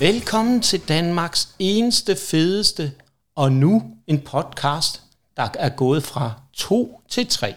[0.00, 2.92] Velkommen til Danmarks eneste, fedeste
[3.36, 5.02] og nu en podcast,
[5.36, 7.54] der er gået fra to til tre.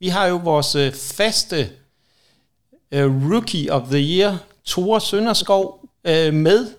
[0.00, 1.70] Vi har jo vores øh, faste
[2.96, 6.70] uh, Rookie of the Year, Tore Sønderskov, uh, med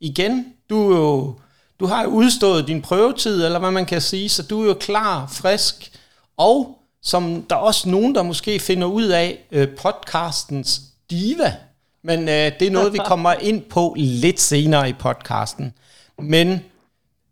[0.00, 0.46] igen.
[0.70, 1.34] Du, er jo,
[1.80, 4.74] du har jo udstået din prøvetid, eller hvad man kan sige, så du er jo
[4.74, 5.98] klar, frisk,
[6.36, 10.80] og som der er også nogen, der måske finder ud af, uh, podcastens
[11.10, 11.56] diva.
[12.02, 15.72] Men øh, det er noget, vi kommer ind på lidt senere i podcasten.
[16.18, 16.60] Men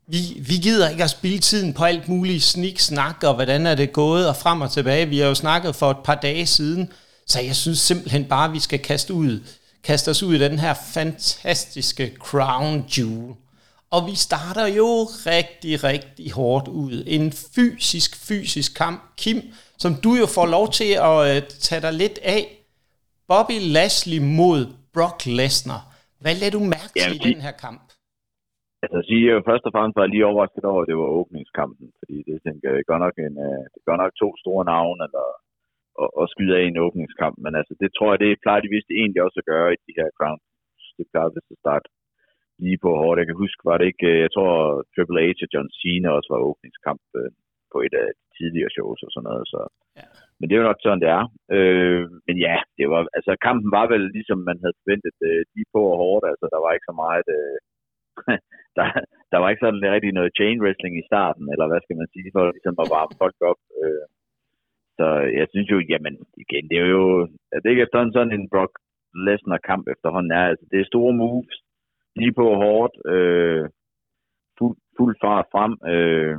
[0.07, 3.75] vi, vi gider ikke at spille tiden på alt muligt snik, snak og hvordan er
[3.75, 5.09] det gået og frem og tilbage.
[5.09, 6.93] Vi har jo snakket for et par dage siden,
[7.27, 9.41] så jeg synes simpelthen bare, at vi skal kaste, ud,
[9.85, 13.35] kaste os ud i den her fantastiske crown jewel.
[13.91, 17.05] Og vi starter jo rigtig, rigtig hårdt ud.
[17.07, 19.03] En fysisk, fysisk kamp.
[19.17, 19.43] Kim,
[19.79, 22.58] som du jo får lov til at øh, tage dig lidt af.
[23.31, 24.61] Bobby Lashley mod
[24.95, 25.83] Brock Lesnar.
[26.23, 27.87] Hvad lader du mærke til i den her kamp?
[28.85, 31.87] Altså sige, jeg først og fremmest var jeg lige overrasket over, at det var åbningskampen,
[31.99, 35.27] fordi det tænker jeg godt nok, en, uh, det gør nok to store navne, eller
[36.03, 38.91] at, at skyde af en åbningskamp, men altså det tror jeg, det plejer de vist
[39.01, 40.41] egentlig også at gøre i de her Crown.
[40.99, 41.89] Det plejer vist at starte
[42.65, 43.21] lige på hårdt.
[43.21, 44.55] Jeg kan huske, var det ikke, øh, jeg tror
[44.93, 47.31] Triple H og John Cena også var åbningskamp øh,
[47.73, 49.61] på et af de tidligere shows og sådan noget, så
[50.01, 50.09] ja.
[50.39, 51.25] Men det er jo nok sådan, det er.
[51.57, 55.69] Øh, men ja, det var, altså kampen var vel ligesom man havde forventet øh, lige
[55.75, 56.25] på og hårdt.
[56.33, 57.57] Altså der var ikke så meget, øh,
[58.77, 58.87] der,
[59.33, 62.31] der var ikke sådan rigtig noget chain wrestling i starten, eller hvad skal man sige,
[62.35, 63.61] for ligesom at varme folk op.
[63.83, 64.07] Øh,
[64.99, 65.07] så
[65.39, 66.15] jeg synes jo, jamen
[66.45, 67.07] igen, det er jo,
[67.61, 68.73] det er ikke efterhånden sådan en Brock
[69.27, 70.45] Lesnar kamp efterhånden er.
[70.51, 71.57] Altså, det er store moves,
[72.21, 73.65] lige på hårdt, øh,
[74.59, 75.73] fuld, fuld fart frem.
[75.93, 76.39] Øh,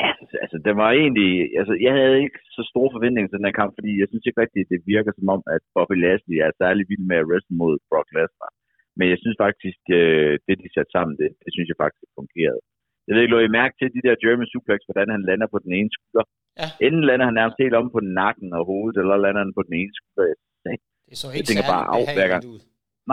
[0.00, 0.10] ja,
[0.42, 1.30] altså det var egentlig,
[1.60, 4.42] altså jeg havde ikke så store forventninger til den her kamp, fordi jeg synes ikke
[4.44, 7.74] rigtigt, det virker som om, at Bobby Lashley er særlig vild med at wrestle mod
[7.88, 8.52] Brock Lesnar.
[8.98, 12.62] Men jeg synes faktisk, øh, det de satte sammen, det, det synes jeg faktisk fungerede.
[13.06, 15.58] Jeg ved ikke, lå I mærke til de der German suplex, hvordan han lander på
[15.64, 16.24] den ene skulder?
[16.60, 16.68] Ja.
[16.86, 19.74] Enten lander han nærmest helt om på nakken og hovedet, eller lander han på den
[19.80, 20.24] ene skulder.
[21.06, 22.42] Det er så ikke jeg tænker bare af hver gang.
[22.54, 22.60] Ud.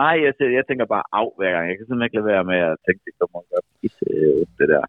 [0.02, 1.64] Nej, jeg, jeg tænker bare af hver gang.
[1.68, 3.66] Jeg kan simpelthen ikke lade være med at tænke, det kommer godt
[4.10, 4.84] øh, det der.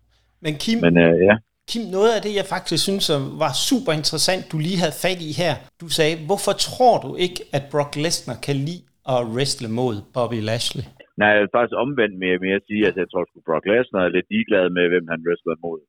[0.46, 1.36] Men Kim, Men, øh, ja.
[1.70, 3.06] Kim, noget af det, jeg faktisk synes
[3.44, 5.54] var super interessant, du lige havde fat i her.
[5.82, 8.84] Du sagde, hvorfor tror du ikke, at Brock Lesnar kan lide
[9.14, 10.86] at wrestle mod Bobby Lashley?
[11.20, 14.04] Nej, jeg vil faktisk omvendt med, med at sige, at jeg tror, at Brock Lesnar
[14.06, 15.80] er lidt ligeglad med, hvem han wrestler mod.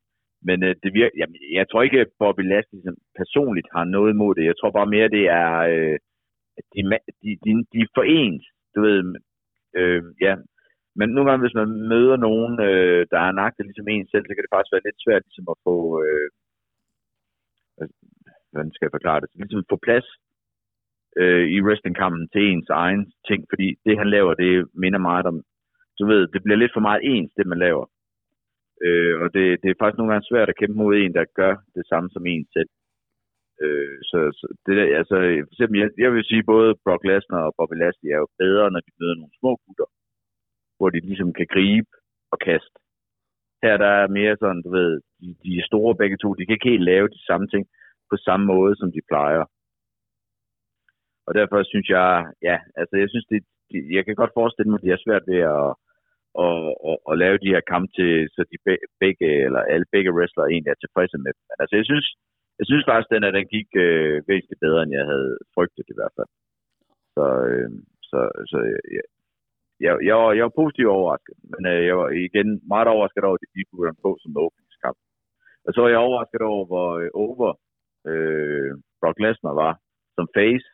[0.49, 2.81] Men øh, det virker, jamen, jeg tror ikke, at Bobby Lashley
[3.21, 4.45] personligt har noget imod det.
[4.51, 5.97] Jeg tror bare mere, det er, øh,
[6.75, 6.81] de,
[7.23, 8.45] de, de, de er forenet.
[8.75, 8.99] Du ved,
[9.79, 10.35] øh, ja.
[10.99, 14.33] Men nogle gange, hvis man møder nogen, øh, der er nagtet ligesom en selv, så
[14.33, 16.29] kan det faktisk være lidt svært ligesom at få, øh,
[18.51, 20.09] hvordan skal jeg forklare det, ligesom få plads
[21.21, 24.53] øh, i wrestlingkampen til ens egen ting, fordi det han laver, det
[24.83, 25.37] minder meget om,
[25.99, 27.87] du ved, det bliver lidt for meget ens, det man laver.
[28.85, 31.55] Øh, og det, det er faktisk nogle gange svært at kæmpe mod en, der gør
[31.77, 32.71] det samme som en selv.
[33.63, 37.43] Øh, så, så det der, altså, for eksempel, jeg, jeg vil sige, både Brock Lesnar
[37.49, 39.89] og Bobby Lashley er jo bedre, når de møder nogle små gutter,
[40.77, 41.91] hvor de ligesom kan gribe
[42.33, 42.77] og kaste.
[43.63, 46.55] Her der er mere sådan, du ved, de, de er store begge to, de kan
[46.57, 47.65] ikke helt lave de samme ting
[48.11, 49.45] på samme måde, som de plejer.
[51.27, 52.11] Og derfor synes jeg,
[52.43, 53.41] ja, altså jeg synes, det,
[53.97, 55.69] jeg kan godt forestille mig, at de har svært ved at,
[56.45, 56.59] at,
[56.91, 58.57] at, at lave de her kampe til, så de
[59.03, 61.43] begge, eller alle begge wrestlere egentlig er tilfredse med dem.
[61.49, 62.07] Men altså jeg synes,
[62.59, 65.97] jeg synes faktisk, den, at den gik øh, væsentligt bedre, end jeg havde frygtet i
[65.99, 66.31] hvert fald.
[67.17, 67.71] Så, øh,
[68.11, 68.19] så,
[68.51, 68.59] så
[69.85, 73.37] jeg, jeg, var, jeg var positivt overrasket, men øh, jeg var igen meget overrasket over,
[73.39, 74.99] at de kunne på som åbningskamp.
[75.67, 77.49] Og så var jeg overrasket over, hvor øh, over
[78.11, 78.71] øh,
[79.01, 79.73] Brock Lesnar var
[80.17, 80.69] som face,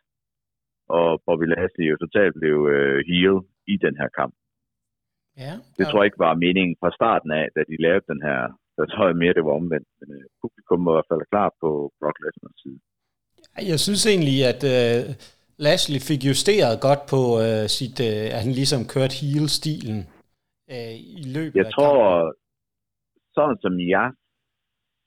[0.97, 3.35] og Bobby Lashley jo totalt blev øh, heel
[3.73, 4.33] i den her kamp.
[5.43, 8.39] Ja, det tror jeg ikke var meningen fra starten af, da de lavede den her.
[8.75, 9.89] Så tror jeg mere, det var omvendt.
[9.99, 11.69] Men øh, publikum var i hvert fald klar på
[11.99, 12.79] Brock Lesnars side.
[13.71, 15.01] Jeg synes egentlig, at øh,
[15.57, 19.99] Lashley fik justeret godt på øh, sit, øh, at han ligesom kørte heel-stilen
[20.73, 22.33] øh, i løbet jeg af tror, kampen.
[23.37, 24.07] sådan som jeg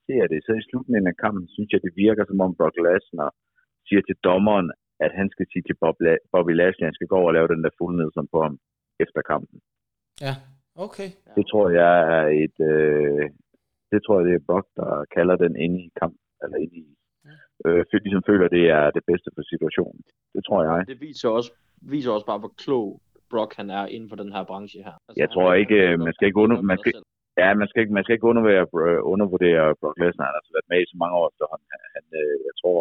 [0.06, 3.30] ser det, så i slutningen af kampen, synes jeg, det virker som om Brock Lesnar
[3.88, 4.68] siger til dommeren,
[5.04, 7.36] at han skal sige til Bob La- Bobby Lashley, at han skal gå over og
[7.38, 8.54] lave den der fuldnedsom på ham
[9.04, 9.58] efter kampen.
[10.26, 10.34] Ja,
[10.86, 11.08] okay.
[11.36, 13.24] Det tror jeg er et, øh,
[13.92, 16.85] det tror jeg, det er Brock, der kalder den ind i kamp, eller ind i,
[17.70, 20.00] øh, ligesom føler, det er det bedste for situationen.
[20.34, 20.86] Det tror jeg.
[20.92, 21.50] Det viser også,
[21.94, 24.94] viser også bare, hvor klog Brock han er inden for den her branche her.
[25.08, 26.92] Altså, jeg tror ikke, man skal ikke under, man skal,
[27.42, 30.24] ja, man skal ikke, man skal ikke undervurdere, øh, undervurdere Brock Lesnar.
[30.26, 31.60] Han har altså været med i så mange år, så han,
[31.96, 32.80] han øh, jeg tror,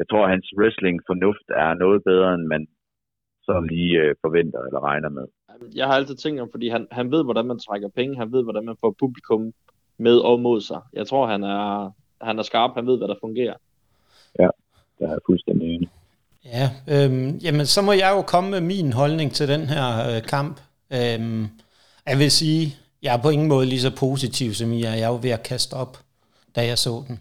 [0.00, 2.62] jeg tror, hans wrestling fornuft er noget bedre, end man
[3.46, 5.26] sådan lige øh, forventer eller regner med.
[5.74, 8.42] Jeg har altid tænkt om, fordi han, han ved, hvordan man trækker penge, han ved,
[8.42, 9.52] hvordan man får publikum
[9.98, 10.80] med og mod sig.
[10.92, 11.90] Jeg tror, han er,
[12.20, 13.56] han er skarp, han ved, hvad der fungerer.
[14.38, 14.48] Ja,
[14.98, 15.88] det er fuldstændig enig.
[16.44, 20.22] Ja, øhm, jamen så må jeg jo komme med min holdning til den her øh,
[20.22, 20.60] kamp.
[20.90, 21.48] Øhm,
[22.06, 24.94] jeg vil sige, jeg er på ingen måde lige så positiv som I er.
[24.94, 25.98] Jeg er jo ved at kaste op,
[26.56, 27.20] da jeg så den.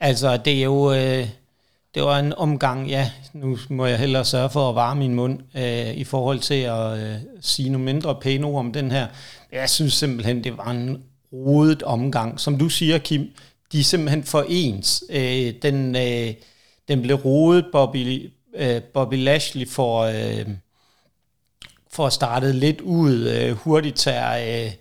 [0.00, 0.92] Altså, det er jo...
[0.92, 1.28] Øh,
[1.96, 5.38] det var en omgang, ja, nu må jeg hellere sørge for at varme min mund
[5.56, 9.06] øh, i forhold til at øh, sige nogle mindre pæne ord om den her.
[9.52, 12.40] Jeg synes simpelthen, det var en rodet omgang.
[12.40, 13.30] Som du siger, Kim,
[13.72, 15.04] de er simpelthen for ens.
[15.10, 16.34] Øh, den, øh,
[16.88, 20.46] den blev rodet, Bobby, øh, Bobby Lashley for, øh,
[21.92, 24.72] for at starte lidt ud, øh, hurtigt tager øh,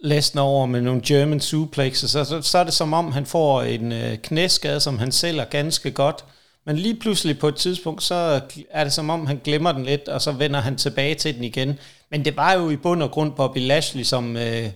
[0.00, 3.62] Lesnar over med nogle German suplexes, så, så, så er det som om, han får
[3.62, 6.24] en øh, knæskade, som han sælger ganske godt,
[6.66, 8.40] men lige pludselig på et tidspunkt, så
[8.70, 11.44] er det som om, han glemmer den lidt, og så vender han tilbage til den
[11.44, 11.78] igen.
[12.10, 14.68] Men det var jo i bund og grund Bobby Lashley, som øh,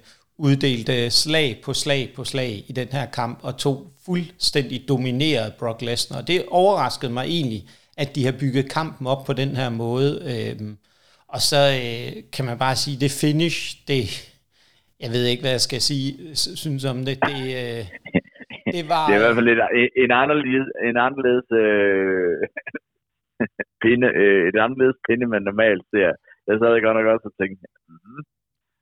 [0.46, 5.78] uddelte slag på slag på slag i den her kamp, og tog fuldstændig domineret Brock
[5.86, 6.22] Lesnar.
[6.30, 7.62] Det overraskede mig egentlig,
[8.02, 10.10] at de har bygget kampen op på den her måde.
[10.30, 10.56] Øh,
[11.34, 13.60] og så øh, kan man bare sige, det finish,
[13.90, 14.02] det,
[15.02, 16.10] jeg ved ikke, hvad jeg skal sige,
[16.62, 17.16] synes om det.
[17.28, 17.82] Det, øh,
[18.74, 19.02] det var...
[19.06, 19.50] Det er i hvert fald
[19.80, 22.36] et, en anderledes, en anderledes øh,
[23.82, 26.10] pinde, øh, et anderledes pinde, man normalt ser.
[26.48, 28.22] Jeg sad godt nok også og tænkte, mm,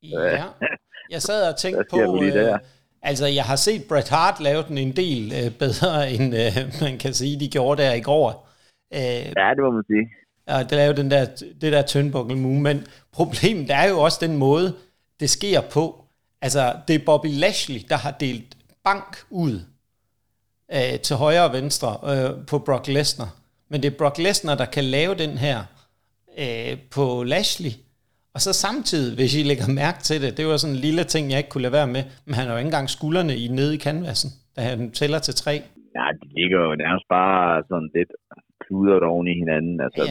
[0.03, 0.45] ja,
[1.11, 2.59] jeg sad og tænkte på, øh,
[3.03, 6.99] altså jeg har set Bret Hart lave den en del øh, bedre, end øh, man
[6.99, 8.49] kan sige, de gjorde der i går.
[8.95, 10.11] Øh, ja, det må man sige.
[10.47, 11.25] Og det lavede den der,
[11.61, 14.75] det der turnbuckle move, men problemet er jo også den måde,
[15.21, 16.05] det sker på.
[16.43, 19.61] Altså, det er Bobby Lashley, der har delt bank ud
[20.73, 23.37] øh, til højre og venstre øh, på Brock Lesnar.
[23.69, 25.65] Men det er Brock Lesnar, der kan lave den her
[26.39, 27.71] øh, på Lashley.
[28.35, 31.25] Og så samtidig, hvis I lægger mærke til det, det var sådan en lille ting,
[31.31, 33.73] jeg ikke kunne lade være med, men han har jo ikke engang skuldrene i nede
[33.77, 35.55] i canvasen, da han tæller til tre.
[35.99, 38.13] Ja, de ligger jo nærmest bare sådan lidt
[38.65, 39.77] kludret oven i hinanden.
[39.87, 40.03] Altså,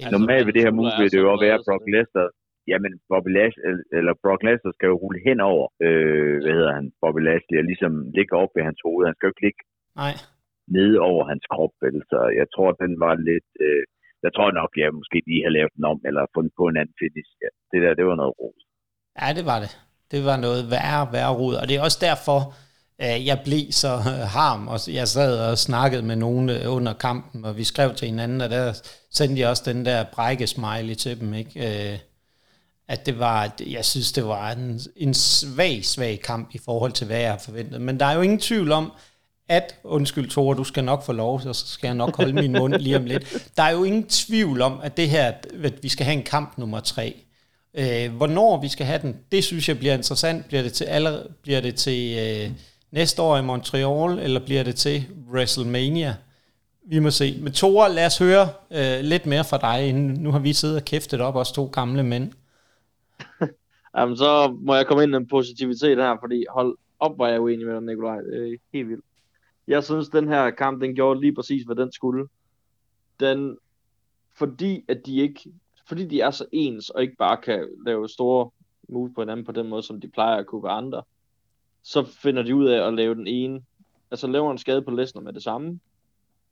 [0.00, 2.28] ja, normalt ved det her move vil det jo være Brock Lesnar
[2.70, 3.64] jamen Bobby Lashley,
[3.98, 7.66] eller Brock Lesnar skal jo rulle hen over, øh, hvad hedder han, Bobby Lashley, og
[7.70, 9.06] ligesom ligge op ved hans hoved.
[9.08, 9.62] Han skal jo ikke ligge
[10.02, 10.14] Nej.
[10.76, 11.96] nede over hans krop, vel?
[12.12, 13.84] Så jeg tror, den var lidt, øh,
[14.26, 16.96] jeg tror nok, jeg måske lige har lavet den om, eller fundet på en anden
[17.00, 17.30] finish.
[17.44, 18.56] Ja, det der, det var noget rod.
[19.20, 19.72] Ja, det var det.
[20.12, 22.38] Det var noget værre, værre rod, og det er også derfor,
[23.04, 26.94] øh, jeg blev så øh, harm, og jeg sad og snakkede med nogen øh, under
[27.06, 28.64] kampen, og vi skrev til hinanden, og der
[29.18, 32.00] sendte jeg også den der brække smiley til dem, ikke?
[32.88, 37.06] at det var, jeg synes, det var en, en svag, svag kamp i forhold til,
[37.06, 37.80] hvad jeg har forventet.
[37.80, 38.92] Men der er jo ingen tvivl om,
[39.50, 42.74] at, undskyld Tore, du skal nok få lov, så skal jeg nok holde min mund
[42.74, 43.50] lige om lidt.
[43.56, 46.58] Der er jo ingen tvivl om, at det her, at vi skal have en kamp
[46.58, 47.24] nummer tre.
[47.74, 50.46] Øh, hvornår vi skal have den, det synes jeg bliver interessant.
[50.46, 52.50] Bliver det til, aller, bliver det til øh,
[52.90, 56.14] næste år i Montreal, eller bliver det til WrestleMania?
[56.86, 57.38] Vi må se.
[57.42, 60.76] Men Tore, lad os høre øh, lidt mere fra dig, inden nu har vi siddet
[60.76, 62.32] og kæftet op, os to gamle mænd.
[63.96, 67.40] Jamen, så må jeg komme ind med en positivitet her, fordi hold op, hvor jeg
[67.40, 68.18] uenig med dig, Nikolaj.
[68.32, 69.04] Øh, helt vildt.
[69.70, 72.28] Jeg synes, den her kamp, den gjorde lige præcis, hvad den skulle.
[73.20, 73.58] Den,
[74.34, 75.52] fordi at de ikke,
[75.86, 78.50] fordi de er så ens, og ikke bare kan lave store
[78.88, 81.02] move på hinanden på den måde, som de plejer at kunne være andre,
[81.82, 83.62] så finder de ud af at lave den ene,
[84.10, 85.80] altså laver en skade på Lesnar med det samme,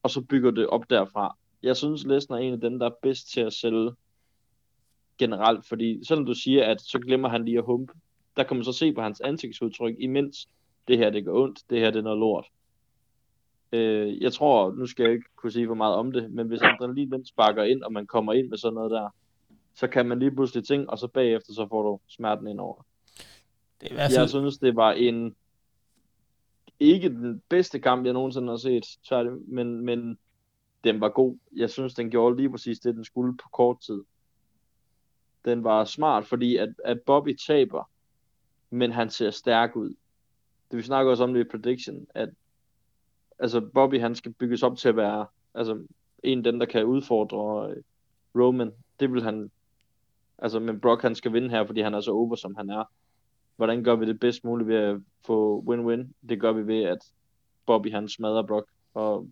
[0.03, 1.37] og så bygger det op derfra.
[1.63, 3.93] Jeg synes, Lesnar er en af dem, der er bedst til at sælge
[5.19, 7.93] generelt, fordi selvom du siger, at så glemmer han lige at humpe,
[8.37, 10.49] der kan man så se på hans ansigtsudtryk, imens
[10.89, 12.47] det her det går ondt, det her det er noget lort.
[13.73, 16.63] Øh, jeg tror, nu skal jeg ikke kunne sige for meget om det, men hvis
[16.63, 19.09] adrenalin den sparker ind, og man kommer ind med sådan noget der,
[19.75, 22.87] så kan man lige pludselig ting, og så bagefter så får du smerten ind over.
[23.81, 24.21] Det er i hvert fald...
[24.21, 25.37] Jeg synes, det var en
[26.81, 28.85] ikke den bedste kamp, jeg nogensinde har set,
[29.47, 30.19] men, men
[30.85, 31.37] den var god.
[31.57, 34.03] Jeg synes, den gjorde lige præcis det, den skulle på kort tid
[35.49, 37.91] den var smart, fordi at, at Bobby taber,
[38.71, 39.95] men han ser stærk ud.
[40.71, 42.29] Det vi snakker også om det i prediction, at
[43.39, 45.87] altså Bobby han skal bygges op til at være altså
[46.23, 47.83] en af dem, der kan udfordre øh,
[48.35, 48.73] Roman.
[49.01, 49.51] Det vil han,
[50.39, 52.85] altså men Brock han skal vinde her, fordi han er så over, som han er.
[53.57, 56.29] Hvordan gør vi det bedst muligt ved at få win-win?
[56.29, 56.99] Det gør vi ved, at
[57.67, 59.29] Bobby han smadrer Brock, og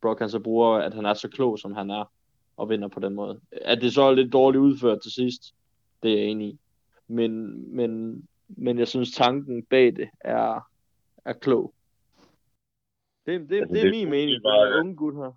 [0.00, 2.12] Brock han så bruger, at han er så klog, som han er,
[2.56, 3.40] og vinder på den måde.
[3.52, 5.54] At det så er lidt dårligt udført til sidst,
[6.02, 6.58] det er jeg enig i.
[7.08, 10.60] Men, men, men jeg synes, tanken bag det er,
[11.24, 11.74] er klog.
[13.26, 15.32] Det, det, altså, det, det er min mening, det er unge gut her.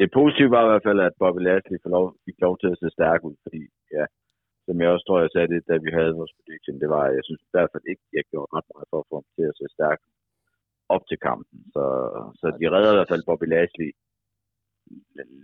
[0.00, 2.78] det positive var i hvert fald, at Bobby Lashley fik lov, fik lov til at
[2.80, 3.62] se stærk ud, fordi
[3.96, 4.04] ja,
[4.66, 7.24] som jeg også tror, jeg sagde det, da vi havde vores prediction, det var, jeg
[7.24, 9.58] synes i hvert fald ikke, jeg gjorde ret meget for at få ham til at
[9.58, 10.00] se stærk
[10.94, 11.58] op til kampen.
[11.74, 11.84] Så,
[12.40, 13.90] så de redder i hvert fald Bobby Lashley,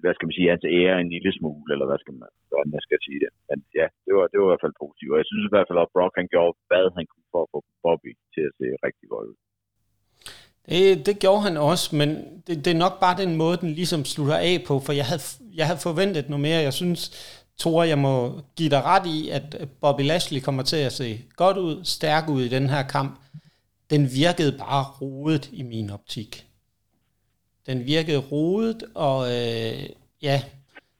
[0.02, 2.84] hvad skal man sige, hans ære en lille smule, eller hvad skal man, hvordan jeg
[2.86, 3.30] skal sige det.
[3.48, 5.12] Men ja, det var, det var i hvert fald positivt.
[5.14, 7.50] Og jeg synes i hvert fald, at Brock han gjorde, hvad han kunne for at
[7.54, 9.38] få Bobby til at se rigtig godt ud.
[10.68, 14.04] Det, det gjorde han også, men det, det er nok bare den måde, den ligesom
[14.04, 15.22] slutter af på, for jeg havde,
[15.54, 16.62] jeg havde forventet noget mere.
[16.62, 17.12] Jeg synes,
[17.58, 21.56] Tore, jeg må give dig ret i, at Bobby Lashley kommer til at se godt
[21.56, 23.20] ud, stærk ud i den her kamp.
[23.90, 26.46] Den virkede bare rodet i min optik.
[27.66, 29.82] Den virkede rodet, og øh,
[30.22, 30.42] ja,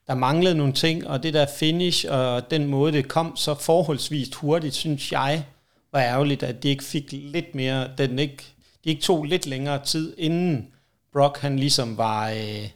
[0.07, 4.35] der manglede nogle ting, og det der finish, og den måde, det kom så forholdsvis
[4.35, 5.45] hurtigt, synes jeg,
[5.93, 8.45] var ærgerligt, at det ikke fik lidt mere, den ikke
[8.85, 10.69] det ikke tog lidt længere tid, inden
[11.13, 12.69] Brock han ligesom var, øh,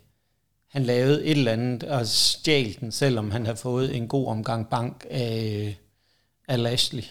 [0.69, 4.69] han lavede et eller andet og stjal den, selvom han havde fået en god omgang
[4.69, 5.77] bank af,
[6.49, 7.05] af Lashley.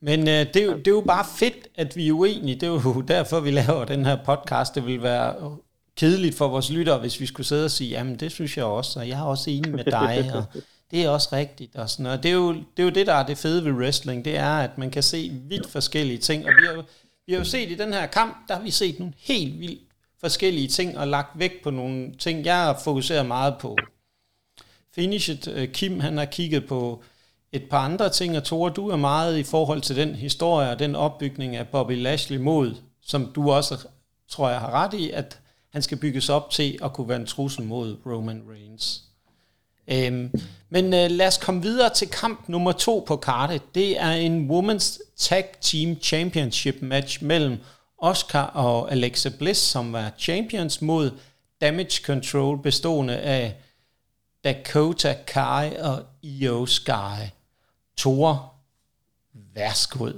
[0.00, 2.54] Men øh, det, er jo, det er jo bare fedt, at vi er uenige.
[2.54, 4.74] Det er jo derfor, vi laver den her podcast.
[4.74, 5.56] Det vil være
[5.96, 9.00] kedeligt for vores lyttere, hvis vi skulle sidde og sige, jamen det synes jeg også,
[9.00, 10.44] og jeg er også enig med dig, og
[10.90, 11.76] det er også rigtigt.
[11.76, 12.22] Og sådan noget.
[12.22, 14.52] Det, er jo, det er jo det, der er det fede ved wrestling, det er,
[14.52, 16.84] at man kan se vidt forskellige ting, og vi har
[17.26, 19.82] vi har jo set i den her kamp, der har vi set nogle helt vildt
[20.20, 22.44] forskellige ting og lagt vægt på nogle ting.
[22.44, 23.76] Jeg har fokuseret meget på
[24.94, 25.48] finishet.
[25.48, 27.02] Øh, Kim, han har kigget på
[27.52, 30.78] et par andre ting, og Tore, du er meget i forhold til den historie og
[30.78, 33.88] den opbygning af Bobby Lashley mod, som du også,
[34.28, 37.26] tror jeg, har ret i, at han skal bygges op til at kunne være en
[37.26, 39.02] trussel mod Roman Reigns.
[39.88, 40.30] Øhm,
[40.70, 43.74] men øh, lad os komme videre til kamp nummer to på kartet.
[43.74, 47.56] Det er en Women's Tag Team Championship match mellem
[47.98, 51.10] Oscar og Alexa Bliss, som var champions, mod
[51.60, 53.54] Damage Control, bestående af
[54.44, 57.30] Dakota Kai og Io Sky.
[57.96, 58.48] Tore,
[59.54, 60.08] værsgo.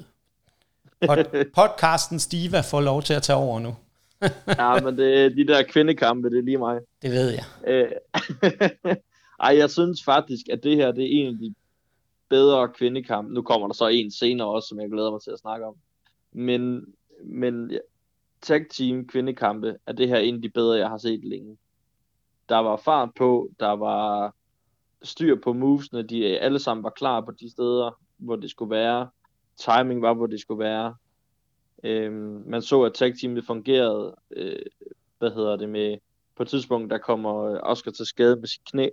[1.04, 3.76] Pod- podcasten Stiva får lov til at tage over nu.
[4.58, 6.78] ja, men det de der kvindekampe, det er lige mig.
[7.02, 7.44] Det ved jeg.
[9.40, 11.54] Ej, jeg synes faktisk, at det her det er en af de
[12.28, 13.34] bedre kvindekampe.
[13.34, 15.74] Nu kommer der så en senere også, som jeg glæder mig til at snakke om.
[16.32, 16.84] Men,
[17.24, 17.78] men ja,
[18.42, 21.56] tag team kvindekampe er det her en af de bedre, jeg har set længe.
[22.48, 24.34] Der var fart på, der var
[25.02, 29.08] styr på movesene, de alle sammen var klar på de steder, hvor det skulle være.
[29.56, 30.94] Timing var, hvor det skulle være.
[31.84, 34.62] Øhm, man så, at tag teamet fungerede, øh,
[35.18, 35.98] hvad hedder det med,
[36.36, 38.88] på et tidspunkt, der kommer øh, Oscar til skade med sit knæ,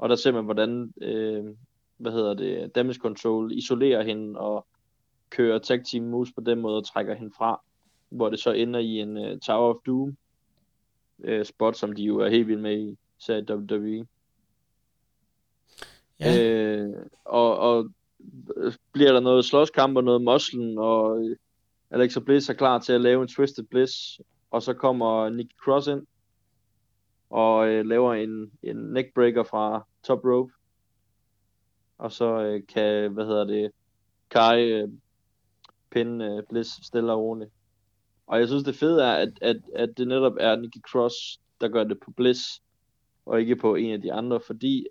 [0.00, 1.44] og der ser man, hvordan, øh,
[1.96, 4.66] hvad hedder det, damage control isolerer hende og
[5.30, 7.60] kører tag team moves på den måde og trækker hende fra,
[8.08, 10.16] hvor det så ender i en uh, Tower of Doom
[11.18, 14.06] uh, spot, som de jo er helt vilde med i, sagde WWE.
[16.20, 16.42] Ja.
[16.42, 16.88] Øh,
[17.24, 17.90] og, og
[18.92, 21.24] bliver der noget slåskamp og noget muslen, og
[21.90, 25.86] Alexa Bliss er klar til at lave en Twisted Bliss, og så kommer Nikki Cross
[25.86, 26.06] ind,
[27.30, 30.52] og øh, laver en, en neckbreaker fra top rope.
[31.98, 33.70] Og så øh, kan, hvad hedder det,
[34.30, 34.88] Kai øh,
[35.90, 37.50] pinde øh, Bliss stille og roligt.
[38.26, 41.68] Og jeg synes det fede er, at, at, at det netop er Nikki Cross, der
[41.68, 42.62] gør det på Bliss,
[43.26, 44.86] og ikke på en af de andre, fordi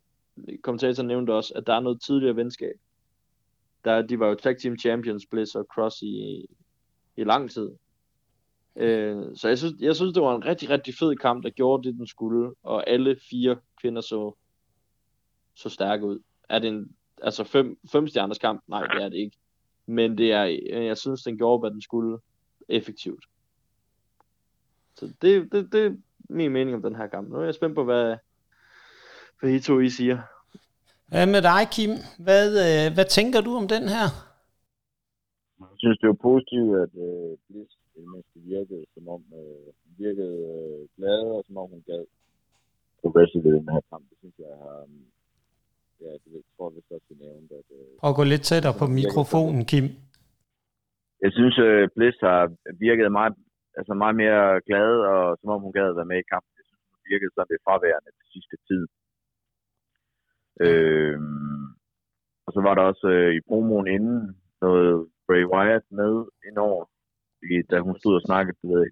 [0.62, 2.76] kommentatoren nævnte også, at der er noget tidligere venskab.
[3.84, 6.46] Der, de var jo tag team champions, Bliss og Cross i,
[7.18, 7.70] i lang tid.
[8.76, 11.88] Øh, så jeg synes, jeg synes, det var en rigtig, rigtig fed kamp, der gjorde
[11.88, 14.36] det, den skulle, og alle fire kvinder så,
[15.60, 16.20] så stærke ud.
[16.50, 18.64] Er det en altså fem, fem stjerners kamp?
[18.68, 19.38] Nej, det er det ikke.
[19.86, 20.44] Men det er,
[20.82, 22.18] jeg synes, den gjorde, hvad den skulle
[22.70, 23.24] effektivt.
[24.96, 25.96] Så det, det, det er
[26.30, 27.30] min mening om den her kamp.
[27.30, 28.18] Nu er jeg spændt på, hvad,
[29.40, 30.18] hvad I to I siger.
[31.08, 31.92] Hvad med dig, Kim?
[32.20, 34.08] Hvad, øh, hvad tænker du om den her?
[35.60, 37.74] Jeg synes, det er positivt, at øh, Bliss
[38.34, 42.06] det virkede, som om øh, hun virkede øh, glad, og som om hun gad
[43.02, 44.04] progressive ved den her kamp.
[44.10, 44.86] Det synes jeg har...
[46.04, 47.54] Ja, det tror jeg også, vi nævnte.
[47.62, 49.86] At, øh, Prøv at gå lidt tættere på mikrofonen, Kim.
[51.24, 52.42] Jeg synes, øh, Bliss har
[52.88, 53.34] virket meget,
[53.80, 56.54] altså meget mere glad, og som om hun gad at være med i kampen.
[56.60, 58.84] Jeg synes, hun virkede sådan lidt fraværende den sidste tid.
[60.66, 61.20] Øh,
[62.46, 64.20] og så var der også øh, i promoen inden
[64.66, 64.92] noget
[65.28, 66.14] Bray Wyatt med
[66.48, 66.84] indover,
[67.40, 68.92] fordi da hun stod og snakkede, det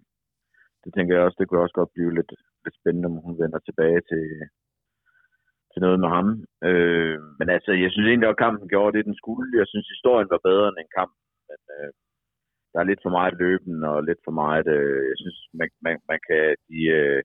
[0.84, 2.32] det tænker jeg også, det kunne også godt blive lidt,
[2.64, 4.24] lidt spændende, om hun vender tilbage til,
[5.78, 6.28] til noget med ham.
[6.70, 9.60] Øh, men altså, jeg synes egentlig, at kampen gjorde det, den skulle.
[9.62, 11.14] Jeg synes, historien var bedre end en kamp,
[11.50, 11.90] men øh,
[12.72, 15.96] der er lidt for meget løben og lidt for meget, øh, jeg synes, man, man,
[16.12, 17.22] man kan, de, øh,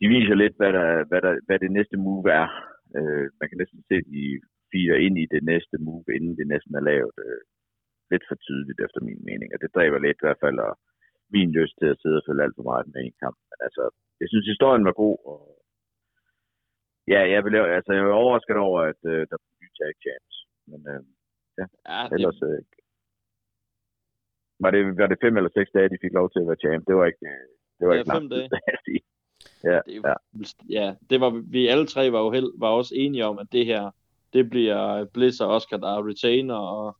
[0.00, 2.48] de viser lidt, hvad, der, hvad, der, hvad det næste move er.
[2.98, 4.24] Øh, man kan næsten se, at de
[4.72, 7.16] filer ind i det næste move, inden det næsten er lavet.
[7.26, 7.42] Øh,
[8.12, 9.48] lidt for tydeligt, efter min mening.
[9.54, 10.72] Og det dræber lidt i hvert fald, og
[11.34, 13.38] min lyst til at sidde og følge alt for meget med en kamp.
[13.50, 13.84] Men altså,
[14.20, 15.40] jeg synes, historien var god, og
[17.12, 20.36] ja, jeg, blev, altså, jeg var overrasket over, at øh, der blev nye tag champs.
[20.70, 21.00] Men øh,
[21.58, 22.14] ja, ja det...
[22.16, 22.40] ellers...
[22.50, 22.62] Øh,
[24.64, 26.82] var det, var det fem eller seks dage, de fik lov til at være champ?
[26.88, 27.46] Det var ikke, øh,
[27.78, 28.48] det var ja, ikke fem dage.
[29.64, 30.14] Ja, det, ja.
[30.70, 33.66] ja, det var, vi alle tre var jo held, var også enige om, at det
[33.66, 33.90] her,
[34.32, 36.96] det bliver Bliss og Oscar, der er retainer, og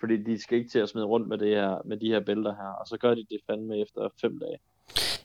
[0.00, 2.54] fordi de skal ikke til at smide rundt med, det her, med de her bælter
[2.54, 4.58] her, og så gør de det fandme efter fem dage.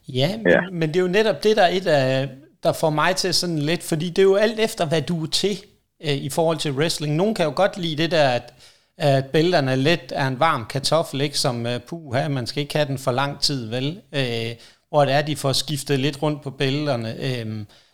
[0.08, 0.70] Ja, men, ja.
[0.70, 2.28] men det er jo netop det, der er et af,
[2.64, 5.30] der får mig til sådan lidt, fordi det er jo alt efter, hvad du er
[5.30, 5.62] til
[6.04, 7.16] øh, i forhold til wrestling.
[7.16, 8.54] Nogen kan jo godt lide det der, at,
[8.98, 12.88] at bælterne er er en varm kartoffel, ikke som øh, puha, man skal ikke have
[12.88, 14.00] den for lang tid, vel?
[14.12, 14.54] Øh,
[14.88, 17.16] hvor det er, de får skiftet lidt rundt på bælterne.
[17.20, 17.46] Øh,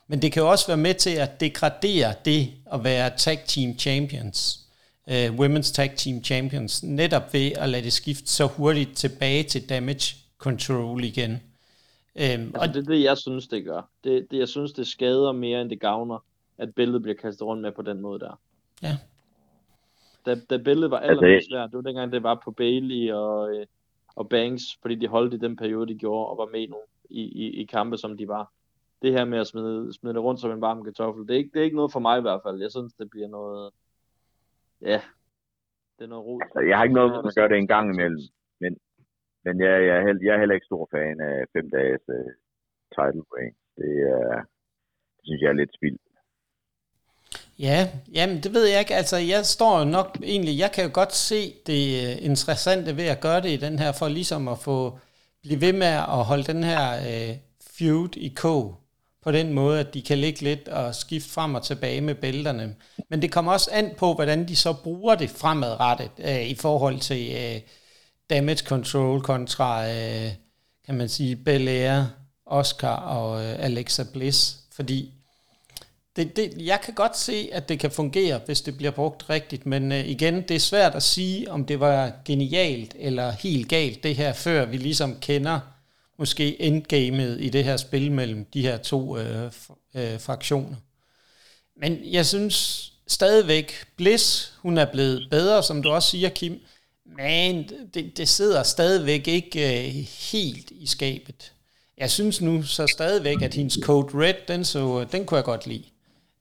[0.09, 3.79] men det kan jo også være med til at degradere det at være tag team
[3.79, 4.61] champions
[5.11, 9.69] øh, Women's Tag Team Champions, netop ved at lade det skifte så hurtigt tilbage til
[9.69, 11.41] damage control igen.
[12.15, 13.83] Um, altså, og det er det, jeg synes, det gør.
[14.05, 16.25] Det, det, jeg synes, det skader mere, end det gavner,
[16.59, 18.41] at billedet bliver kastet rundt med på den måde der.
[18.83, 18.97] Ja.
[20.27, 23.67] Da, da billedet var allermest svært, det var dengang, det var på Bailey og, øh,
[24.15, 26.77] og Banks, fordi de holdt i den periode, de gjorde, og var med nu
[27.11, 28.53] i, i, i kampe, som de var.
[29.03, 31.51] Det her med at smide, smide det rundt som en varm kartoffel, det er, ikke,
[31.55, 32.61] det er ikke noget for mig i hvert fald.
[32.61, 33.71] Jeg synes, det bliver noget,
[34.81, 35.01] ja,
[35.99, 36.41] det er noget rod.
[36.43, 38.21] Altså, jeg har ikke noget, man gør det en gang imellem,
[38.61, 38.77] men,
[39.45, 42.25] men jeg, jeg, er heller, jeg er heller ikke stor fan af fem dages øh,
[42.25, 42.31] uh,
[42.97, 43.55] title reign.
[43.79, 44.39] Det, uh,
[45.17, 45.99] det synes jeg er lidt spild.
[47.59, 47.81] Ja,
[48.17, 48.95] jamen det ved jeg ikke.
[48.95, 53.09] Altså jeg står jo nok egentlig, jeg kan jo godt se det øh, interessante ved
[53.15, 54.99] at gøre det i den her, for ligesom at få,
[55.43, 57.37] blive ved med at holde den her uh,
[57.79, 58.81] feud i kog
[59.23, 62.77] på den måde, at de kan ligge lidt og skifte frem og tilbage med bælterne.
[63.11, 66.99] Men det kommer også an på, hvordan de så bruger det fremadrettet øh, i forhold
[66.99, 67.61] til øh,
[68.31, 70.31] damage control kontra, øh,
[70.87, 72.05] kan man sige, Belair,
[72.47, 74.57] Oscar og øh, Alexa Bliss.
[74.73, 75.13] Fordi
[76.17, 79.67] det, det, jeg kan godt se, at det kan fungere, hvis det bliver brugt rigtigt,
[79.67, 84.03] men øh, igen, det er svært at sige, om det var genialt eller helt galt
[84.03, 85.61] det her, før vi ligesom kender
[86.19, 89.53] måske endgamet i det her spil mellem de her to øh,
[89.95, 90.77] øh, fraktioner.
[91.77, 96.61] Men jeg synes stadigvæk, Bliss, hun er blevet bedre, som du også siger, Kim,
[97.17, 99.95] men det, det sidder stadigvæk ikke øh,
[100.33, 101.53] helt i skabet.
[101.99, 105.67] Jeg synes nu så stadigvæk, at hendes Code Red, den, så, den kunne jeg godt
[105.67, 105.85] lide.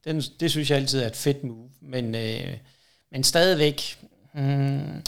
[0.06, 1.70] Den, det synes jeg altid er et fedt move.
[1.82, 2.58] Men, øh,
[3.12, 3.98] men stadigvæk,
[4.34, 5.04] mm,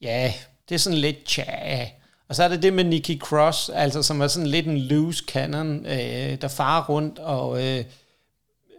[0.00, 0.34] ja,
[0.68, 1.88] det er sådan lidt tja.
[2.28, 5.24] Og så er det det med Nikki Cross, altså som er sådan lidt en loose
[5.28, 7.84] cannon, øh, der farer rundt og øh,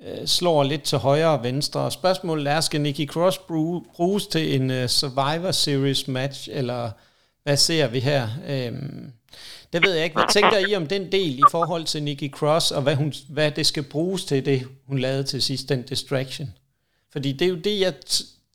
[0.06, 1.92] øh, slår lidt til højre og venstre.
[1.92, 3.38] Spørgsmålet er, skal Nikki Cross
[3.96, 6.92] bruges til en uh, Survivor Series match, eller
[7.44, 8.30] hvad ser vi her?
[8.48, 9.12] Øhm,
[9.74, 10.16] det ved jeg ikke.
[10.16, 13.52] Hvad tænker I om den del i forhold til Nikki Cross, og hvad, hun, hvad
[13.52, 16.54] det skal bruges til, det hun lavede til sidst, den distraction?
[17.12, 17.94] Fordi det er jo det, jeg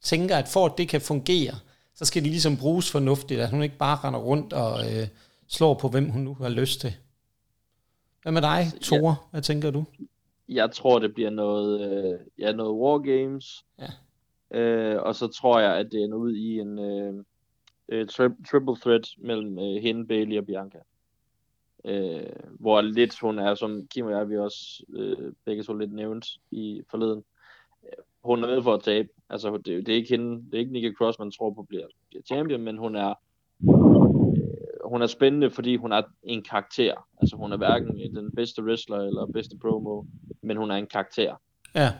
[0.03, 1.59] tænker, at for at det kan fungere,
[1.95, 5.09] så skal de ligesom bruges fornuftigt, at hun ikke bare render rundt og øh,
[5.49, 6.95] slår på, hvem hun nu har lyst til.
[8.23, 9.09] Hvad med dig, Thor?
[9.09, 9.15] Ja.
[9.31, 9.85] Hvad tænker du?
[10.51, 13.65] Jeg tror, det bliver noget, øh, ja, noget War Games.
[13.79, 13.89] Ja.
[14.59, 17.25] Øh, og så tror jeg, at det ender ud i en øh,
[17.89, 20.79] øh, tri- triple threat mellem øh, hende, Bailey og Bianca.
[21.85, 25.93] Øh, hvor lidt hun er, som Kim og jeg, vi også øh, begge så lidt
[25.93, 27.25] nævnt i forleden,
[28.25, 29.09] hun er med for at tabe.
[29.29, 31.87] Altså, det, det er ikke hende, det er ikke Nikki Cross, man tror på bliver,
[32.09, 33.15] bliver champion, men hun er,
[34.90, 37.07] hun er spændende, fordi hun er en karakter.
[37.20, 40.05] Altså, hun er hverken den bedste wrestler eller bedste promo,
[40.42, 41.37] men hun er en karakter.
[41.74, 41.92] Ja.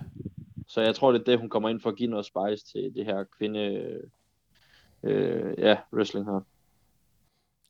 [0.69, 2.93] Så jeg tror, det er det, hun kommer ind for at give noget spice til
[2.95, 3.61] det her kvinde,
[5.03, 6.41] øh, ja, wrestling her.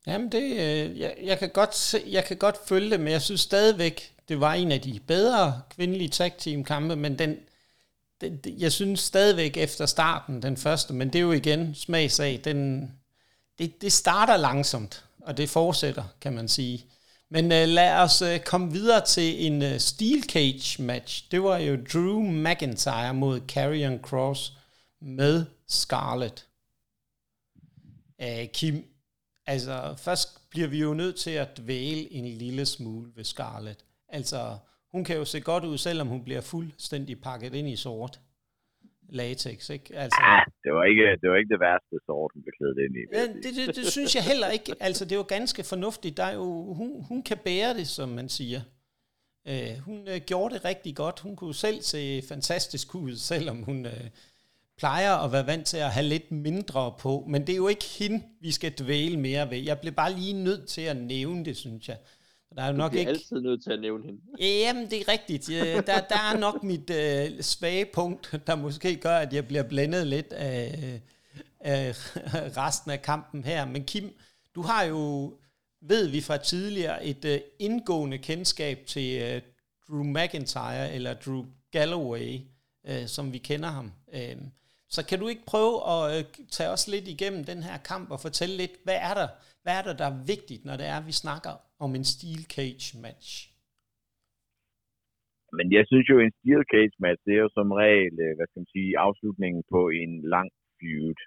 [0.07, 3.21] Jamen det, øh, jeg, jeg, kan godt se, jeg kan godt følge det, men jeg
[3.21, 7.37] synes stadigvæk, det var en af de bedre kvindelige tag team kampe, men den,
[8.21, 12.91] det, jeg synes stadigvæk efter starten, den første, men det er jo igen smagsag, den,
[13.59, 16.85] det, det starter langsomt, og det fortsætter, kan man sige.
[17.29, 21.31] Men øh, lad os øh, komme videre til en øh, Steel Cage match.
[21.31, 24.53] Det var jo Drew McIntyre mod Karrion Cross
[25.01, 26.47] med Scarlett.
[28.23, 28.85] Uh, Kim,
[29.45, 33.85] altså først bliver vi jo nødt til at dvæle en lille smule ved Scarlett.
[34.09, 34.57] Altså,
[34.91, 38.19] hun kan jo se godt ud, selvom hun bliver fuldstændig pakket ind i sort
[39.11, 39.95] latex, ikke?
[39.95, 42.95] Altså, ja, det var ikke det, var ikke det værste sort, hun blev klædt ind
[43.01, 43.03] i.
[43.17, 44.75] Ja, det, det, det, synes jeg heller ikke.
[44.79, 46.17] Altså, det var ganske fornuftigt.
[46.17, 48.61] Der er jo, hun, hun kan bære det, som man siger.
[49.47, 51.19] Øh, hun øh, gjorde det rigtig godt.
[51.19, 54.07] Hun kunne selv se fantastisk ud, selvom hun øh,
[54.77, 57.25] plejer at være vant til at have lidt mindre på.
[57.27, 59.57] Men det er jo ikke hende, vi skal dvæle mere ved.
[59.57, 61.97] Jeg blev bare lige nødt til at nævne det, synes jeg.
[62.55, 63.09] Der er jo du nok ikke...
[63.09, 64.21] altid nødt til at nævne hende.
[64.39, 65.47] Jamen, det er rigtigt.
[65.87, 70.07] Der, der er nok mit øh, svage punkt, der måske gør, at jeg bliver blændet
[70.07, 71.01] lidt af,
[71.59, 71.93] af
[72.57, 73.65] resten af kampen her.
[73.65, 74.13] Men Kim,
[74.55, 75.33] du har jo,
[75.81, 79.41] ved vi fra tidligere, et uh, indgående kendskab til uh,
[79.89, 82.39] Drew McIntyre, eller Drew Galloway,
[82.89, 83.91] uh, som vi kender ham.
[84.07, 84.41] Uh,
[84.89, 88.19] så kan du ikke prøve at uh, tage os lidt igennem den her kamp og
[88.19, 89.27] fortælle lidt, hvad er der,
[89.63, 91.51] hvad er der, der er vigtigt, når det er, vi snakker
[91.85, 93.29] om en steel cage match?
[95.57, 98.47] Men jeg synes jo, en steel cage match, det er jo som regel, øh, hvad
[98.47, 101.17] skal man sige, afslutningen på en lang feud.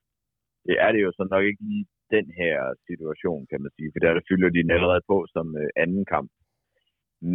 [0.66, 1.86] Det er det jo så nok ikke lige
[2.16, 2.56] den her
[2.88, 6.30] situation, kan man sige, for der fylder de den allerede på som øh, anden kamp.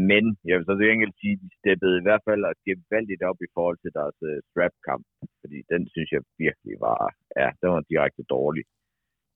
[0.08, 3.24] Men jeg vil så til gengæld sige, at de steppede i hvert fald og gevaldigt
[3.30, 5.06] op i forhold til deres øh, strap-kamp,
[5.42, 7.00] fordi den synes jeg virkelig var,
[7.40, 8.64] ja, den var direkte dårlig.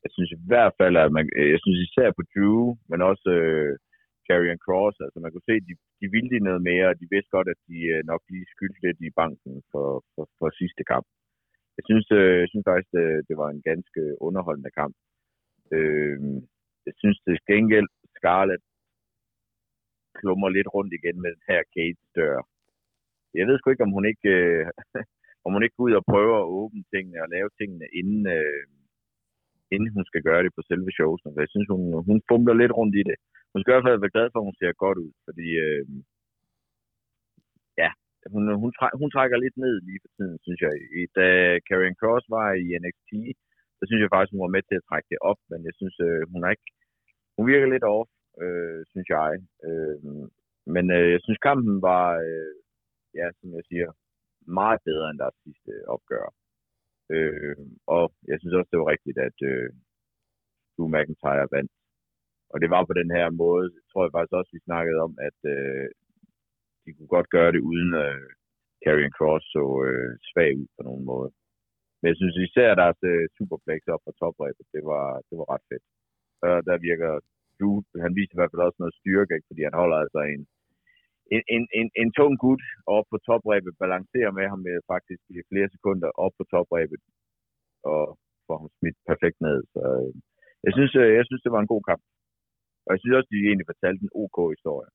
[0.03, 3.29] Jeg synes i hvert fald, at man, øh, jeg synes især på Drew, men også
[3.39, 3.73] øh,
[4.27, 7.33] Karrion Cross, altså man kunne se, at de, de ville noget mere, og de vidste
[7.35, 11.07] godt, at de øh, nok lige skyldte lidt i banken for, for, for sidste kamp.
[11.77, 14.95] Jeg synes, øh, jeg synes faktisk, det, det var en ganske underholdende kamp.
[15.75, 16.17] Øh,
[16.87, 18.63] jeg synes til gengæld, Scarlett
[20.19, 22.37] klummer lidt rundt igen med den her Kate-dør.
[23.39, 24.65] Jeg ved sgu ikke, om hun ikke, øh,
[25.45, 28.63] om hun ikke går ud og prøver at åbne tingene og lave tingene, inden, øh,
[29.75, 31.29] inden hun skal gøre det på selve showsen.
[31.43, 33.17] Jeg synes, hun, hun fumler lidt rundt i det.
[33.51, 35.83] Hun skal i hvert fald være glad for, at hun ser godt ud, fordi øh,
[37.81, 37.89] ja,
[38.33, 40.73] hun, hun, hun trækker lidt ned lige for tiden, synes jeg.
[41.17, 41.25] Da
[41.67, 43.11] Karen Cross var i NXT,
[43.77, 45.95] så synes jeg faktisk, hun var med til at trække det op, men jeg synes,
[46.07, 46.69] øh, hun er ikke,
[47.37, 48.09] hun virker lidt off,
[48.43, 49.31] øh, synes jeg.
[49.67, 49.97] Øh,
[50.75, 52.53] men øh, jeg synes, kampen var, øh,
[53.19, 53.89] ja, som jeg siger,
[54.59, 56.25] meget bedre end deres sidste opgør.
[57.15, 57.55] Øh,
[57.95, 59.69] og jeg synes også, det var rigtigt, at øh,
[60.73, 61.71] Drew McIntyre vandt.
[62.51, 65.39] Og det var på den her måde, tror jeg faktisk også, vi snakkede om, at
[65.55, 65.87] øh,
[66.83, 68.27] de kunne godt gøre det uden øh,
[68.83, 71.29] Karrion Cross så øh, svag ud på nogen måde.
[71.99, 75.65] Men jeg synes især deres øh, superplex op på topræbet, det var, det var ret
[75.69, 75.85] fedt.
[76.45, 77.11] Og der virker
[77.61, 77.69] du,
[78.05, 79.49] han viste i hvert fald også noget styrke, ikke?
[79.49, 80.41] fordi han holder altså en,
[81.35, 82.63] en, en, en, en tung gut
[82.95, 87.01] op på topræbet, balancerer med ham med faktisk i flere sekunder op på topræbet,
[87.91, 88.01] og
[88.47, 89.59] får ham smidt perfekt ned.
[89.73, 90.11] Så øh,
[90.65, 92.03] jeg synes, øh, jeg synes, det var en god kamp.
[92.85, 94.89] Og jeg synes også, de egentlig fortalte en OK historie.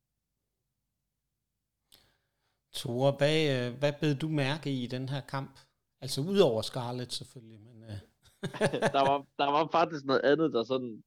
[2.78, 5.54] Tore, hvad, øh, hvad bed du mærke i den her kamp?
[6.02, 7.76] Altså ud over Scarlett selvfølgelig, men...
[7.90, 7.98] Uh...
[8.96, 11.02] der, var, der var faktisk noget andet, der sådan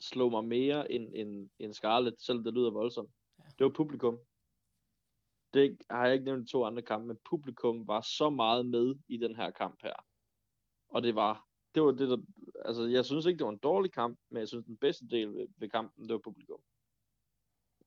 [0.00, 3.10] slog mig mere end, end, end Scarlett, selvom det lyder voldsomt.
[3.38, 3.44] Ja.
[3.58, 4.18] Det var publikum.
[5.56, 9.16] Det har jeg ikke nævnt to andre kampe, men publikum var så meget med i
[9.16, 9.92] den her kamp her.
[10.88, 12.18] Og det var, det var det, der,
[12.64, 15.34] altså jeg synes ikke, det var en dårlig kamp, men jeg synes, den bedste del
[15.34, 16.60] ved, ved kampen, det var publikum.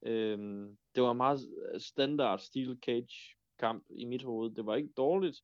[0.01, 1.39] Øhm, det var en meget
[1.77, 4.51] standard steel cage kamp i mit hoved.
[4.51, 5.37] Det var ikke dårligt,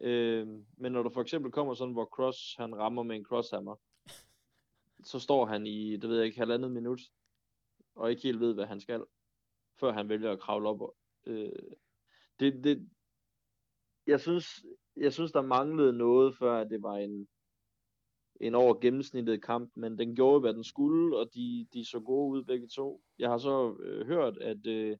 [0.00, 3.76] øhm, men når der for eksempel kommer sådan, hvor Cross han rammer med en crosshammer,
[5.04, 7.00] så står han i, det ved jeg ikke, halvandet minut,
[7.94, 9.04] og ikke helt ved, hvad han skal,
[9.80, 10.80] før han vælger at kravle op.
[11.26, 11.52] Øh,
[12.40, 12.88] det, det,
[14.06, 14.46] jeg synes,
[14.96, 17.28] jeg synes, der manglede noget, før det var en,
[18.40, 22.38] en over gennemsnittet kamp, men den gjorde, hvad den skulle, og de, de så gode
[22.38, 23.02] ud begge to.
[23.18, 24.96] Jeg har så øh, hørt, at øh,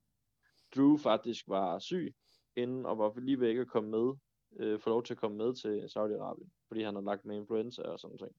[0.76, 2.14] Drew faktisk var syg
[2.56, 4.14] inden, og var lige ved ikke at komme med
[4.60, 7.82] øh, få lov til at komme med til Saudi-Arabien, fordi han har lagt med influenza
[7.82, 8.36] og sådan noget.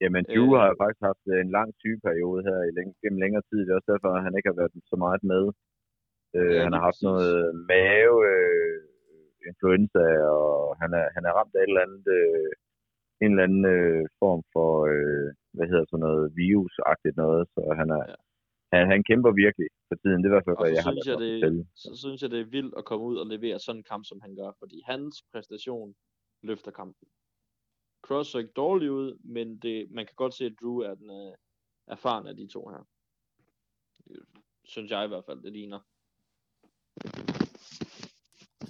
[0.00, 3.58] Jamen, Drew øh, har faktisk haft en lang sygeperiode her i læng- gennem længere tid.
[3.64, 5.44] Det er også derfor, at han ikke har været så meget med.
[6.38, 7.36] Øh, ja, han har haft noget
[7.72, 8.78] mave, øh,
[9.50, 10.04] influenza,
[10.38, 12.50] og han er, han er ramt af et eller andet, øh,
[13.22, 17.88] en eller anden øh, form for, øh, hvad hedder sådan noget, virusagtigt noget, så han
[17.98, 18.20] er, ja
[18.72, 20.18] han, han kæmper virkelig for tiden.
[20.18, 22.54] Det er i hvert fald, hvad jeg har jeg det, Så synes jeg, det er
[22.56, 25.94] vildt at komme ud og levere sådan en kamp, som han gør, fordi hans præstation
[26.42, 27.08] løfter kampen.
[28.06, 31.10] Cross så ikke dårlig ud, men det, man kan godt se, at Drew er den
[31.10, 31.34] uh,
[31.86, 32.82] erfaren af de to her.
[34.08, 34.20] Det
[34.64, 35.80] synes jeg i hvert fald, det ligner.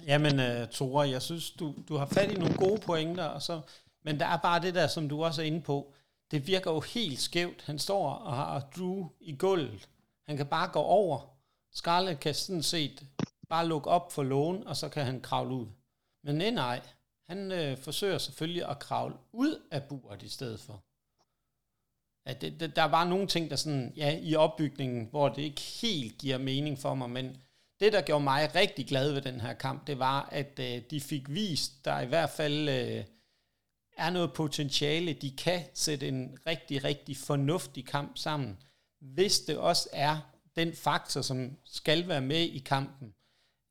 [0.05, 3.61] Jamen, uh, Tore, jeg synes, du, du har fat i nogle gode pointer, og så,
[4.03, 5.93] men der er bare det der, som du også er inde på.
[6.31, 7.63] Det virker jo helt skævt.
[7.65, 9.89] Han står og har Drew i gulvet.
[10.27, 11.19] Han kan bare gå over.
[11.73, 13.05] Scarlett kan sådan set
[13.49, 15.67] bare lukke op for lågen, og så kan han kravle ud.
[16.23, 16.81] Men nej, nej.
[17.27, 20.83] Han øh, forsøger selvfølgelig at kravle ud af buret i stedet for.
[22.25, 25.41] Ja, det, det, der er bare nogle ting, der sådan, ja, i opbygningen, hvor det
[25.41, 27.37] ikke helt giver mening for mig, men
[27.79, 31.01] det, der gjorde mig rigtig glad ved den her kamp, det var, at øh, de
[31.01, 33.05] fik vist, der i hvert fald øh,
[33.97, 35.13] er noget potentiale.
[35.13, 38.57] De kan sætte en rigtig, rigtig fornuftig kamp sammen,
[38.99, 40.19] hvis det også er
[40.55, 43.13] den faktor, som skal være med i kampen.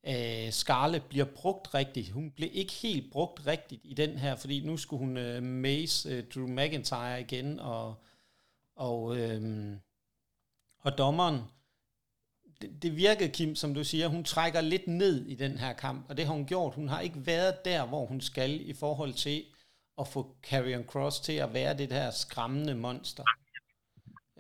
[0.07, 2.11] Øh, Scarlett bliver brugt rigtigt.
[2.11, 6.09] Hun blev ikke helt brugt rigtigt i den her, fordi nu skulle hun øh, mace
[6.09, 7.95] øh, Drew McIntyre igen, og,
[8.77, 9.73] og, øh,
[10.81, 11.41] og dommeren
[12.63, 16.11] det, det virkede, Kim, som du siger, hun trækker lidt ned i den her kamp,
[16.11, 16.75] og det har hun gjort.
[16.75, 19.45] Hun har ikke været der, hvor hun skal i forhold til
[19.99, 23.25] at få Carrion Cross til at være det her skræmmende monster.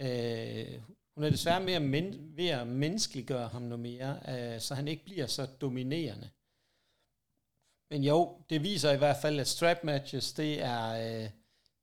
[0.01, 0.83] Øh,
[1.15, 5.05] hun er desværre mere men, ved at menneskeliggøre ham noget mere, øh, så han ikke
[5.05, 6.31] bliver så dominerende.
[7.91, 11.31] Men jo, det viser i hvert fald, at strap matches, det er, øh,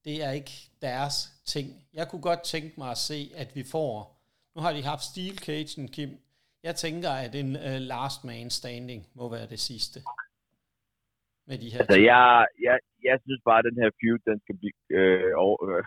[0.06, 1.88] det er ikke deres ting.
[1.94, 4.22] Jeg kunne godt tænke mig at se, at vi får,
[4.56, 6.20] nu har de haft Steel Cage, Kim,
[6.68, 10.00] jeg tænker, at en uh, last man standing må være det sidste.
[11.50, 12.78] Med de her altså, jeg, jeg,
[13.10, 15.32] jeg synes bare, at den her feud, den skal blive, øh,
[15.68, 15.84] øh,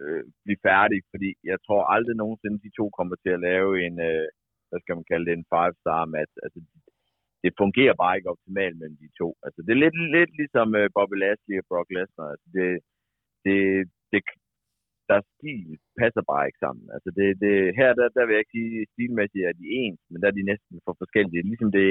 [0.00, 3.96] øh, blive færdig, fordi jeg tror aldrig nogensinde, de to kommer til at lave en,
[4.10, 4.26] øh,
[4.68, 6.34] hvad skal man kalde det, en five-star match.
[6.44, 6.58] Altså,
[7.44, 9.28] det fungerer bare ikke optimalt mellem de to.
[9.44, 12.28] Altså, det er lidt, lidt ligesom uh, Bobby Lashley og Brock Lesnar.
[12.34, 12.68] Altså, det,
[13.44, 13.58] det,
[14.12, 14.20] det,
[15.10, 15.68] deres stil
[16.00, 16.86] passer bare ikke sammen.
[16.94, 20.18] Altså det, det, her der, der vil jeg ikke sige, stilmæssigt er de ens, men
[20.20, 21.48] der er de næsten for forskellige.
[21.50, 21.90] Ligesom det,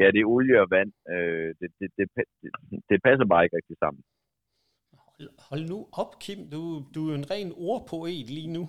[0.00, 0.92] ja, det er olie og vand.
[1.14, 2.06] Øh, det, det, det,
[2.40, 2.50] det,
[2.90, 4.02] det passer bare ikke rigtig sammen.
[5.06, 6.40] Hold, hold nu op, Kim.
[6.54, 6.60] Du,
[6.94, 8.64] du er en ren ordpoet lige nu.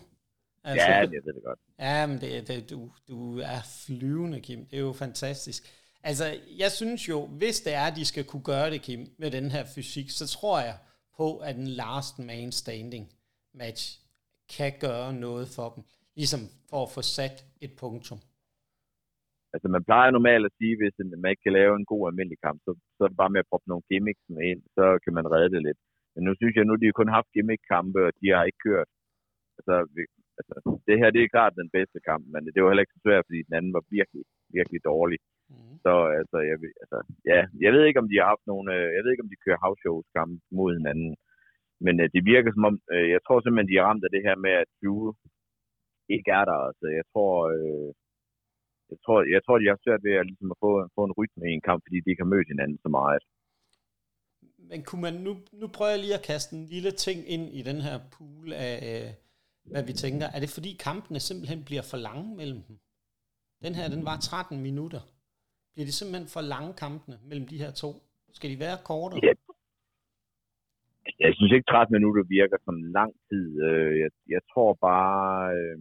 [0.70, 1.60] Altså, ja, det ved det godt.
[1.88, 2.80] Ja, men det, det, du,
[3.12, 3.18] du
[3.54, 4.60] er flyvende, Kim.
[4.70, 5.62] Det er jo fantastisk.
[6.10, 6.26] Altså,
[6.64, 9.52] jeg synes jo, hvis det er, at de skal kunne gøre det, Kim, med den
[9.52, 10.76] her fysik, så tror jeg
[11.18, 13.06] på, at en last man standing–
[13.62, 13.84] match
[14.58, 15.84] kan gøre noget for dem,
[16.20, 18.20] ligesom for at få sat et punktum.
[19.54, 22.58] Altså man plejer normalt at sige, hvis man ikke kan lave en god almindelig kamp,
[22.66, 25.26] så, så er det bare med at proppe nogle gimmicks med ind, så kan man
[25.34, 25.80] redde det lidt.
[26.14, 28.90] Men nu synes jeg, nu de har kun haft gimmick-kampe, og de har ikke kørt.
[29.58, 30.02] Altså, vi,
[30.40, 30.56] altså,
[30.88, 33.26] det her det er klart den bedste kamp, men det var heller ikke så svært,
[33.28, 34.24] fordi den anden var virkelig,
[34.58, 35.20] virkelig dårlig.
[35.52, 35.76] Mm.
[35.86, 37.00] Så altså, jeg, altså,
[37.32, 39.44] ja, jeg ved ikke, om de har haft nogle, øh, jeg ved ikke, om de
[39.46, 41.12] kører house shows kamp mod hinanden.
[41.86, 44.26] Men øh, det virker som om, øh, jeg tror simpelthen, de er ramt af det
[44.28, 45.00] her med, at Drew
[46.16, 46.60] ikke er der.
[46.70, 47.90] Altså, jeg tror, øh,
[48.92, 51.44] jeg tror, jeg tror, de har svært ved at, ligesom at få, få en rytme
[51.50, 53.24] i en kamp, fordi de ikke har mødt hinanden så meget.
[54.70, 57.62] Men kunne man, nu, nu prøver jeg lige at kaste en lille ting ind i
[57.70, 59.10] den her pool af, øh,
[59.72, 60.26] hvad vi tænker.
[60.36, 62.76] Er det fordi kampene simpelthen bliver for lange mellem dem?
[63.66, 65.02] Den her, den var 13 minutter.
[65.74, 67.90] Bliver det simpelthen for lange kampene mellem de her to?
[68.38, 69.20] Skal de være kortere?
[69.24, 69.34] Ja,
[71.24, 73.48] jeg synes ikke 13 minutter virker som lang tid.
[73.68, 75.56] Øh, jeg, jeg tror bare...
[75.58, 75.78] Øh,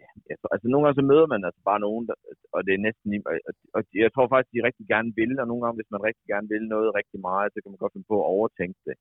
[0.00, 2.16] ja, altså nogle gange så møder man altså bare nogen, der,
[2.54, 3.08] og det er næsten...
[3.28, 3.34] Og,
[3.76, 6.48] og jeg tror faktisk, de rigtig gerne vil, og nogle gange, hvis man rigtig gerne
[6.54, 8.96] vil noget rigtig meget, så kan man godt finde på at overtænke det.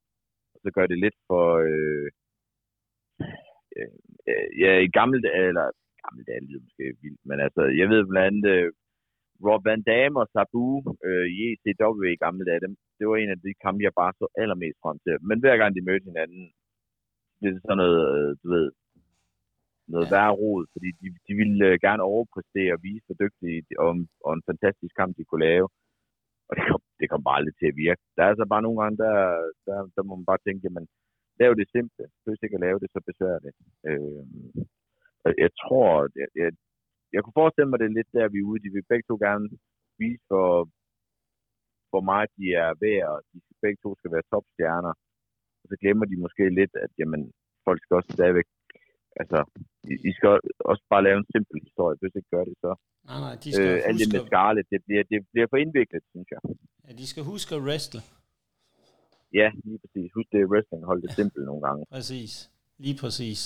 [0.53, 1.45] Og så gør det lidt for...
[1.67, 2.09] Øh,
[3.77, 5.67] øh, ja, i gamle dage, eller
[6.03, 8.71] gamle dage lyder måske vildt, men altså, jeg ved blandt andet, øh,
[9.45, 10.67] Rob Van Dam og Sabu
[11.07, 14.13] øh, i ECW i gamle dage, dem, det var en af de kampe, jeg bare
[14.19, 15.13] så allermest frem til.
[15.29, 16.43] Men hver gang de mødte hinanden,
[17.41, 18.67] det er sådan noget, øh, du ved,
[19.93, 20.13] noget ja.
[20.15, 23.91] værre rod, fordi de, de ville øh, gerne overpræstere og vise, hvor dygtige og,
[24.25, 25.67] og en fantastisk kamp, de kunne lave.
[26.49, 28.01] Og det kom, det kom bare aldrig til at virke.
[28.15, 29.15] Der er altså bare nogle gange, der,
[29.67, 30.85] der, der må man bare tænke, jamen,
[31.39, 32.05] lav det simple.
[32.25, 33.57] Først ikke at lave det så besværligt.
[33.89, 34.23] Øh,
[35.43, 35.89] jeg tror,
[36.21, 36.51] jeg, jeg,
[37.15, 38.63] jeg kunne forestille mig, det er lidt der, vi er ude.
[38.65, 39.45] De vil begge to gerne
[40.01, 40.51] vise, hvor,
[41.91, 44.93] hvor meget de er værd, og de begge to skal være topstjerner.
[45.61, 47.21] Og så glemmer de måske lidt, at jamen,
[47.67, 48.47] folk skal også stadigvæk
[49.21, 49.39] altså,
[50.09, 50.29] I, skal
[50.71, 51.95] også bare lave en simpel historie.
[52.01, 52.71] Hvis ikke gør det, så...
[53.09, 53.87] Nej, nej, de skal øh, huske...
[53.87, 56.41] Alt det med Scarlett, det bliver, det bliver for indviklet, synes jeg.
[56.85, 58.01] Ja, de skal huske at wrestle.
[59.39, 60.07] Ja, lige præcis.
[60.15, 61.81] Husk det wrestling, hold det simpelt nogle gange.
[61.97, 62.51] Præcis.
[62.77, 63.39] Lige præcis.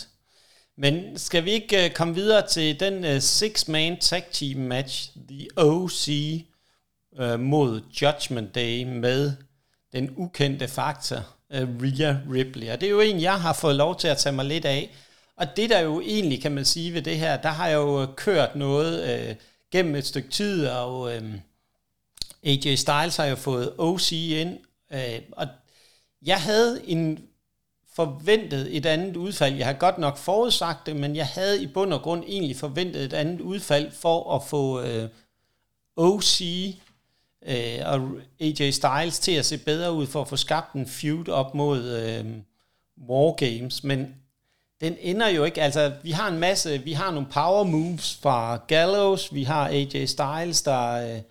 [0.81, 5.47] Men skal vi ikke uh, komme videre til den uh, six-man tag team match, The
[5.57, 6.07] OC
[7.11, 9.33] uh, øh, mod Judgment Day med
[9.93, 11.17] den ukendte faktor,
[11.49, 12.69] uh, Rhea Ripley.
[12.71, 14.95] Og det er jo en, jeg har fået lov til at tage mig lidt af.
[15.35, 18.05] Og det der jo egentlig, kan man sige ved det her, der har jeg jo
[18.15, 19.35] kørt noget uh,
[19.71, 21.33] gennem et stykke tid, og uh,
[22.43, 24.57] AJ Styles har jo fået OC ind,
[24.93, 25.47] uh, og
[26.21, 27.28] jeg havde en
[27.99, 29.55] forventet et andet udfald.
[29.55, 33.03] Jeg har godt nok forudsagt det, men jeg havde i bund og grund egentlig forventet
[33.03, 35.09] et andet udfald for at få øh,
[35.95, 36.41] OC
[37.45, 38.09] øh, og
[38.39, 41.83] AJ Styles til at se bedre ud, for at få skabt en feud op mod
[41.83, 42.25] øh,
[43.09, 43.83] War Games.
[43.83, 44.15] Men
[44.81, 48.61] den ender jo ikke, altså vi har en masse, vi har nogle power moves fra
[48.67, 51.21] Gallows, vi har AJ Styles, der øh,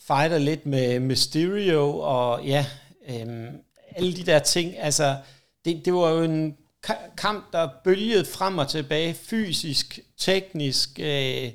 [0.00, 2.66] fighter lidt med Mysterio, og ja,
[3.08, 3.48] øh,
[3.96, 5.16] alle de der ting, altså
[5.64, 6.56] det, det var jo en
[7.16, 11.50] kamp, der bølgede frem og tilbage, fysisk, teknisk, øh,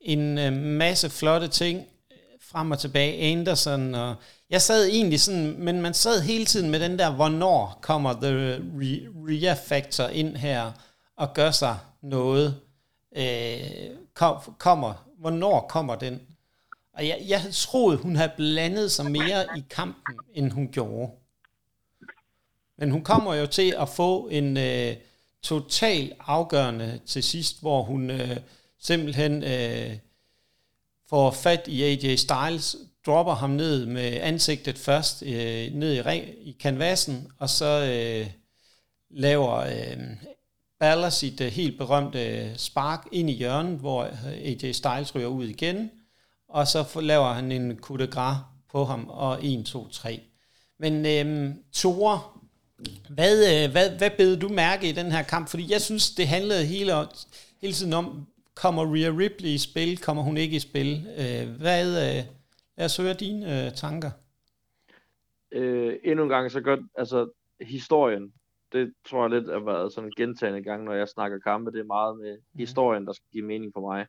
[0.00, 1.78] en øh, masse flotte ting
[2.10, 2.16] øh,
[2.50, 4.14] frem og tilbage, Anderson, og
[4.50, 8.60] jeg sad egentlig sådan, men man sad hele tiden med den der, hvornår kommer The
[9.28, 10.72] Rhea Factor ind her
[11.16, 12.60] og gør sig noget,
[13.16, 16.20] øh, kom, kommer, hvornår kommer den?
[16.94, 21.12] Og jeg, jeg troede, hun havde blandet sig mere i kampen, end hun gjorde.
[22.78, 24.96] Men hun kommer jo til at få en øh,
[25.42, 28.36] total afgørende til sidst, hvor hun øh,
[28.80, 29.96] simpelthen øh,
[31.08, 36.24] får fat i AJ Styles, dropper ham ned med ansigtet først øh, ned i, ring,
[36.40, 38.30] i kanvasen, og så øh,
[39.10, 39.98] laver øh,
[40.78, 45.26] Baller sit øh, helt berømte øh, spark ind i hjørnet, hvor øh, AJ Styles ryger
[45.26, 45.90] ud igen,
[46.48, 48.36] og så laver han en coup de gras
[48.70, 50.20] på ham, og 1, 2, 3.
[50.78, 52.20] Men øh, Tore,
[53.10, 55.48] hvad, øh, hvad, hvad bed du mærke i den her kamp?
[55.48, 56.92] Fordi jeg synes, det handlede hele,
[57.60, 61.06] hele tiden om, kommer Rhea Ripley i spil, kommer hun ikke i spil?
[61.18, 62.24] Øh, hvad, øh,
[62.76, 64.10] lad os høre dine øh, tanker.
[65.52, 68.32] Øh, endnu en gang, så godt, altså historien,
[68.72, 71.80] det tror jeg lidt har været sådan en gentagende gang, når jeg snakker kampe, det
[71.80, 72.58] er meget med mm.
[72.58, 74.06] historien, der skal give mening for mig.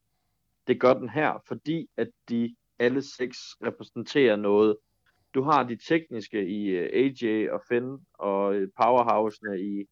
[0.68, 4.78] Det gør den her, fordi at de alle seks repræsenterer noget,
[5.34, 9.88] du har de tekniske i øh, AJ og Finn, og øh, powerhousene i,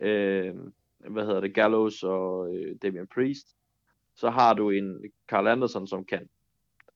[0.00, 0.54] øh,
[0.98, 3.56] hvad hedder det, Gallows og øh, Damian Priest.
[4.14, 6.28] Så har du en Carl Anderson, som kan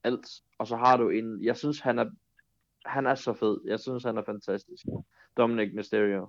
[0.04, 0.26] alt.
[0.58, 2.10] Og så har du en, jeg synes han er,
[2.86, 3.60] han er så fed.
[3.64, 4.86] Jeg synes han er fantastisk.
[5.36, 6.28] Dominic Mysterio.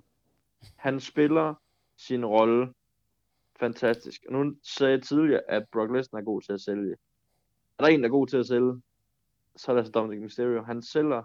[0.76, 1.54] Han spiller
[1.98, 2.74] sin rolle
[3.60, 4.26] fantastisk.
[4.28, 6.96] Og nu sagde jeg tidligere, at Brock Lesnar er god til at sælge.
[7.80, 8.82] Er der en, der er god til at sælge,
[9.58, 10.62] så er det altså Dominic Mysterio.
[10.62, 11.24] Han sælger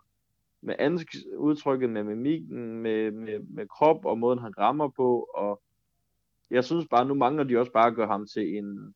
[0.60, 5.28] med ansigtsudtrykket, med mimikken, med, med, med krop og måden, han rammer på.
[5.34, 5.62] Og
[6.50, 8.94] jeg synes bare, nu mangler de også bare at gøre ham til en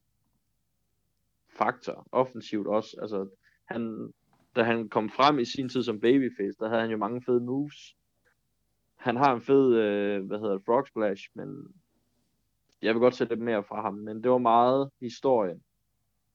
[1.58, 2.96] faktor, offensivt også.
[3.00, 3.28] Altså,
[3.64, 4.12] han,
[4.56, 7.40] da han kom frem i sin tid som babyface, der havde han jo mange fede
[7.40, 7.96] moves.
[8.96, 11.74] Han har en fed, øh, hvad hedder det, frog splash, men
[12.82, 15.62] jeg vil godt se lidt mere fra ham, men det var meget historien.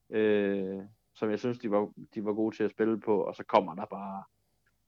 [0.09, 0.79] Øh,
[1.21, 3.75] som jeg synes, de var, de var gode til at spille på, og så kommer
[3.75, 4.23] der bare,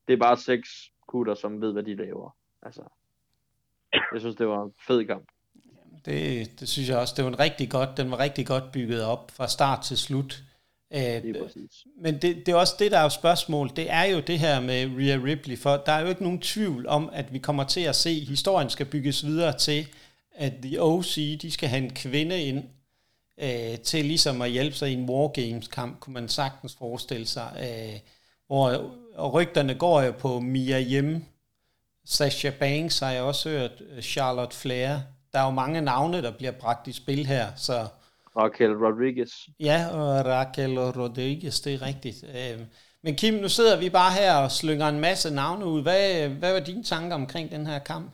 [0.08, 0.70] det er bare seks
[1.08, 2.36] kutter, som ved, hvad de laver.
[2.62, 2.82] Altså,
[4.14, 5.28] jeg synes, det var en fed kamp.
[6.06, 9.04] Det, det synes jeg også, det var en rigtig godt, den var rigtig godt bygget
[9.04, 10.44] op fra start til slut.
[10.90, 11.24] At,
[11.98, 13.70] men det, det er også det, der er jo spørgsmål.
[13.76, 16.88] Det er jo det her med Rhea Ripley, for der er jo ikke nogen tvivl
[16.88, 19.88] om, at vi kommer til at se, at historien skal bygges videre til,
[20.32, 22.64] at The OC, de skal have en kvinde ind,
[23.42, 27.50] øh, til ligesom at hjælpe sig i en Wargames-kamp, kunne man sagtens forestille sig.
[27.60, 28.00] Øh,
[28.48, 31.24] hvor og rygterne går jo på Mia Yim,
[32.06, 34.94] Sasha Banks har jeg også hørt, øh, Charlotte Flair.
[35.34, 37.74] Der er jo mange navne, der bliver bragt i spil her, så...
[38.38, 39.34] Raquel Rodriguez.
[39.60, 42.20] Ja, og Raquel Rodriguez, det er rigtigt.
[42.38, 42.60] Øh,
[43.04, 45.82] men Kim, nu sidder vi bare her og slynger en masse navne ud.
[45.88, 48.10] Hvad, hvad var dine tanker omkring den her kamp?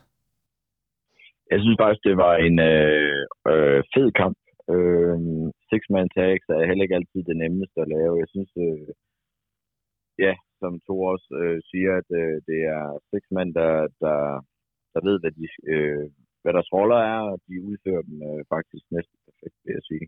[1.52, 4.36] Jeg synes faktisk, det var en øh, øh, fed kamp.
[4.74, 5.18] Øh,
[5.70, 8.22] six-man tags er heller ikke altid det nemmeste at lave.
[8.24, 8.90] Jeg synes, øh,
[10.26, 14.20] ja, som to også øh, siger, at øh, det er six-man, der, der,
[14.94, 16.06] der ved, hvad, de, øh,
[16.42, 20.06] hvad deres roller er, og de udfører dem øh, faktisk næsten perfekt, vil jeg sige.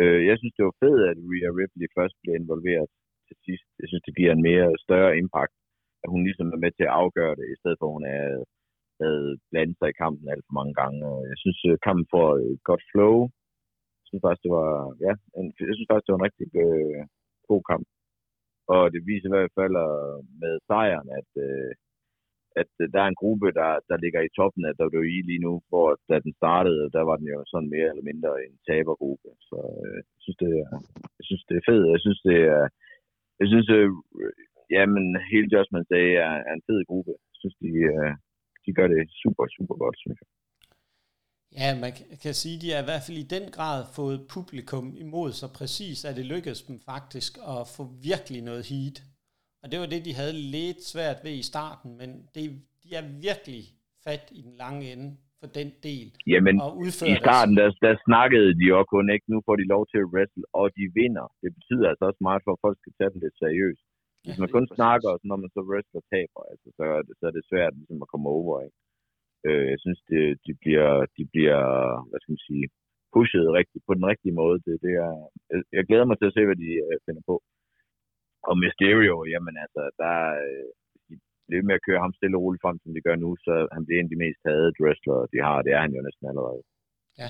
[0.00, 2.88] Øh, jeg synes, det var fedt, at Rhea Ripley først blev involveret
[3.28, 3.66] til sidst.
[3.80, 5.54] Jeg synes, det giver en mere større impact,
[6.04, 8.26] at hun ligesom er med til at afgøre det, i stedet for at hun er,
[9.02, 10.98] havde blandet sig i kampen alt for mange gange.
[11.12, 13.16] Og jeg synes, øh, kampen får et godt flow.
[14.14, 14.72] Synes faktisk, det var,
[15.06, 17.02] ja, en, jeg synes faktisk, det var en rigtig øh,
[17.50, 17.86] god kamp.
[18.74, 21.72] Og det viser i hvert fald øh, med sejren, at, øh,
[22.60, 25.88] at der er en gruppe, der, der ligger i toppen af WWE lige nu, hvor
[26.08, 29.28] da den startede, der var den jo sådan mere eller mindre en tabergruppe.
[29.48, 30.68] Så øh, jeg, synes, det er,
[31.18, 31.92] jeg synes, det er fedt.
[31.94, 32.64] Jeg synes, det er,
[33.40, 33.90] jeg synes, øh,
[34.76, 37.12] jamen, hele Judgment Day er, er en fed gruppe.
[37.32, 38.12] Jeg synes, de, øh,
[38.64, 40.30] de gør det super, super godt, synes jeg.
[41.60, 41.92] Ja, man
[42.22, 45.50] kan sige, at de har i hvert fald i den grad fået publikum imod sig
[45.58, 48.96] præcis, at det lykkedes dem faktisk at få virkelig noget heat.
[49.62, 52.42] Og det var det, de havde lidt svært ved i starten, men det,
[52.82, 53.62] de er virkelig
[54.06, 55.08] fat i den lange ende
[55.40, 56.08] for den del.
[56.32, 56.56] Jamen,
[57.12, 60.10] i starten, der, der snakkede de jo kun ikke, nu får de lov til at
[60.12, 61.26] wrestle, og de vinder.
[61.42, 63.84] Det betyder altså også meget for, at folk skal tage dem lidt seriøst.
[64.24, 67.14] Hvis ja, man kun snakker, og når man så wrestler taber, altså, så, er det,
[67.18, 68.78] så er det svært ligesom at komme over, ikke?
[69.48, 71.62] Øh, jeg synes, det, de, bliver, de bliver,
[72.08, 72.66] hvad skal man sige,
[73.14, 74.56] pushet rigtig, på den rigtige måde.
[74.66, 75.14] Det, det er,
[75.52, 77.36] jeg, jeg glæder mig til at se, hvad de øh, finder på.
[78.48, 80.14] Og Mysterio, jamen altså, der
[80.44, 80.68] øh,
[81.06, 81.14] de
[81.46, 83.82] bliver med at køre ham stille og roligt frem, som de gør nu, så han
[83.84, 85.58] bliver en af de mest hadede wrestlere, de har.
[85.66, 86.62] Det er han jo næsten allerede.
[87.20, 87.28] Ja.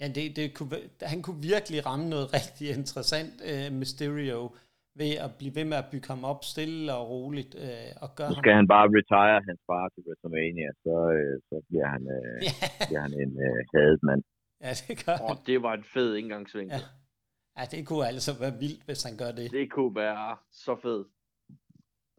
[0.00, 0.70] Ja, det, det kunne,
[1.12, 4.40] han kunne virkelig ramme noget rigtig interessant, uh, Mysterio,
[5.00, 7.52] ved at blive ved med at bygge ham op stille og roligt.
[7.66, 8.60] Uh, og gøre så skal ham...
[8.60, 12.52] han bare retire hans far til WrestleMania, så, uh, så bliver han, uh, Ja.
[12.88, 14.22] bliver han en uh, hadet mand.
[14.66, 15.36] Ja, det gør han.
[15.50, 16.80] det var en fed indgangsvinkel.
[16.82, 16.90] Ja.
[17.58, 19.46] Ja, det kunne altså være vildt, hvis han gør det.
[19.58, 20.26] Det kunne være
[20.64, 21.06] så fedt.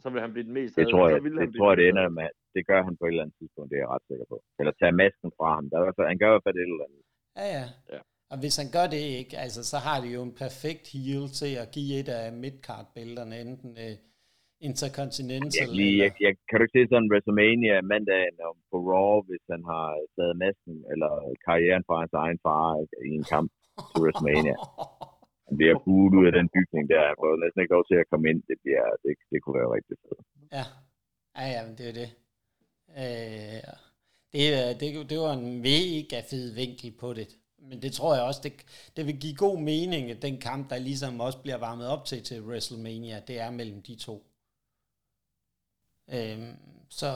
[0.03, 2.09] Så vil han blive den mest Det tror jeg, det, blive tror jeg, det ender
[2.19, 2.29] med.
[2.55, 4.37] Det gør han på et eller andet tidspunkt, det er jeg ret sikker på.
[4.59, 5.65] Eller tage masken fra ham.
[5.69, 7.03] Der er, han gør i hvert fald et eller andet.
[7.39, 7.65] Ja, ja.
[7.93, 8.01] Ja.
[8.33, 11.51] Og hvis han gør det ikke, altså, så har de jo en perfekt heel til
[11.63, 13.95] at give et af midcard-bælterne, enten uh,
[14.69, 18.77] Intercontinental Jeg, kan lige, jeg, jeg, kan du ikke se sådan WrestleMania mandagen om på
[18.91, 21.11] Raw, hvis han har taget masken eller
[21.47, 22.65] karrieren fra hans egen far
[23.09, 23.49] i en kamp
[23.91, 24.55] til WrestleMania.
[25.47, 27.01] Han bliver buet ud af den bygning der.
[27.09, 28.39] Han får næsten ikke lov til at komme ind.
[28.49, 30.21] Det, bliver, det, det kunne være rigtig fedt.
[30.57, 30.65] Ja,
[31.37, 32.09] ja, ja men det er det.
[33.01, 33.61] Øh,
[34.33, 37.29] det, er- det, det var en mega fed vinkel på det.
[37.73, 38.53] Men det tror jeg også, det,
[38.97, 42.23] det vil give god mening, at den kamp, der ligesom også bliver varmet op til
[42.23, 44.25] til WrestleMania, det er mellem de to.
[46.13, 46.55] Øhm,
[46.89, 47.11] så,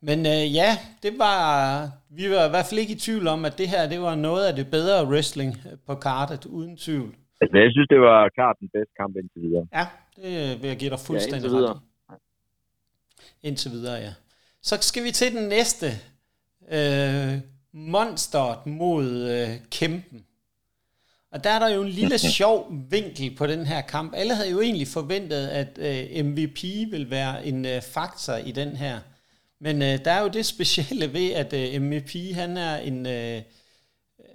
[0.00, 0.70] men øh, ja,
[1.02, 4.00] det var, vi var i hvert fald ikke i tvivl om, at det her, det
[4.00, 7.14] var noget af det bedre wrestling øh, på kartet, uden tvivl.
[7.40, 9.66] Altså, jeg synes, det var klart den bedste kamp indtil videre.
[9.72, 9.86] Ja,
[10.16, 11.80] det vil jeg give dig fuldstændig indtil videre.
[12.10, 12.18] ret.
[13.42, 14.12] Indtil videre, ja.
[14.62, 15.86] Så skal vi til den næste.
[16.68, 20.24] Øh, monsteret mod øh, kæmpen.
[21.32, 24.12] Og der er der jo en lille sjov vinkel på den her kamp.
[24.16, 28.76] Alle havde jo egentlig forventet, at øh, MVP vil være en øh, faktor i den
[28.76, 28.98] her.
[29.60, 33.06] Men øh, der er jo det specielle ved, at øh, MVP, han er en...
[33.06, 33.42] Øh,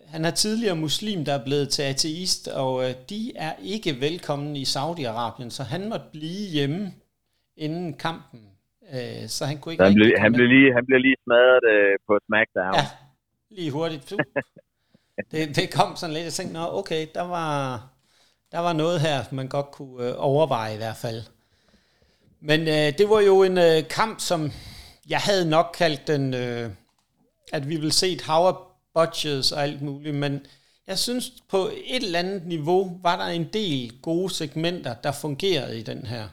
[0.07, 4.55] han er tidligere muslim, der er blevet til ateist, og øh, de er ikke velkommen
[4.55, 6.93] i Saudi-Arabien, så han måtte blive hjemme
[7.57, 8.39] inden kampen.
[8.93, 11.63] Øh, så han kunne ikke Så han, blev, han, blev lige, han blev lige smadret
[11.73, 12.75] øh, på SmackDown.
[12.75, 12.85] Ja,
[13.49, 14.13] lige hurtigt.
[15.31, 17.87] Det, det kom sådan lidt, jeg tænkte, Nå, okay, der var,
[18.51, 21.23] der var noget her, man godt kunne øh, overveje i hvert fald.
[22.39, 24.51] Men øh, det var jo en øh, kamp, som
[25.09, 26.71] jeg havde nok kaldt den, øh,
[27.53, 28.55] at vi ville se et hav af
[28.93, 30.45] budgets og alt muligt, men
[30.87, 35.79] jeg synes på et eller andet niveau var der en del gode segmenter, der fungerede
[35.79, 36.27] i den her.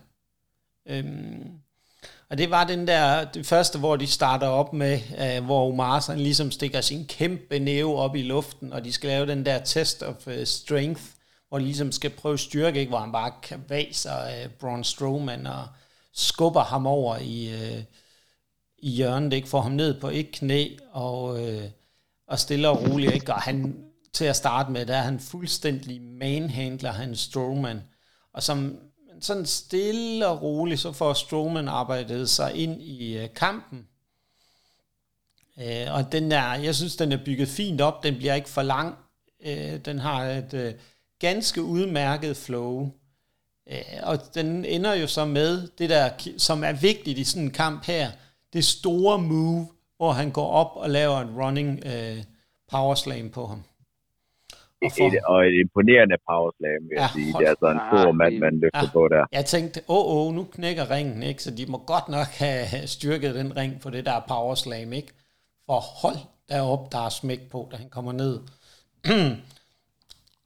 [0.86, 1.60] Øhm,
[2.30, 6.00] og det var den der, det første, hvor de starter op med, øh, hvor Omar
[6.00, 9.64] sådan ligesom stikker sin kæmpe næve op i luften, og de skal lave den der
[9.64, 11.02] test of uh, strength,
[11.48, 12.90] hvor de ligesom skal prøve styrke, ikke?
[12.90, 15.66] hvor han bare kan vase uh, øh, Braun Strowman og
[16.12, 17.82] skubber ham over i, uh,
[18.78, 19.48] i hjørnet, ikke?
[19.48, 21.62] får ham ned på et knæ, og, uh,
[22.28, 23.34] og stille og roligt, ikke?
[23.34, 23.76] og han
[24.12, 27.82] til at starte med, der er han fuldstændig manhandler han Strowman,
[28.32, 28.78] og som
[29.20, 33.86] sådan stille og roligt, så får Strowman arbejdet sig ind i øh, kampen.
[35.58, 38.02] Øh, og den der, jeg synes, den er bygget fint op.
[38.02, 38.94] Den bliver ikke for lang.
[39.44, 40.74] Øh, den har et øh,
[41.18, 42.90] ganske udmærket flow.
[43.70, 47.50] Øh, og den ender jo så med det der, som er vigtigt i sådan en
[47.50, 48.10] kamp her.
[48.52, 52.24] Det store move, hvor han går op og laver en running øh,
[52.70, 53.62] power slam på ham.
[54.82, 57.32] Et, og et imponerende powerslam, vil jeg Ja, sige.
[57.38, 58.90] Det er altså en stor mand, man løfter Ja.
[58.92, 59.24] på der.
[59.32, 61.42] Jeg tænkte, åh, åh, nu knækker ringen, ikke?
[61.42, 65.08] Så de må godt nok have styrket den ring på det der power slam, ikke?
[65.66, 66.16] For hold
[66.48, 68.40] derop, der er smæk på, da han kommer ned.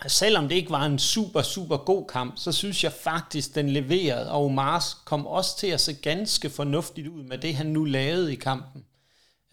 [0.07, 4.33] Selvom det ikke var en super, super god kamp, så synes jeg faktisk, den leverede,
[4.33, 8.33] og Mars kom også til at se ganske fornuftigt ud med det, han nu lavede
[8.33, 8.85] i kampen,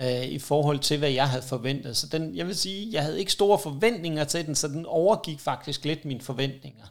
[0.02, 1.98] øh, i forhold til, hvad jeg havde forventet.
[1.98, 5.40] Så den, jeg vil sige, jeg havde ikke store forventninger til den, så den overgik
[5.40, 6.86] faktisk lidt mine forventninger.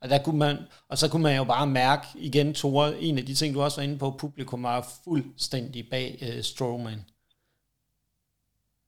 [0.00, 0.56] Og, der kunne man,
[0.88, 3.76] og så kunne man jo bare mærke igen, Tore, en af de ting, du også
[3.76, 7.04] var inde på, publikum var fuldstændig bag øh, Strowman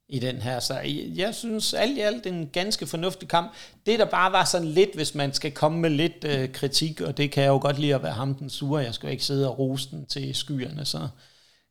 [0.08, 0.60] i den her.
[0.60, 3.52] Så jeg, jeg synes alt i alt en ganske fornuftig kamp.
[3.86, 7.16] Det der bare var sådan lidt, hvis man skal komme med lidt øh, kritik, og
[7.16, 9.24] det kan jeg jo godt lide at være ham den sure, jeg skal jo ikke
[9.24, 11.08] sidde og rose den til skyerne, så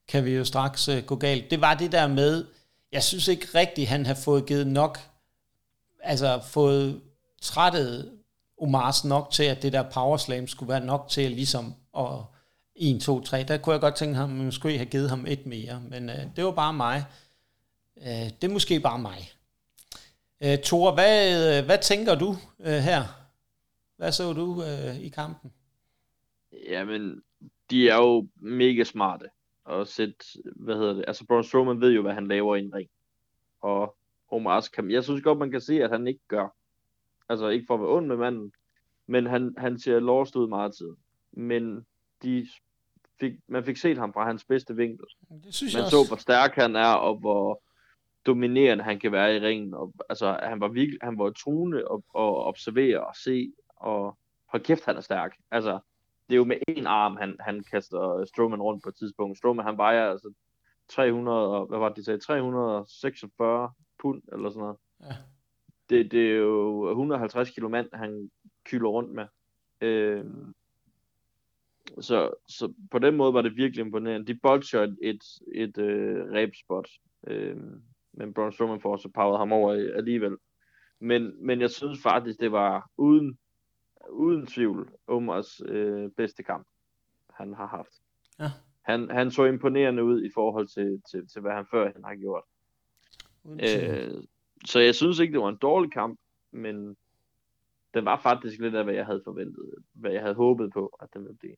[0.09, 1.51] kan vi jo straks øh, gå galt.
[1.51, 2.45] Det var det der med,
[2.91, 4.99] jeg synes ikke rigtigt, han har fået givet nok,
[6.03, 7.01] altså fået
[7.41, 8.11] trættet
[8.61, 12.07] Omars nok til, at det der power slam skulle være nok til ligesom at
[12.75, 13.43] 1, 2, 3.
[13.43, 16.09] Der kunne jeg godt tænke ham, at man skulle have givet ham et mere, men
[16.09, 17.05] øh, det var bare mig.
[17.97, 18.05] Øh,
[18.41, 19.31] det er måske bare mig.
[20.43, 23.03] Øh, Thor, hvad, øh, hvad tænker du øh, her?
[23.97, 25.51] Hvad så du øh, i kampen?
[26.69, 27.21] Jamen,
[27.69, 29.25] de er jo mega smarte
[29.69, 32.73] at sætte, hvad hedder det, altså Braun Strowman ved jo, hvad han laver i en
[32.73, 32.89] ring.
[33.61, 33.95] Og
[34.31, 36.55] Omar kan, jeg synes godt, man kan se, at han ikke gør.
[37.29, 38.51] Altså ikke for at være ond med manden,
[39.07, 40.95] men han, han ser lost ud meget tid.
[41.31, 41.85] Men
[42.23, 42.47] de
[43.19, 45.05] fik, man fik set ham fra hans bedste vinkel.
[45.43, 46.09] Det synes man jeg så, også.
[46.09, 47.63] hvor stærk han er, og hvor
[48.25, 49.73] dominerende han kan være i ringen.
[49.73, 54.63] Og, altså, han var virkelig, han var truende at, at observere og se, og hold
[54.63, 55.35] kæft, han er stærk.
[55.51, 55.79] Altså,
[56.29, 59.37] det er jo med en arm, han, han kaster Strowman rundt på et tidspunkt.
[59.37, 60.33] Strowman, han vejer altså
[60.87, 64.77] 300, og, hvad var det, de sagde, 346 pund, eller sådan noget.
[65.01, 65.15] Ja.
[65.89, 68.31] Det, det er jo 150 kilo mand, han
[68.65, 69.25] kylder rundt med.
[69.81, 70.25] Øh,
[72.01, 74.33] så, så på den måde var det virkelig imponerende.
[74.33, 75.23] De bolcher et, et,
[75.53, 76.89] et øh, ræbspot,
[77.27, 77.57] øh,
[78.13, 80.37] men Braun Strowman får så powered ham over alligevel.
[80.99, 83.37] Men, men jeg synes faktisk, det var uden,
[84.09, 86.67] uden tvivl Omars øh, bedste kamp,
[87.33, 87.91] han har haft.
[88.39, 88.51] Ja.
[88.81, 92.15] Han, han så imponerende ud i forhold til, til, til hvad han før han har
[92.15, 92.43] gjort.
[93.45, 94.23] Øh,
[94.65, 96.19] så jeg synes ikke, det var en dårlig kamp,
[96.51, 96.97] men
[97.93, 101.07] den var faktisk lidt af, hvad jeg havde forventet, hvad jeg havde håbet på, at
[101.13, 101.55] den ville blive.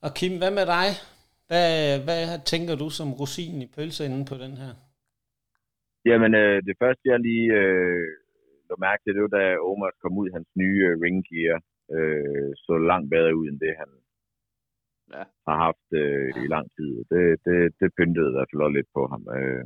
[0.00, 0.88] Og Kim, hvad med dig?
[1.46, 4.74] Hvad, hvad tænker du som rosin i pølseenden på den her?
[6.04, 8.08] Jamen, øh, det første, jeg lige øh,
[8.74, 11.56] lå mærke til, det var, da Omar kom ud, hans nye øh, ring gear,
[11.96, 13.90] øh, så langt bedre ud, end det, han
[15.16, 15.24] Ja.
[15.48, 16.90] har haft øh, i lang tid.
[17.12, 19.22] Det, det, det pyntede i hvert fald også lidt på ham.
[19.38, 19.64] Øh,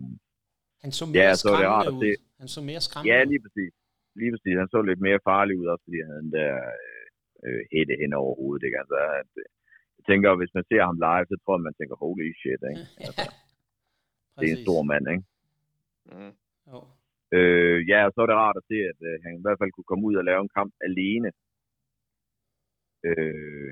[0.84, 2.16] Han så mere Ja, ja, så det rart skræmmende at ud.
[2.16, 2.22] se.
[2.42, 3.72] Han så mere skræmmende ja, lige præcis.
[4.20, 4.54] Lige præcis.
[4.62, 6.52] Han så lidt mere farlig ud, også fordi han havde den der
[7.44, 8.62] øh, hætte hen over hovedet.
[8.66, 8.78] Ikke?
[8.82, 9.48] Altså, at, øh,
[9.98, 12.84] jeg tænker, hvis man ser ham live, så tror jeg, man tænker, holy shit, ikke?
[13.06, 13.24] Altså,
[14.38, 15.24] det er en stor mand, ikke?
[16.12, 16.32] Mm.
[16.72, 16.78] Jo.
[17.36, 19.72] Øh, ja, og så er det rart at se, at øh, han i hvert fald
[19.72, 21.30] kunne komme ud og lave en kamp alene.
[23.08, 23.70] Øh,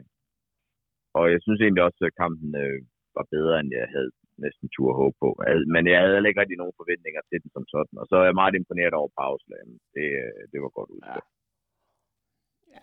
[1.19, 2.79] og jeg synes egentlig også, at kampen øh,
[3.17, 4.11] var bedre, end jeg havde
[4.45, 5.29] næsten tur håb på.
[5.75, 7.97] Men jeg havde heller ikke rigtig nogen forventninger til den som sådan.
[8.03, 9.75] Og så er jeg meget imponeret over pauslagen.
[9.97, 11.27] Det, øh, det var godt udført.
[12.75, 12.81] Ja.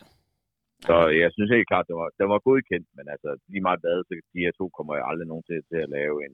[0.87, 3.97] Så jeg synes helt klart, det var, det var godkendt, men altså lige meget hvad,
[4.03, 6.33] så de her to kommer jeg aldrig nogen til, til at lave en,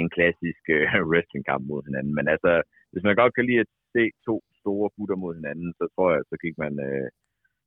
[0.00, 2.12] en klassisk uh, wrestlingkamp mod hinanden.
[2.18, 2.52] Men altså,
[2.92, 6.22] hvis man godt kan lide at se to store gutter mod hinanden, så tror jeg,
[6.30, 7.08] så gik man, øh,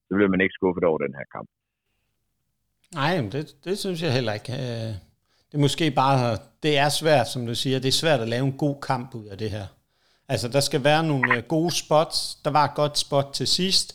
[0.08, 1.50] så bliver man ikke skuffet over den her kamp.
[3.00, 4.54] Nej, men det, det synes jeg heller ikke.
[4.54, 4.92] Øh,
[5.48, 8.46] det er måske bare, det er svært, som du siger, det er svært at lave
[8.46, 9.68] en god kamp ud af det her.
[10.28, 12.36] Altså, der skal være nogle øh, gode spots.
[12.46, 13.88] Der var et godt spot til sidst.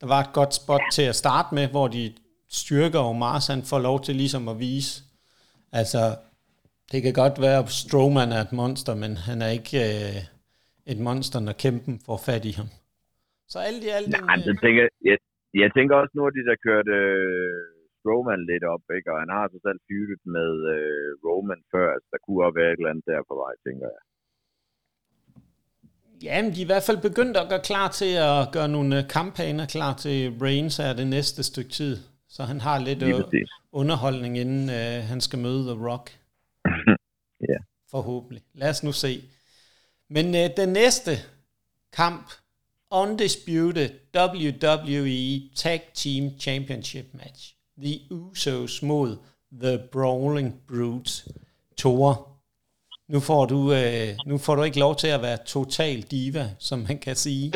[0.00, 2.14] Der var et godt spot til at starte med, hvor de
[2.48, 5.02] styrker og Mars, han får lov til ligesom at vise.
[5.72, 6.16] Altså,
[6.92, 10.24] det kan godt være, at Strowman er et monster, men han er ikke øh,
[10.92, 12.68] et monster, når kæmpen får fat i ham.
[13.52, 14.06] Så alt i alt...
[14.08, 15.18] en, Nej, øh, så tænker, jeg,
[15.62, 17.58] jeg tænker også, nu har de der kørt øh,
[18.08, 19.08] Roman lidt op, ikke?
[19.12, 22.70] og han har så selv fyrtet med øh, Roman før, altså der kunne også være
[22.72, 24.02] et eller andet der på vej, tænker jeg.
[26.26, 28.90] Ja, men de er i hvert fald begyndt at gøre klar til at gøre nogle
[28.98, 31.94] øh, kampagner klar til Reigns er det næste stykke tid.
[32.34, 33.44] Så han har lidt øh,
[33.80, 36.06] underholdning, inden øh, han skal møde The Rock.
[37.52, 37.58] Ja.
[37.90, 38.42] Forhåbentlig.
[38.54, 39.12] Lad os nu se.
[40.10, 41.18] Men øh, den næste
[41.92, 42.30] kamp,
[42.90, 47.54] Undisputed WWE Tag Team Championship Match.
[47.82, 49.16] The Usos mod
[49.52, 51.28] The Brawling Brutes.
[51.78, 52.28] Thor,
[53.08, 56.78] nu får du, øh, nu får du ikke lov til at være total diva, som
[56.78, 57.52] man kan sige.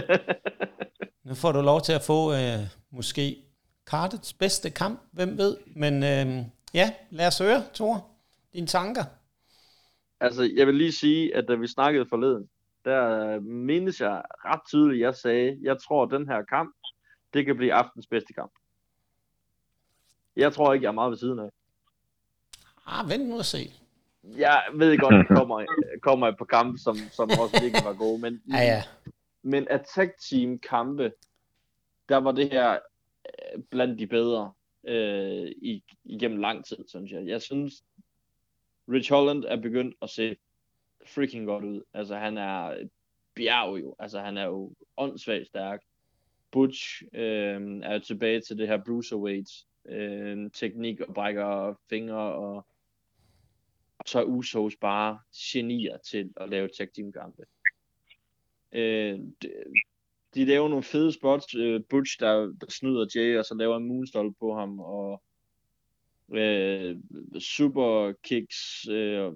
[1.27, 2.61] nu får du lov til at få øh,
[2.93, 3.37] måske
[3.87, 5.57] kartets bedste kamp, hvem ved.
[5.77, 6.45] Men øh,
[6.75, 8.07] ja, lad os høre, Thor,
[8.53, 9.05] dine tanker.
[10.21, 12.49] Altså, jeg vil lige sige, at da vi snakkede forleden,
[12.85, 16.75] der mindes jeg ret tydeligt, jeg sagde, jeg tror, at den her kamp,
[17.35, 18.53] det kan blive aftens bedste kamp.
[20.37, 21.49] Jeg tror ikke, jeg er meget ved siden af.
[22.87, 23.73] Ah, vent nu og se.
[24.25, 25.67] Jeg ved godt, at kommer,
[26.03, 28.83] kommer et par kampe, som, som også virkelig var gode, men, Ja, ja.
[29.43, 31.13] men attack team kampe,
[32.09, 34.53] der var det her øh, blandt de bedre
[34.89, 37.27] øh, i, igennem lang tid, synes jeg.
[37.27, 37.73] Jeg synes,
[38.89, 40.37] Rich Holland er begyndt at se
[41.07, 41.83] freaking godt ud.
[41.95, 42.91] Altså, han er et
[43.35, 43.97] bjerg jo.
[43.99, 45.81] Altså, han er jo åndssvagt stærk.
[46.51, 49.51] Butch øh, er tilbage til det her bruiserweight
[49.89, 52.67] øh, teknik og brækker fingre og,
[53.99, 55.19] og så er Usos bare
[55.53, 57.43] genier til at lave tag team kampe.
[58.73, 59.51] Øh, de,
[60.35, 61.55] de laver nogle fede spots.
[61.55, 65.23] Øh, Butch, der, der snyder Jay, og så laver en moonstol på ham, og
[66.33, 66.97] øh,
[67.41, 69.33] super kicks, øh,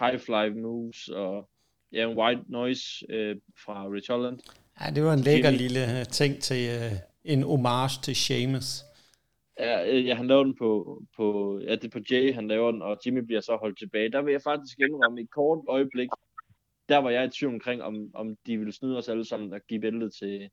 [0.00, 1.48] high fly moves, og
[1.92, 4.38] ja, en white noise øh, fra Rich Holland.
[4.80, 5.62] Ja, det var en lækker Jimmy.
[5.62, 6.92] lille øh, ting til øh,
[7.24, 8.82] en homage til Sheamus.
[9.58, 12.70] Ja, øh, ja, han laver den på, på, ja, det er på Jay, han laver
[12.72, 14.12] den, og Jimmy bliver så holdt tilbage.
[14.12, 16.08] Der vil jeg faktisk indrømme et kort øjeblik,
[16.88, 19.60] der var jeg i tvivl omkring, om, om de ville snyde os alle sammen og
[19.68, 20.50] give bæltet til,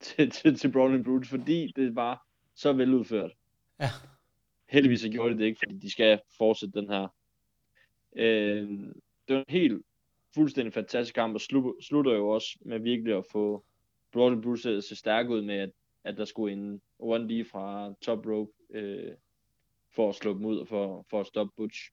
[0.00, 3.30] til, til, til Brawling Brutes, fordi det var så veludført.
[3.80, 3.90] Ja.
[4.68, 7.08] Heldigvis så gjorde de det ikke, fordi de skal fortsætte den her.
[8.16, 8.68] Øh,
[9.28, 9.82] det var en helt
[10.34, 11.40] fuldstændig fantastisk kamp, og
[11.80, 13.64] slutter jo også med virkelig at få
[14.12, 15.70] Brawling Brutes til at se stærk ud med, at,
[16.04, 19.12] at der skulle en 1D fra top rope øh,
[19.94, 21.90] for at slå dem ud og for, for at stoppe Butch.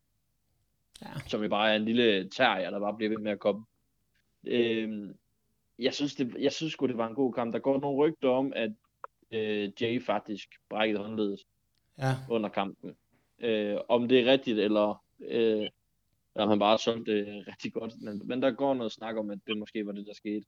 [1.02, 1.08] Ja.
[1.28, 3.66] Som jo bare er en lille terrier, der bare bliver ved med at komme.
[4.48, 5.10] Øh,
[5.80, 7.54] jeg synes, det, jeg synes sgu, det var en god kamp.
[7.54, 8.72] Der går nogle rygter om, at
[9.32, 11.40] øh, Jay faktisk brækkede håndledet
[11.98, 12.16] ja.
[12.30, 12.96] under kampen.
[13.40, 15.70] Øh, om det er rigtigt, eller øh,
[16.36, 17.94] om han bare solgte det rigtig godt.
[18.02, 20.46] Men, men der går noget snak om, at det måske var det, der skete.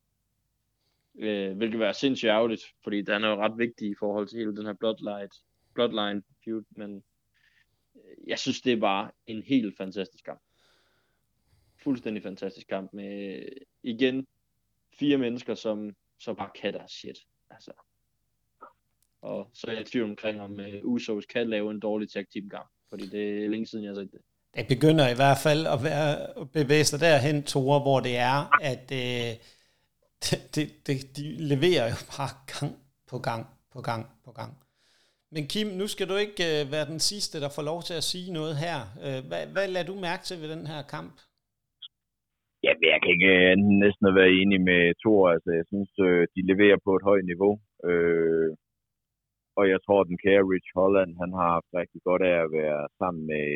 [1.20, 4.56] Øh, hvilket var sindssygt ærgerligt, fordi den er jo ret vigtig i forhold til hele
[4.56, 5.30] den her bloodline,
[5.74, 7.04] bloodline feud, men
[7.96, 10.42] øh, jeg synes, det var en helt fantastisk kamp.
[11.84, 13.52] Fuldstændig fantastisk kamp med, øh,
[13.84, 14.28] igen,
[15.00, 17.18] fire mennesker, som, som bare kan deres shit.
[17.50, 17.72] Altså.
[19.28, 22.26] Og så er jeg i tvivl omkring, om uh, Usos kan lave en dårlig tag
[22.34, 24.22] team kamp, fordi det er længe siden, jeg har set det.
[24.58, 26.12] Det begynder i hvert fald at, være,
[26.42, 28.38] at bevæge sig derhen, Tore, hvor det er,
[28.72, 29.32] at uh,
[30.24, 31.24] det, det, det, de
[31.54, 32.74] leverer jo bare gang
[33.12, 34.52] på gang på gang på gang.
[35.34, 38.08] Men Kim, nu skal du ikke uh, være den sidste, der får lov til at
[38.12, 38.78] sige noget her.
[39.06, 41.16] Uh, hvad, hvad lader du mærke til ved den her kamp?
[42.66, 43.54] Ja, jeg kan ikke uh,
[43.84, 45.24] næsten være enig med Thor.
[45.36, 47.54] Altså, jeg synes, uh, de leverer på et højt niveau.
[47.90, 48.50] Uh,
[49.58, 52.82] og jeg tror, den kære Rich Holland, han har haft rigtig godt af at være
[53.02, 53.48] sammen med,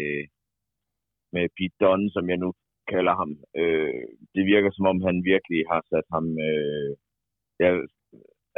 [1.35, 2.49] med Pete Dunne, som jeg nu
[2.93, 3.31] kalder ham.
[3.61, 4.03] Uh,
[4.35, 6.25] det virker som om, han virkelig har sat ham...
[6.49, 6.91] Uh,
[7.61, 7.69] ja,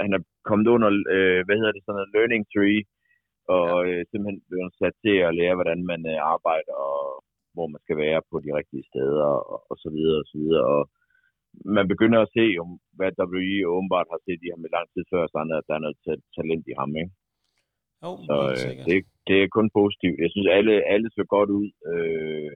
[0.04, 2.82] han er kommet under, uh, hvad hedder det, sådan en learning tree,
[3.56, 4.00] og ja.
[4.00, 7.02] uh, simpelthen blevet sat til at lære, hvordan man uh, arbejder og
[7.56, 10.66] hvor man skal være på de rigtige steder, og, og så videre, og så videre.
[10.76, 10.84] Og
[11.78, 15.04] man begynder at se, om, hvad WWE åbenbart har set i ham i lang tid
[15.12, 15.98] før, så at der er noget
[16.38, 17.14] talent i ham, ikke?
[18.08, 18.98] Oh, så øh, det,
[19.28, 20.18] det er kun positivt.
[20.24, 21.68] Jeg synes, alle, alle så godt ud.
[21.92, 22.52] Øh,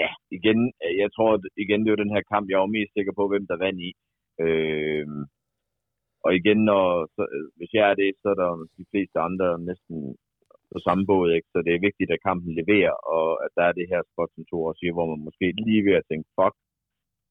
[0.00, 0.58] ja, igen,
[1.02, 3.44] jeg tror, at igen, det var den her kamp, jeg var mest sikker på, hvem
[3.50, 3.90] der vandt i.
[4.44, 5.06] Øh,
[6.24, 6.84] og igen, når,
[7.14, 7.22] så,
[7.58, 9.96] hvis jeg er det, så er der de fleste andre næsten
[10.72, 11.48] på samme båd, ikke?
[11.52, 14.44] så det er vigtigt, at kampen leverer, og at der er det her spot, som
[14.50, 16.54] Thor siger, hvor man måske lige ved at tænke, fuck,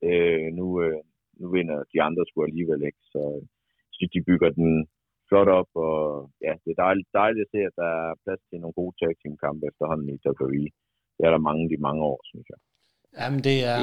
[0.09, 1.01] øh, nu, øh,
[1.39, 3.01] nu vinder de andre sgu alligevel, ikke?
[3.13, 3.21] så
[3.88, 4.71] jeg synes, de bygger den
[5.30, 5.97] flot op, og
[6.45, 9.11] ja, det er dejligt, dejligt at se, at der er plads til nogle gode tag
[9.21, 10.69] team kampe efterhånden i WWE.
[11.15, 12.59] Det er der mange de mange år, synes jeg.
[13.19, 13.80] Jamen det er,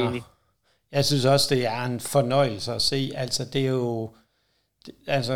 [0.96, 4.10] jeg synes også, det er en fornøjelse at se, altså det er jo,
[5.06, 5.34] altså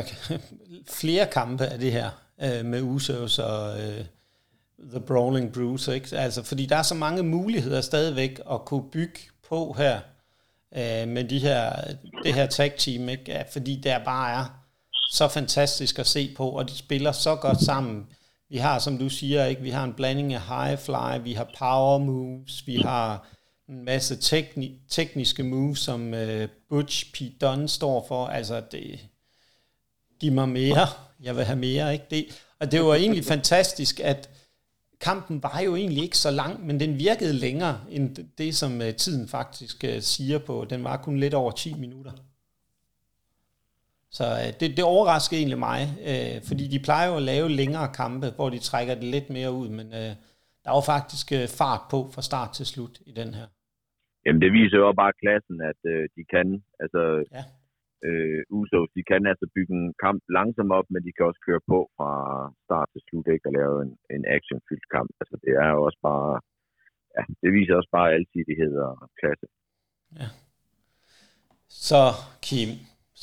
[1.00, 2.08] flere kampe af det her,
[2.44, 4.04] øh, med Usos og øh,
[4.92, 6.16] The Brawling Bruce, ikke?
[6.16, 9.96] Altså, fordi der er så mange muligheder stadigvæk at kunne bygge på her,
[10.76, 11.60] øh, med de her,
[12.24, 13.24] det her tag team, ikke?
[13.28, 14.44] Ja, fordi der bare er
[15.08, 18.06] så fantastisk at se på, og de spiller så godt sammen.
[18.50, 21.50] Vi har, som du siger, ikke, vi har en blanding af high fly, vi har
[21.58, 23.26] power moves, vi har
[23.68, 27.40] en masse tekni- tekniske moves, som uh, Butch P.
[27.40, 28.26] Dunn står for.
[28.26, 29.00] Altså, det,
[30.20, 30.88] giv mig mere
[31.22, 31.92] jeg vil have mere.
[31.92, 32.04] Ikke?
[32.10, 32.26] Det,
[32.60, 34.30] og det var egentlig fantastisk, at
[35.00, 38.90] kampen var jo egentlig ikke så lang, men den virkede længere end det, som uh,
[38.90, 40.66] tiden faktisk uh, siger på.
[40.70, 42.12] Den var kun lidt over 10 minutter.
[44.10, 45.80] Så uh, det, det overraskede egentlig mig,
[46.10, 49.52] uh, fordi de plejer jo at lave længere kampe, hvor de trækker det lidt mere
[49.52, 50.12] ud, men uh,
[50.64, 53.46] der var faktisk uh, fart på fra start til slut i den her.
[54.24, 56.48] Jamen det viser jo bare klassen, at uh, de kan.
[56.82, 57.00] Altså,
[57.36, 57.44] ja
[58.06, 61.62] øh, Usos, de kan altså bygge en kamp langsomt op, men de kan også køre
[61.72, 62.10] på fra
[62.66, 65.10] start til slut, ikke, og lave en, en actionfyldt kamp.
[65.20, 66.32] Altså, det er jo også bare,
[67.16, 69.46] ja, det viser også bare alsidighed og klasse.
[70.20, 70.28] Ja.
[71.88, 72.02] Så,
[72.46, 72.70] Kim,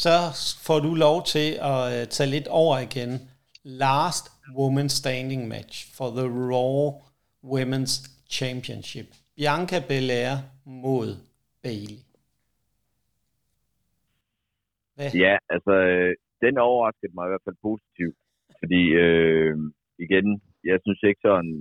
[0.04, 0.16] så
[0.66, 3.12] får du lov til at øh, tage lidt over igen.
[3.64, 4.26] Last
[4.58, 6.78] Woman Standing Match for the Raw
[7.54, 7.96] Women's
[8.38, 9.08] Championship.
[9.36, 10.34] Bianca Belair
[10.66, 11.10] mod
[11.64, 12.00] Bailey.
[14.96, 15.12] Hvad?
[15.26, 18.18] Ja, altså, øh, den overraskede mig i hvert fald positivt.
[18.60, 19.56] Fordi, øh,
[20.06, 20.28] igen,
[20.64, 21.56] jeg synes ikke sådan,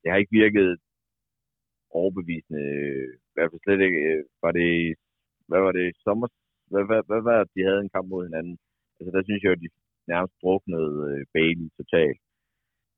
[0.00, 0.68] det har ikke virket
[1.90, 2.64] overbevisende.
[2.78, 4.70] Øh, I hvert fald slet ikke, øh, var det,
[5.48, 6.28] hvad var det, sommer,
[6.70, 8.56] hvad, hvad, hvad var det, de havde en kamp mod hinanden?
[8.98, 9.68] Altså, der synes jeg at de
[10.12, 12.20] nærmest druknede øh, Bailey totalt.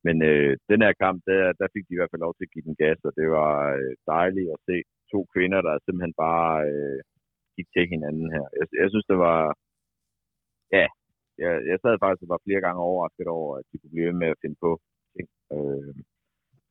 [0.07, 2.53] Men øh, den her kamp, der, der fik de i hvert fald lov til at
[2.55, 4.77] give den gas, og det var øh, dejligt at se
[5.13, 7.01] to kvinder, der simpelthen bare øh,
[7.57, 8.47] gik til hinanden her.
[8.59, 9.41] Jeg, jeg synes, det var,
[10.77, 10.87] ja,
[11.43, 14.29] jeg, jeg sad faktisk og var flere gange overrasket over, at de kunne blive med
[14.35, 14.71] at finde på
[15.15, 15.29] ting.
[15.55, 15.95] Øh,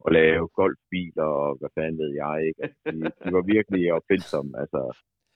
[0.05, 2.61] og lave golfbiler og hvad fanden ved jeg ikke.
[2.63, 4.51] Altså, de, de var virkelig opfindsomme.
[4.61, 4.79] Altså,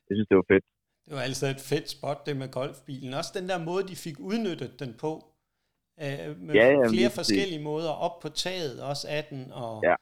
[0.08, 0.66] jeg synes, det var fedt.
[1.06, 3.12] Det var altså et fedt spot, det med golfbilen.
[3.20, 5.12] Også den der måde, de fik udnyttet den på.
[6.04, 7.92] Øh, med Ja, ja, ja, flere lige forskellige måder.
[8.06, 9.96] Op på taget også af den, og Ja,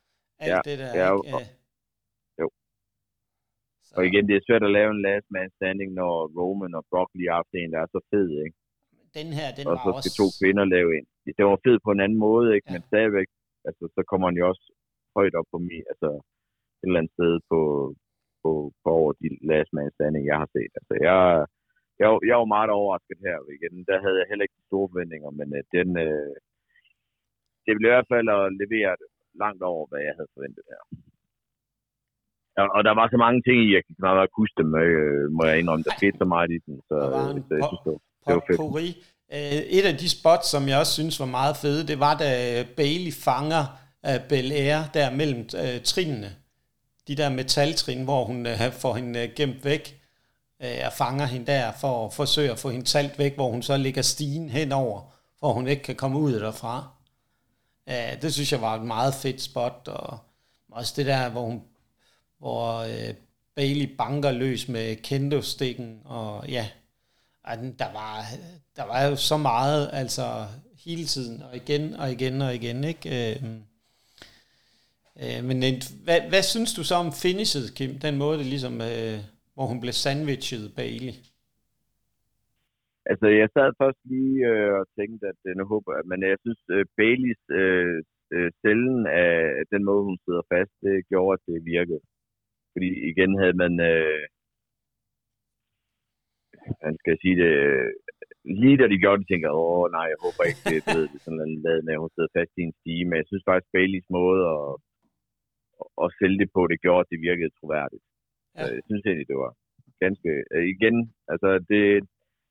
[0.45, 0.91] alt ja, det der.
[1.01, 1.35] ja, ikke?
[1.37, 1.45] og-
[2.41, 2.47] jo.
[3.85, 6.83] Så, Og igen, det er svært at lave en last man standing, når Roman og
[6.91, 8.57] Brock lige har haft en, der er så fed, ikke?
[9.19, 10.01] den her, den og var så også...
[10.09, 11.05] skal to kvinder lave en.
[11.37, 12.67] Det var fedt på en anden måde, ikke?
[12.67, 12.73] Ja.
[12.73, 13.27] Men stadigvæk,
[13.67, 14.65] altså, så kommer han jo også
[15.17, 16.09] højt op på mig, altså
[16.79, 17.59] et eller andet sted på,
[18.43, 18.51] på,
[18.83, 20.71] på over de last man standing, jeg har set.
[20.79, 21.17] Altså, jeg,
[22.01, 23.75] jeg, var- jeg var meget overrasket her igen.
[23.89, 26.33] Der havde jeg heller ikke store forventninger, men uh, den, uh,
[27.65, 28.91] det blev i hvert fald at levere
[29.43, 30.81] langt over, hvad jeg havde forventet her.
[32.61, 35.23] Og, og der var så mange ting i, jeg kan knap nok huske dem, øh,
[35.37, 35.83] må jeg indrømme.
[35.87, 38.43] Der skete så meget i den, så, øh, så jeg synes, det var, det var
[38.49, 38.59] fedt.
[39.35, 42.29] Øh, Et af de spots, som jeg også synes var meget fede, det var, da
[42.79, 43.63] Bailey fanger
[44.09, 46.29] uh, Bel Air der mellem uh, trinene.
[47.11, 50.01] De der metaltrin, hvor hun øh, får hende øh, gemt væk
[50.63, 53.63] øh, og fanger hende der for at forsøge at få hende talt væk, hvor hun
[53.63, 55.01] så ligger stigen henover,
[55.39, 56.87] hvor hun ikke kan komme ud derfra.
[57.89, 60.17] Øh, det synes jeg var et meget fedt spot, og
[60.71, 61.61] også det der, hvor hun
[62.39, 63.13] hvor øh,
[63.55, 66.67] Bailey banker løs med kendo-stikken, og ja,
[67.79, 68.25] der var,
[68.75, 70.45] der var jo så meget, altså
[70.85, 73.35] hele tiden, og igen, og igen, og igen, ikke?
[73.35, 73.43] Øh,
[75.23, 77.91] øh, men en, hvad, hvad synes du så om finishet, Kim?
[78.07, 79.17] Den måde, det ligesom, øh,
[79.55, 81.15] hvor hun blev sandwichet, Bailey.
[83.11, 86.39] Altså, jeg sad først lige øh, og tænkte, at øh, nu håber jeg, men jeg
[86.45, 87.97] synes, øh, Baileys øh,
[88.35, 89.31] øh, cellen af
[89.73, 92.01] den måde, hun sidder fast, det gjorde, at det virkede.
[92.73, 94.23] Fordi igen havde man, øh,
[96.85, 97.89] man skal sige det, øh,
[98.61, 101.17] lige da de gjorde det, tænkte jeg, åh nej, jeg håber ikke, det, det, det
[101.19, 103.45] er sådan en lad med, at hun sidder fast i en stige, men jeg synes
[103.49, 104.65] faktisk, Baileys måde at,
[106.03, 108.03] at sælge det på, det gjorde, at det virkede troværdigt.
[108.55, 108.65] Ja.
[108.75, 109.51] Jeg synes egentlig, det var
[110.05, 110.95] ganske, øh, igen,
[111.33, 111.83] altså det,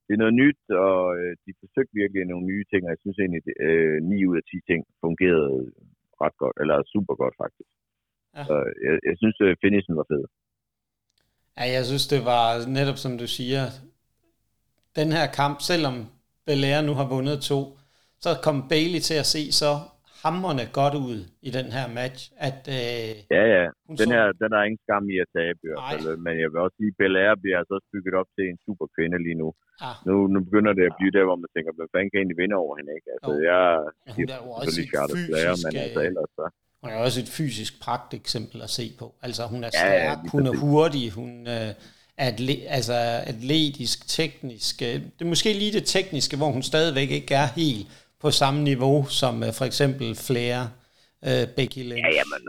[0.04, 3.18] det er noget nyt, og øh, de forsøgte virkelig nogle nye ting, og jeg synes
[3.18, 5.58] egentlig, det, øh, 9 ud af 10 ting fungerede
[6.22, 7.72] ret godt, eller super godt faktisk.
[8.36, 8.42] Ja.
[8.48, 8.56] Så
[8.86, 10.24] jeg, jeg synes, øh, finishen var fed.
[11.58, 12.44] Ja, jeg synes, det var
[12.78, 13.62] netop som du siger,
[15.00, 15.96] den her kamp, selvom
[16.46, 17.60] Belair nu har vundet to,
[18.24, 19.72] så kom Bailey til at se så
[20.24, 21.18] hammerne godt ud
[21.48, 23.64] i den her match, at øh, Ja, ja.
[23.88, 26.16] hun Den så, her, den er ingen skam i at tabe i hvert fald.
[26.26, 28.86] Men jeg vil også sige, at Belair bliver altså også bygget op til en super
[28.96, 29.48] kvinde lige nu.
[29.84, 32.38] ja, Nu, nu begynder det at blive der, hvor man tænker, hvad fanden kan egentlig
[32.42, 33.08] vinde over hende, ikke?
[33.14, 33.38] Altså, Jo.
[33.50, 33.64] jeg
[34.06, 36.44] hun siger er jo også et fysisk, men altså ellers så...
[36.82, 39.06] hun er også et fysisk pragteksempel at se på.
[39.26, 41.70] Altså hun er Ja, ja, stærk, lige hun er hurtig, hun øh,
[42.24, 42.96] er atle- altså
[43.32, 44.74] atletisk, teknisk.
[44.88, 47.84] øh, Det er måske lige det tekniske, hvor hun stadigvæk ikke er helt
[48.24, 50.58] på samme niveau som øh, for eksempel Flair,
[51.28, 52.04] øh, Becky Lynch.
[52.06, 52.42] Ja, jamen,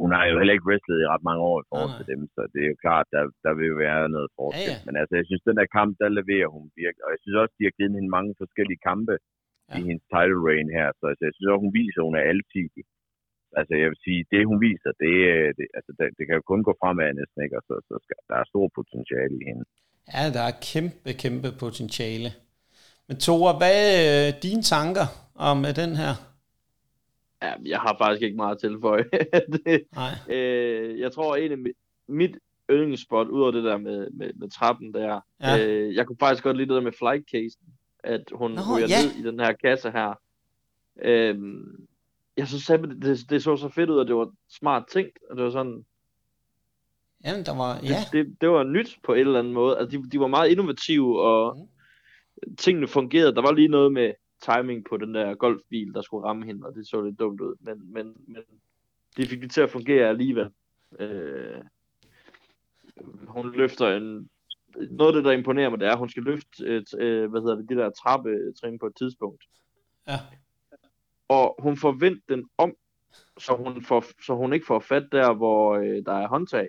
[0.00, 2.40] hun, har jo heller ikke wrestlet i ret mange år i forhold til dem, så
[2.52, 4.72] det er jo klart, der, der vil jo være noget forskel.
[4.74, 4.86] Ja, ja.
[4.86, 7.02] Men altså, jeg synes, den der kamp, der leverer hun virkelig.
[7.06, 9.14] Og jeg synes også, de har givet hende mange forskellige kampe
[9.70, 9.76] Ja.
[9.78, 10.88] i hendes title reign her.
[10.98, 12.84] Så altså, jeg synes også, hun viser, at hun er alsidig.
[13.60, 16.44] Altså, jeg vil sige, det hun viser, det, er- det, altså, det, det kan jo
[16.52, 17.56] kun gå fremad næsten, ikke?
[17.60, 19.64] Og så, så skal, der er stor potentiale i hende.
[20.14, 22.28] Ja, der er kæmpe, kæmpe potentiale.
[23.08, 26.14] Men Tore, hvad er øh, dine tanker om øh, den her?
[27.42, 29.04] Ja, jeg har faktisk ikke meget at tilføje.
[29.66, 30.36] det, Nej.
[30.36, 31.76] øh, jeg tror, en af mit,
[32.08, 32.36] mit
[32.70, 35.66] yndlingsspot, ud af det der med, med, med trappen der, Ja.
[35.66, 37.62] øh, jeg kunne faktisk godt lide det der med flight casen,
[38.04, 38.96] at hun Nå, ryger ja.
[39.02, 40.18] ned i den her kasse her.
[41.02, 41.86] Øhm,
[42.36, 45.36] jeg synes simpelthen, det, det så så fedt ud, og det var smart tænkt, og
[45.36, 45.84] det var sådan,
[47.24, 49.78] Jamen, der var, ja, det, det, var nyt på en eller anden måde.
[49.78, 51.68] Altså, de, de var meget innovative, og Mhm.
[52.58, 53.34] Tingene fungerede.
[53.34, 54.12] Der var lige noget med
[54.42, 57.54] timing på den der golfbil, der skulle ramme hende, og det så lidt dumt ud.
[57.60, 58.42] Men, men, men
[59.16, 60.50] de fik det til at fungere alligevel.
[60.98, 61.60] Øh,
[63.26, 64.30] hun løfter en...
[64.90, 67.40] Noget af det, der imponerer mig, det er, at hun skal løfte et, øh, hvad
[67.40, 69.44] hedder det, det der trappetrin på et tidspunkt.
[70.08, 70.18] Ja.
[71.28, 72.74] Og hun får vendt den om,
[73.38, 76.68] så hun, får, så hun ikke får fat der, hvor øh, der er håndtag.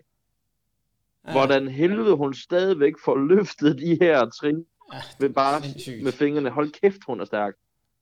[1.27, 1.31] ja.
[1.31, 6.03] Hvordan helvede hun stadigvæk får løftet de her trin ja, med bare sindssygt.
[6.03, 6.49] med fingrene.
[6.49, 7.53] Hold kæft, hun er stærk.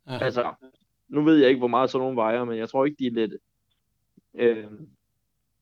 [0.07, 0.17] Ja.
[0.25, 0.53] Altså,
[1.09, 3.11] nu ved jeg ikke, hvor meget sådan nogle vejer, men jeg tror ikke, de er
[3.19, 3.37] lette.
[4.43, 4.65] Øh,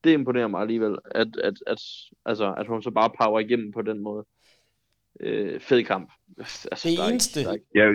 [0.04, 1.80] det imponerer mig alligevel, at, at, at,
[2.26, 4.24] altså, at hun så bare power igennem på den måde.
[5.20, 6.10] Øh, fed kamp.
[6.38, 7.86] Altså, Det der er ikke- eneste- der er ikke- Jeg,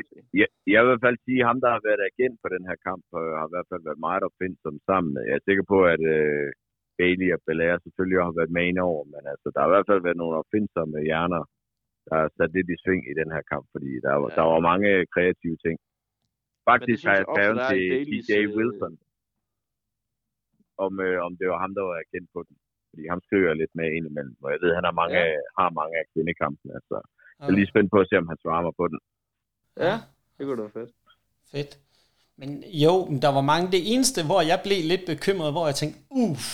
[0.40, 2.62] jeg, jeg vil i hvert fald sige, at ham, der har været agent på den
[2.68, 3.02] her kamp,
[3.40, 5.12] har i hvert fald været meget opfindsom sammen.
[5.28, 6.48] Jeg er sikker på, at øh,
[6.98, 10.02] Bailey og Belair selvfølgelig har været med over, men altså, der har i hvert fald
[10.06, 11.42] været nogle opfindsomme hjerner
[12.10, 14.36] der er sat lidt i sving i den her kamp, fordi der, var, Ja.
[14.38, 15.76] der var mange kreative ting.
[16.70, 18.94] Faktisk har jeg skrevet til DJ øh, Wilson,
[20.84, 22.56] om, øh, om det var ham, der var kendt på den.
[22.90, 25.36] Fordi ham skriver jeg lidt med indimellem, og jeg ved, at han har mange, Ja.
[25.60, 26.72] har mange af kvindekampene.
[26.88, 27.04] Så jeg
[27.40, 27.54] er Okay.
[27.58, 28.98] lige spændt på at se, om han svarer mig på den.
[29.86, 29.94] Ja,
[30.36, 30.92] det kunne da være fedt.
[31.52, 31.72] Fedt.
[32.40, 32.50] Men
[32.84, 33.66] jo, men der var mange.
[33.76, 36.46] Det eneste, hvor jeg blev lidt bekymret, hvor jeg tænkte, uff,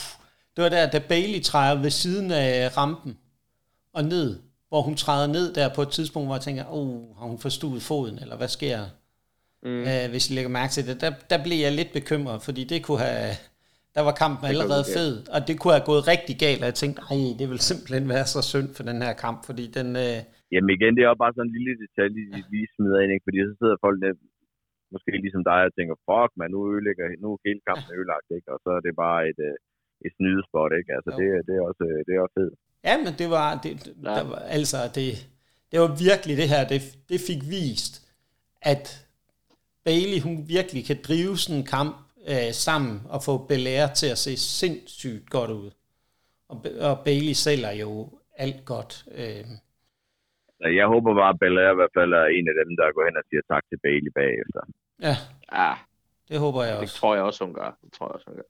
[0.55, 2.51] det var der, da Bailey træder ved siden af
[2.81, 3.13] rampen
[3.97, 4.29] og ned,
[4.71, 7.83] hvor hun træder ned der på et tidspunkt, hvor jeg tænker, oh, har hun forstuet
[7.91, 8.79] foden, eller hvad sker?
[9.69, 9.83] Mm.
[9.91, 10.95] Øh, hvis I lægger mærke til det.
[11.05, 13.33] Der, der blev jeg lidt bekymret, fordi det kunne have...
[13.97, 16.61] Der var kampen Det allerede kunne gå fed, og det kunne have gået rigtig galt,
[16.63, 19.65] og jeg tænkte, ej, det vil simpelthen være så synd for den her kamp, fordi
[19.79, 19.89] den...
[20.05, 20.19] Øh,
[20.55, 23.27] Jamen igen, det er jo bare sådan en lille detalje, de lige smider ind, ikke?
[23.27, 24.13] fordi så sidder folk der,
[24.95, 28.49] måske ligesom dig og tænker, fuck man, nu ødelægger, nu er hele kampen ødelagt, ikke?
[28.55, 29.57] og så er det bare et, øh,
[30.07, 30.91] et snydespot, ikke?
[30.97, 31.19] Altså, Jo.
[31.19, 32.55] det, det, er også, øh, det er også fedt.
[32.87, 34.11] Ja, men det var, det, Ja.
[34.11, 35.29] der var altså, det,
[35.73, 37.95] det var virkelig det her, det, det fik vist,
[38.63, 39.07] at
[39.85, 41.97] Bailey, hun virkelig kan drive sådan en kamp
[42.29, 45.71] øh, sammen og få Belair til at se sindssygt godt ud.
[46.49, 49.05] Og, og Bailey sælger jo alt godt.
[49.15, 49.45] Øh,
[50.61, 53.05] Så jeg håber bare, at Belair i hvert fald er en af dem, der går
[53.09, 54.61] hen og siger tak til Bailey bagefter.
[55.07, 55.17] ja,
[55.53, 55.73] Ja,
[56.29, 56.97] det håber jeg det også.
[56.97, 57.79] tror jeg også, hun gør.
[57.85, 58.49] Det tror jeg også, hun gør.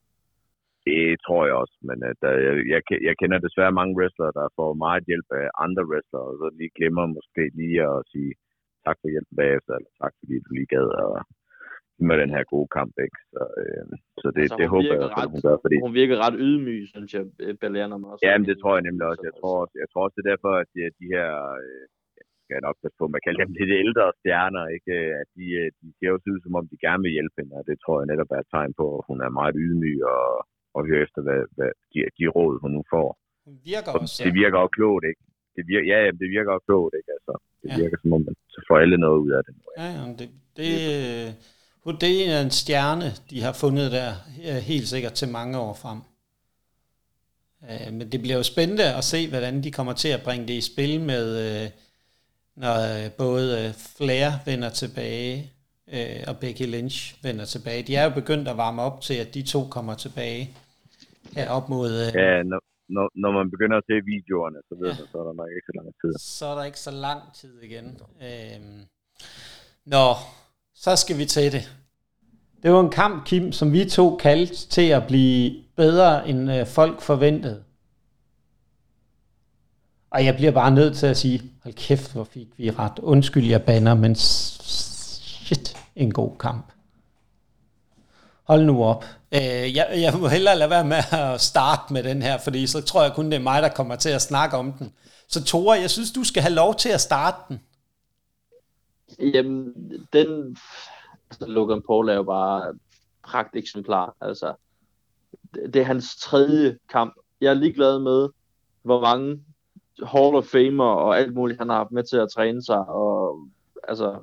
[0.89, 4.55] Det tror jeg også, men at, uh, jeg, jeg, jeg kender desværre mange wrestlere, der
[4.59, 8.33] får meget hjælp af andre wrestlere, og så lige glemmer måske lige at sige
[8.87, 11.13] tak for hjælpen bagefter, eller tak fordi du lige gad at
[12.09, 13.19] mig den her gode kamp, ikke?
[13.33, 13.85] Så, øh,
[14.23, 16.83] så det, Altså, det håber jeg også, at hun gør, fordi Hun virker ret ydmyg,
[16.95, 17.25] synes jeg,
[17.61, 18.23] Belair, når man også...
[18.27, 19.25] Ja, men det tror jeg nemlig også.
[19.31, 21.29] Jeg tror, også, jeg tror også, det er derfor, at de, de her,
[21.63, 21.83] øh,
[22.19, 24.95] jeg skal nok passe på, man kalder dem lidt ældre stjerner, ikke?
[25.21, 27.65] at de, øh, de ser også ud, som om de gerne vil hjælpe hende, og
[27.69, 30.29] det tror jeg netop er et tegn på, at hun er meget ydmyg og,
[30.77, 33.09] og hører efter, hvad, hvad de, de råd, hun nu får.
[33.47, 34.25] Hun virker Og også.
[34.25, 35.23] det virker også klogt, ikke?
[35.57, 37.11] Det virker, ja, jamen, det virker også klogt, ikke?
[37.17, 37.77] Altså, det Ja.
[37.83, 39.53] virker som om, man så får alle noget ud af det.
[39.81, 41.29] Ja, ja, det, det, øh,
[41.85, 44.11] hun- det er en stjerne, de har fundet der,
[44.49, 46.01] øh, helt sikkert til mange år frem.
[47.71, 50.55] Øh, Men det bliver jo spændende at se, hvordan de kommer til at bringe det
[50.55, 51.71] i spil med, øh,
[52.63, 55.51] når øh, både øh, Flair vender tilbage,
[55.93, 57.83] øh, og Becky Lynch vender tilbage.
[57.83, 60.51] De er jo begyndt at varme op til, at de to kommer tilbage
[61.37, 61.91] her op mod...
[61.91, 64.97] øh, Ja, når, når, når man begynder at se videoerne, så ved Ja.
[64.99, 66.13] man, så er der nok ikke så lang tid.
[66.39, 67.87] så er der ikke så lang tid igen.
[68.27, 68.81] Øhm,
[69.85, 70.07] nå,
[70.75, 71.65] så skal vi til det.
[72.63, 76.67] Det var en kamp, Kim, som vi to kaldte til at blive bedre, end øh,
[76.67, 77.63] folk forventede.
[80.11, 82.99] Og jeg bliver bare nødt til at sige, hold kæft, hvor fik vi ret.
[82.99, 86.73] Undskyld, jeg banner, men shit, en god kamp.
[88.47, 89.05] Hold nu op.
[89.35, 92.81] Øh, jeg, jeg må hellere lade være med at starte med den her, fordi så
[92.81, 94.93] tror jeg kun, det er mig, der kommer til at snakke om den.
[95.29, 97.61] Så Tore, jeg synes, du skal have lov til at starte den.
[99.35, 99.73] Jamen,
[100.13, 100.57] den...
[101.31, 102.75] Altså, Logan Paul er jo bare
[103.23, 104.15] pragt eksemplar.
[104.21, 104.55] Altså,
[105.55, 107.15] det, er hans tredje kamp.
[107.41, 108.29] Jeg er ligeglad med,
[108.83, 109.43] hvor mange
[110.07, 112.79] Hall of Famer og alt muligt, han har haft med til at træne sig.
[112.79, 113.49] Og,
[113.89, 114.19] altså,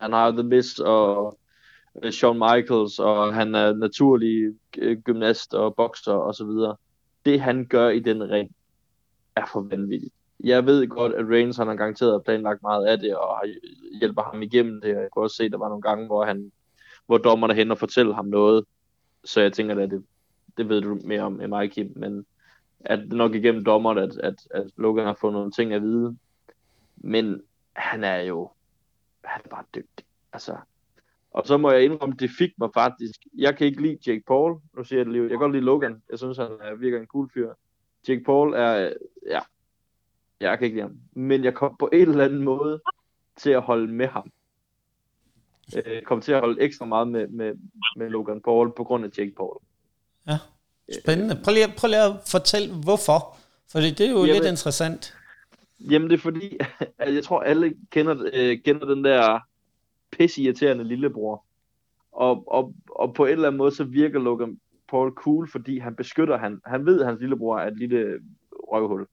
[0.00, 1.38] han har The Miz og
[2.02, 6.76] Øh, Shawn Michaels, og han er naturlig øh, gymnast og bokser og så videre.
[7.24, 8.50] Det, han gør i den ring,
[9.36, 13.16] er for vanvittigt jeg ved godt, at Reigns han har garanteret planlagt meget af det,
[13.16, 14.88] og har- hjælper ham igennem det.
[14.88, 16.52] Jeg kunne også se, at der var nogle gange, hvor, han,
[17.06, 18.64] hvor dommerne hen og fortæller ham noget.
[19.24, 20.04] Så jeg tænker, at det,
[20.56, 21.92] det ved du mere om end mig, Kim.
[21.96, 22.26] Men
[22.80, 26.16] at det nok igennem dommeren, at, at, at Logan har fået nogle ting at vide.
[26.96, 27.42] Men
[27.72, 28.50] han er jo
[29.24, 30.06] han er bare dygtig.
[30.32, 30.56] Altså,
[31.30, 33.20] og så må jeg indrømme, det fik mig faktisk.
[33.38, 34.60] Jeg kan ikke lide Jake Paul.
[34.76, 35.22] Nu siger jeg det lige.
[35.22, 36.02] Jeg kan godt lide Logan.
[36.10, 37.52] Jeg synes, han er virker en cool fyr.
[38.08, 38.92] Jake Paul er,
[39.26, 39.40] ja,
[40.40, 40.96] jeg kan ikke lide ham.
[41.12, 42.80] Men jeg kom på en eller anden måde
[43.36, 44.30] til at holde med ham.
[45.74, 47.54] Jeg kom til at holde ekstra meget med, med,
[47.96, 49.56] med Logan Paul på grund af Jake Paul.
[51.02, 51.40] Spændende.
[51.44, 53.36] Prøv lige, prøv lige at fortælle, hvorfor.
[53.72, 55.14] For det er jo Jamen- lidt interessant.
[55.80, 56.58] Jamen det er fordi,
[56.98, 59.40] at jeg tror alle kender, øh, kender den der
[60.10, 61.44] pissirriterende lillebror.
[62.12, 65.94] Og, og, og på en eller anden måde, så virker Logan Paul cool, fordi han
[65.94, 68.20] beskytter, han, han ved, at hans lillebror er et lille
[68.52, 69.06] røvhul.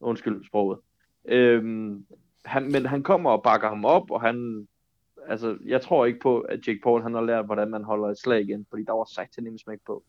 [0.00, 0.78] Undskyld sproget.
[1.24, 2.06] Øhm,
[2.44, 4.68] han, men han kommer og bakker ham op, og han,
[5.26, 8.18] altså, jeg tror ikke på, at Jake Paul, han har lært, hvordan man holder et
[8.18, 10.04] slag igen, fordi der var sagt til nemt smæk på.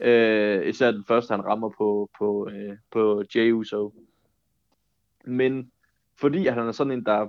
[0.00, 3.94] Øh, især den første, han rammer på, på, øh, på Jey Uso.
[5.24, 5.72] Men
[6.16, 7.28] fordi at han er sådan en, der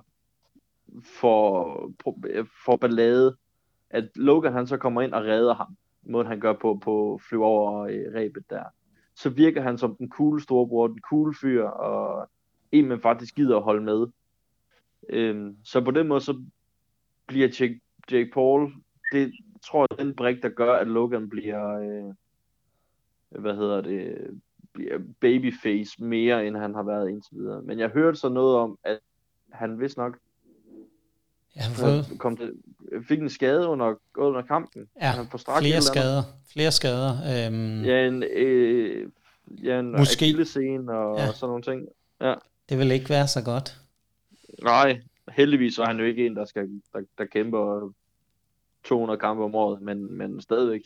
[1.04, 1.92] for,
[2.66, 3.38] for ballade,
[3.90, 7.46] at Logan han så kommer ind og redder ham, måden han gør på, på flyve
[7.46, 8.64] over øh, rebet der,
[9.16, 12.30] så virker han som den cool storebror, den cool fyr, og
[12.72, 14.08] en man faktisk gider at holde med.
[15.10, 16.44] Øhm, så på den måde, så
[17.28, 17.80] bliver Jake,
[18.12, 18.74] Jake Paul,
[19.12, 19.34] det
[19.66, 22.14] tror jeg, den brik, der gør, at Logan bliver, øh,
[23.42, 24.28] hvad hedder det,
[24.74, 27.62] bliver babyface mere, end han har været indtil videre.
[27.62, 29.00] Men jeg hørte så noget om, at
[29.52, 30.18] han vist nok
[31.56, 32.06] Ja, han fået...
[32.20, 32.54] kom til,
[33.08, 34.90] fik en skade under, under kampen.
[35.02, 36.24] Ja, han får flere skader.
[36.52, 37.12] Flere skader.
[37.48, 37.84] Øhm...
[37.86, 39.12] Ja, en, øh,
[39.64, 40.26] ja, en Måske.
[40.26, 41.26] akillescene og Ja.
[41.26, 41.32] ja.
[41.34, 41.88] sådan nogle ting.
[42.22, 42.34] Ja.
[42.70, 43.78] Det vil ikke være så godt.
[44.64, 47.94] Nej, heldigvis var han jo ikke en, der, skal, der, der kæmper
[48.84, 50.82] 200 kampe om året, men, men stadigvæk.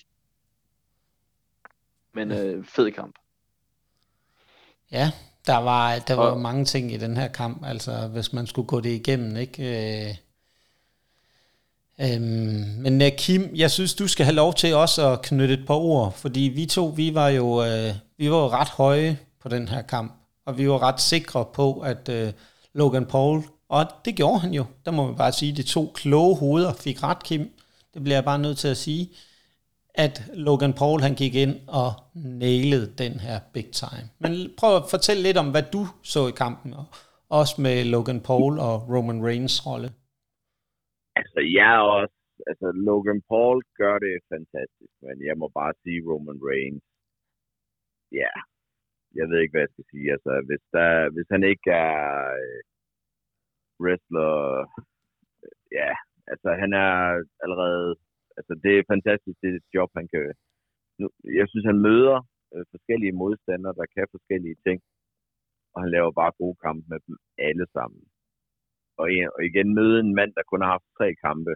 [2.13, 3.15] Men øh, fed kamp.
[4.91, 5.11] Ja,
[5.47, 8.67] der var, der var Og- mange ting i den her kamp, altså hvis man skulle
[8.67, 9.63] gå det igennem, ikke?
[10.09, 10.15] Øh,
[12.01, 12.23] øhm,
[12.79, 15.75] men uh, Kim, jeg synes, du skal have lov til også at knytte et par
[15.75, 19.67] ord, fordi vi to, vi var jo, øh, vi var jo ret høje på den
[19.67, 20.13] her kamp,
[20.45, 22.33] og vi var ret sikre på, at øh,
[22.73, 26.37] Logan Paul, og det gjorde han jo, der må man bare sige, de to kloge
[26.37, 27.49] hoveder fik ret, Kim,
[27.93, 29.09] det bliver jeg bare nødt til at sige,
[29.95, 34.09] at Logan Paul han gik ind og nailede den her big time.
[34.19, 36.85] Men prøv at fortælle lidt om, hvad du så i kampen, og
[37.29, 39.91] også med Logan Paul og Roman Reigns rolle.
[41.19, 42.17] Altså, jeg er også...
[42.47, 46.83] Altså, Logan Paul gør det fantastisk, men jeg må bare sige Roman Reigns.
[48.11, 48.31] Ja,
[49.17, 50.11] jeg ved ikke, hvad jeg skal sige.
[50.15, 52.01] Altså, hvis, der, hvis han ikke er
[52.43, 52.61] øh,
[53.83, 54.31] wrestler...
[55.71, 55.91] Ja, Ja,
[56.31, 56.91] altså, han er
[57.43, 57.95] allerede...
[58.37, 60.33] Altså, det er fantastisk, det job, han kan...
[60.99, 61.07] Nu,
[61.39, 62.17] jeg synes, han møder
[62.53, 64.79] øh, forskellige modstandere, der kan forskellige ting.
[65.73, 68.01] Og han laver bare gode kampe med dem alle sammen
[69.01, 71.53] og, og igen møde en mand, der kun har haft tre kampe,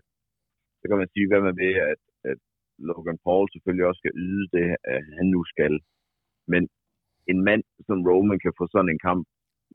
[0.79, 2.39] så kan man sige, hvad man vil, at, at
[2.87, 5.73] Logan Paul selvfølgelig også skal yde det, at han nu skal.
[6.51, 6.61] Men
[7.31, 9.23] en mand som Roman kan få sådan en kamp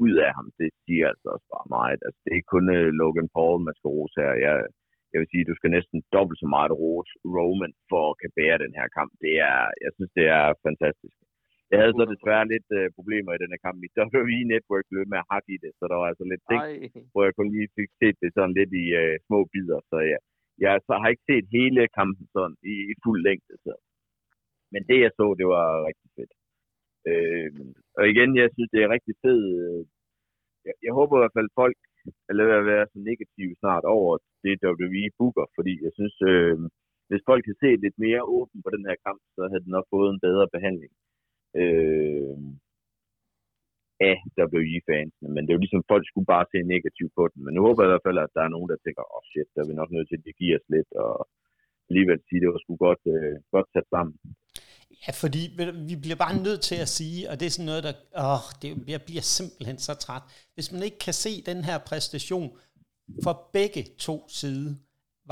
[0.04, 1.98] ud af ham, det siger altså også bare meget.
[2.06, 4.32] Altså, det er ikke kun uh, Logan Paul, man skal rose her.
[4.46, 4.56] Jeg,
[5.12, 8.62] jeg vil sige, du skal næsten dobbelt så meget rose Roman for at kan bære
[8.64, 9.12] den her kamp.
[9.24, 11.16] Det er, jeg synes, det er fantastisk.
[11.72, 13.76] Jeg havde så desværre lidt uh, problemer i den her kamp.
[13.84, 16.44] Mit WWE Network blev ved med at hakke i det, så der var altså lidt
[16.50, 16.72] ting, Ej,
[17.12, 20.20] hvor jeg kun lige fik set det sådan lidt i øh, små bidder, så jeg,
[20.64, 23.54] jeg så har ikke set hele kampen sådan i, i fuld længde.
[23.66, 23.72] Så.
[24.72, 26.32] Men det jeg så, det var rigtig fedt.
[27.10, 27.50] Øh,
[27.98, 29.44] og igen, jeg synes, det er rigtig fedt.
[29.60, 29.82] øh,
[30.66, 31.78] Jeg, jeg håber i hvert fald, folk
[32.30, 34.12] er lader at være så negative snart over
[34.44, 36.56] det, WWE booker, fordi jeg synes, øh,
[37.08, 39.86] hvis folk kan se lidt mere åben på den her kamp, så havde den nok
[39.94, 40.92] fået en bedre behandling.
[41.60, 42.36] Øh,
[44.10, 47.40] af WWE-fansene, men det er jo ligesom, folk skulle bare se negativt på den.
[47.44, 49.22] Men nu håber jeg i hvert fald, at der er nogen, der tænker, åh oh
[49.30, 51.14] shit, der er vi nok nødt til at give os lidt, og
[51.90, 54.14] alligevel sige, at det var sgu godt, øh, godt sat sammen.
[55.02, 55.42] Ja, fordi
[55.90, 57.94] vi bliver bare nødt til at sige, og det er sådan noget, der,
[58.26, 60.24] åh, det, jeg bliver simpelthen så træt.
[60.54, 62.48] Hvis man ikke kan se den her præstation
[63.24, 64.74] for begge to sider,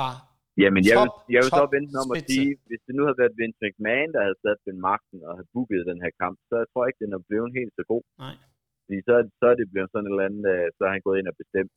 [0.01, 0.30] var
[0.63, 3.21] Jamen, jeg, vil, Top, jeg vil så vente om at sige, hvis det nu havde
[3.23, 6.55] været Vince McMahon, der havde sat den magten og havde booket den her kamp, så
[6.63, 8.05] jeg tror ikke, den er blevet helt så god.
[8.25, 8.37] Nej.
[8.85, 11.19] Fordi så, så er det blevet sådan et eller andet, øh, så har han gået
[11.19, 11.73] ind og bestemt.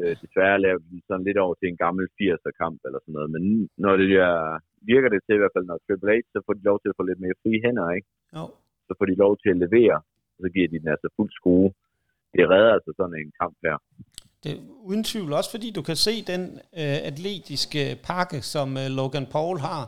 [0.00, 3.30] Øh, desværre lavet den sådan lidt over til en gammel 80'er kamp eller sådan noget.
[3.36, 3.44] Men
[3.84, 4.38] når det er,
[4.92, 6.98] virker det til i hvert fald, når Triple H, så får de lov til at
[6.98, 8.08] få lidt mere frie hænder, ikke?
[8.36, 8.44] Jo,
[8.86, 9.98] Så får de lov til at levere,
[10.34, 11.70] og så giver de den altså fuld skrue.
[12.36, 13.76] Det redder altså sådan en kamp her.
[14.44, 16.42] Det uden tvivl også, fordi du kan se den
[16.82, 19.82] øh, atletiske pakke, som øh, Logan Paul har.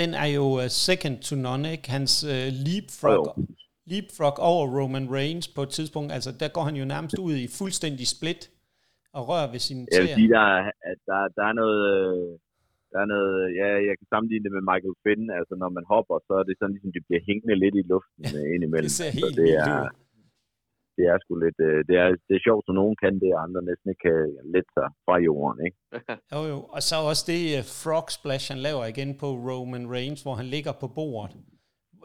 [0.00, 1.90] Den er jo øh, second to none, ikke?
[1.90, 3.44] Hans øh, leapfrog, jo.
[3.86, 7.46] leapfrog over Roman Reigns på et tidspunkt, altså der går han jo nærmest ud i
[7.58, 8.50] fuldstændig split
[9.12, 10.16] og rører ved sine Jeg vil tæer.
[10.16, 11.80] sige, der er, at der, der er noget...
[11.96, 12.38] øh,
[12.92, 15.24] Der er noget, ja, jeg kan sammenligne det med Michael Finn.
[15.38, 18.22] Altså, når man hopper, så er det sådan, ligesom, det bliver hængende lidt i luften
[18.34, 18.86] ja, indimellem.
[18.88, 19.88] Det ser helt det vildt er, ud.
[20.96, 23.40] det er sgu lidt, øh, det er, det er sjovt, så nogen kan det, og
[23.46, 24.18] andre næsten ikke kan
[24.54, 25.78] lette sig fra jorden, ikke?
[26.32, 26.58] Jo, jo.
[26.74, 30.48] Og så også det uh, frog splash, han laver igen på Roman Reigns, hvor han
[30.54, 31.36] ligger på bordet.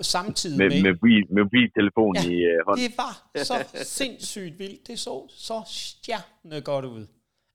[0.01, 0.81] Samtidig Med, med...
[0.83, 2.83] med, mobil, med mobiltelefon Ja, i øh, hånden.
[2.85, 3.13] det var
[3.49, 3.55] så
[3.99, 4.81] sindssygt vildt.
[4.87, 5.15] Det så
[5.47, 7.03] så stjerne godt ud.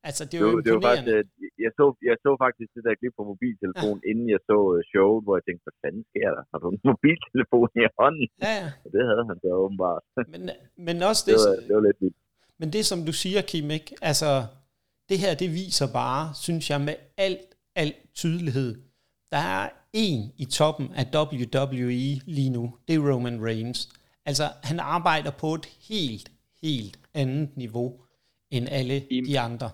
[0.09, 1.25] Altså, det er Det, jo var- det var faktisk, øh,
[1.65, 4.07] jeg, så, jeg så faktisk det der klip på mobiltelefon, ja.
[4.11, 6.43] inden jeg så øh, showet, hvor jeg tænkte, hvad fanden sker der?
[6.51, 8.27] Har du en mobiltelefon i hånden?
[8.47, 8.69] Ja, ja.
[8.85, 10.03] Og det havde han så åbenbart.
[10.33, 10.43] Men,
[10.87, 12.19] men også Det det, var, det var lidt vildt.
[12.61, 13.91] men det, som du siger, Kim, ikke?
[14.11, 14.31] Altså,
[15.09, 16.97] det her, det viser bare, synes jeg, med
[17.27, 17.49] alt,
[17.83, 18.71] alt tydelighed.
[19.35, 19.65] Der er
[20.07, 22.65] en i toppen af WWE lige nu.
[22.87, 23.81] Det er Roman Reigns.
[24.29, 26.27] Altså, han arbejder på et helt,
[26.63, 27.89] helt andet niveau
[28.51, 29.71] end alle I- de andre.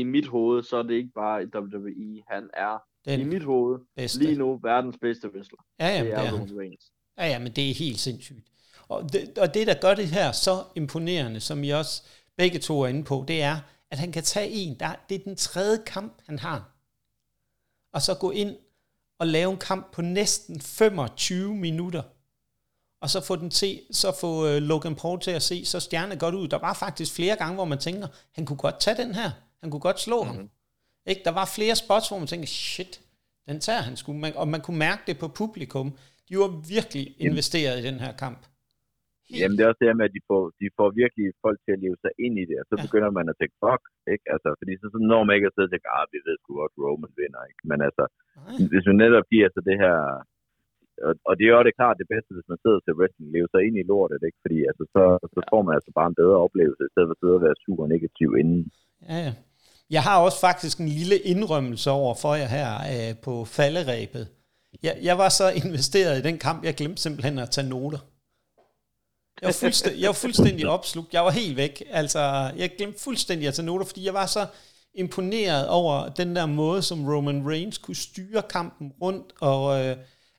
[0.00, 2.22] I mit hoved, så er det ikke bare i WWE.
[2.28, 4.18] Han er Den i mit hoved bedste.
[4.18, 5.58] lige nu verdens bedste wrestler.
[5.80, 6.58] Ja, jamen, det det er er han.
[6.58, 6.92] Reigns.
[7.18, 8.46] Ja, ja, men det er helt sindssygt.
[8.88, 12.02] Og det, og det, der gør det her så imponerende, som I også
[12.36, 13.58] begge to er inde på, det er,
[13.90, 16.70] at han kan tage en, der, det er den tredje kamp, han har,
[17.92, 18.56] og så gå ind
[19.18, 22.02] og lave en kamp på næsten 25 minutter,
[23.00, 26.16] og så få den til, så få øh, Logan Paul til at se så stjerne
[26.18, 26.48] godt ud.
[26.48, 29.30] Der var faktisk flere gange, hvor man tænker, han kunne godt tage den her.
[29.60, 30.36] Han kunne godt slå mm-hmm.
[30.36, 30.50] ham.
[31.10, 31.22] Ikke?
[31.28, 32.92] Der var flere spots, hvor man tænkte, shit,
[33.48, 34.08] den tager han sgu.
[34.24, 35.86] Man, og man kunne mærke det på publikum.
[36.28, 38.40] De var virkelig investeret i den her kamp.
[39.28, 39.40] Helt.
[39.40, 41.82] Jamen det er også det med, at de får, de får virkelig folk til at
[41.84, 42.82] leve sig ind i det, og så ja.
[42.86, 43.82] begynder man at tænke, fuck,
[44.14, 44.26] ikke?
[44.34, 46.74] Altså, fordi så, så når man ikke afsted og tænker, ah, vi ved sgu godt,
[46.84, 47.62] Roman vinder, ikke?
[47.70, 48.70] Men altså, Nej.
[48.72, 49.96] hvis man netop giver sig det her,
[51.06, 53.48] og, og det er jo det klart det bedste, hvis man sidder til wrestling, leve
[53.52, 54.40] sig ind i lortet, ikke?
[54.44, 55.04] Fordi altså, så,
[55.34, 57.62] så får man altså bare en bedre oplevelse, i stedet for at sidde og være
[57.66, 58.62] super negativ inden.
[59.08, 59.32] Ja, ja.
[59.90, 64.28] Jeg har også faktisk en lille indrømmelse over for jer her øh, på falderæbet.
[64.82, 67.98] Jeg, jeg var så investeret i den kamp, jeg glemte simpelthen at tage noter.
[69.42, 71.14] Jeg var, fuldstændig, jeg var fuldstændig opslugt.
[71.14, 71.82] Jeg var helt væk.
[71.90, 74.46] Altså, jeg glemte fuldstændig at tage noter, fordi jeg var så
[74.94, 79.96] imponeret over den der måde, som Roman Reigns kunne styre kampen rundt, og øh,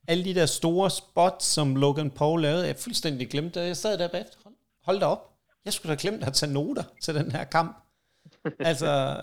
[0.08, 2.68] alle de der store spots, som Logan Paul lavede.
[2.68, 3.68] Jeg fuldstændig glemte det.
[3.68, 4.38] Jeg sad der bagefter.
[4.44, 5.34] Hold, hold da op.
[5.66, 7.87] Jeg skulle da glemt at tage noter til den her kamp.
[8.60, 9.22] Altså,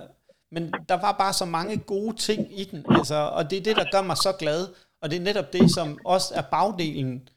[0.50, 3.76] men der var bare så mange gode ting i den, altså, og det er det,
[3.76, 4.68] der gør mig så glad,
[5.02, 7.28] og det er netop det, som også er bagdelen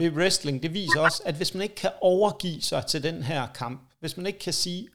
[0.00, 3.46] ved wrestling, det viser også, at hvis man ikke kan overgive sig til den her
[3.54, 4.88] kamp, hvis man ikke kan sige,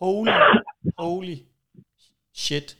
[0.00, 0.30] holy,
[0.98, 1.36] holy
[2.34, 2.76] shit,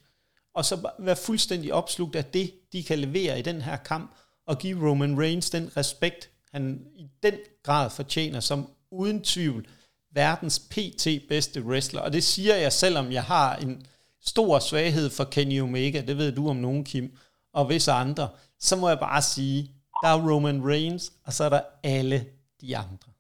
[0.54, 4.14] og så være fuldstændig opslugt af det, de kan levere i den her kamp,
[4.46, 9.66] og give Roman Reigns den respekt, han i den grad fortjener, som uden tvivl
[10.14, 12.00] verdens PT bedste wrestler.
[12.00, 13.86] Og det siger jeg, selvom jeg har en
[14.20, 17.16] stor svaghed for Kenny Omega, det ved du om nogen, Kim,
[17.52, 19.60] og visse andre, så må jeg bare sige,
[20.02, 22.18] der er Roman Reigns, og så er der alle
[22.60, 23.10] de andre.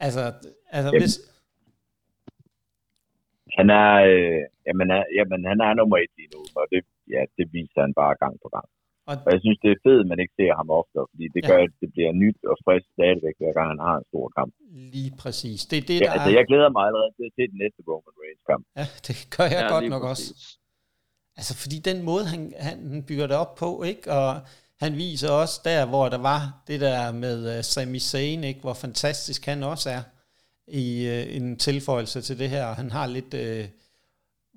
[0.00, 0.20] Altså,
[0.76, 1.14] altså jamen, hvis...
[3.58, 6.80] Han er, øh, jamen, er, jamen, han er nummer et lige nu, og det,
[7.14, 8.68] ja, det viser han bare gang på gang.
[9.08, 11.42] Og, og jeg synes, det er fedt, at man ikke ser ham ofte, fordi det
[11.42, 11.48] ja.
[11.50, 14.50] gør, at det bliver nyt og frisk stadigvæk, hver gang han har en stor kamp.
[14.94, 15.60] Lige præcis.
[15.70, 16.36] Det er det, ja, der altså, er...
[16.38, 18.62] jeg glæder mig allerede til se den næste Roman Reigns kamp.
[18.78, 20.30] Ja, det gør jeg ja, godt nok præcis.
[20.30, 20.58] også.
[21.38, 22.78] Altså, fordi den måde, han, han
[23.08, 24.04] bygger det op på, ikke?
[24.18, 24.30] Og
[24.84, 28.60] han viser også der, hvor der var det der med uh, Sami Zayn, ikke?
[28.64, 30.02] hvor fantastisk han også er
[30.84, 32.66] i uh, en tilføjelse til det her.
[32.80, 33.64] Han har lidt, uh,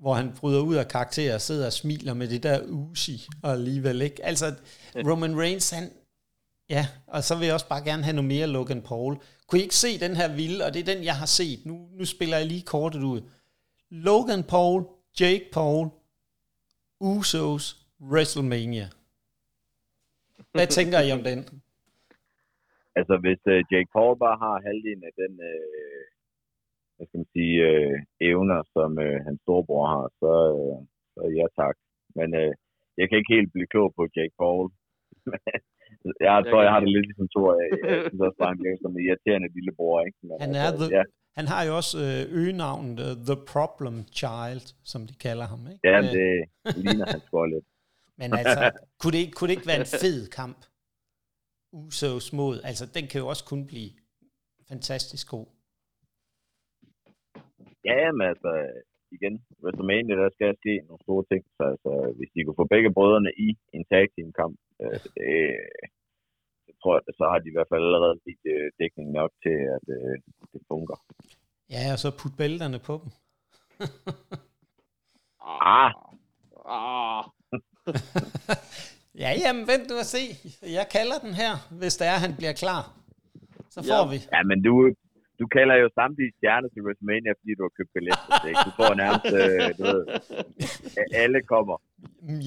[0.00, 3.52] hvor han bryder ud af karakter og sidder og smiler med det der usi og
[3.52, 4.24] alligevel ikke.
[4.24, 4.46] Altså,
[4.96, 5.84] Roman Reigns, han,
[6.70, 9.16] ja, og så vil jeg også bare gerne have noget mere Logan Paul.
[9.46, 11.66] Kunne I ikke se den her vilde, og det er den, jeg har set.
[11.66, 13.20] Nu, nu spiller jeg lige kortet ud.
[13.90, 14.84] Logan Paul,
[15.20, 15.88] Jake Paul,
[17.00, 18.88] Usos, WrestleMania.
[20.52, 21.38] Hvad tænker I om den?
[22.98, 26.02] Altså, hvis uh, Jake Paul bare har halvdelen af den, uh,
[27.00, 27.94] hvad skal man sige, uh,
[28.30, 30.78] evner, som uh, hans storebror har, så, uh,
[31.14, 31.76] så ja tak.
[32.18, 32.52] Men uh,
[32.98, 34.64] jeg kan ikke helt blive klog på Jake Paul.
[36.28, 37.66] jeg tror, jeg har det lidt ligesom to af.
[37.90, 39.96] Jeg synes også bare, han bliver som en irriterende lillebror.
[40.06, 40.18] Ikke?
[40.28, 41.02] Men, han, er altså, the, ja.
[41.38, 45.60] han har jo også øh, øgenavnet uh, The Problem Child, som de kalder ham.
[45.72, 45.82] Ikke?
[45.90, 46.26] Ja, det
[46.84, 47.66] ligner han sgu lidt.
[48.20, 48.62] Men altså,
[49.00, 50.60] kunne det, ikke, kunne det ikke være en fed kamp?
[51.72, 53.90] Usos mod, altså den kan jo også kun blive
[54.70, 55.46] fantastisk god.
[57.88, 58.50] Ja, men altså,
[59.16, 61.42] igen, WrestleMania, der skal ske nogle store ting.
[61.56, 65.32] Så altså, hvis de kunne få begge brødrene i en tag team kamp, øh, det,
[66.82, 69.86] tror jeg, så har de i hvert fald allerede lidt øh, dækning nok til, at
[69.96, 70.14] øh,
[70.52, 71.02] det fungerer.
[71.74, 73.10] Ja, og så putte bælterne på dem.
[75.76, 75.92] ah.
[76.78, 77.24] Ah.
[79.22, 80.22] ja, jamen, vent du at se.
[80.78, 82.82] Jeg kalder den her, hvis det er, han bliver klar.
[83.74, 84.10] Så får ja.
[84.12, 84.18] vi.
[84.34, 84.72] Ja, men du,
[85.40, 88.54] du kalder jo samtidig stjerne til WrestleMania, fordi du har købt billetter det.
[88.66, 90.02] Du får nærmest, øh, du ved,
[91.22, 91.76] alle kommer.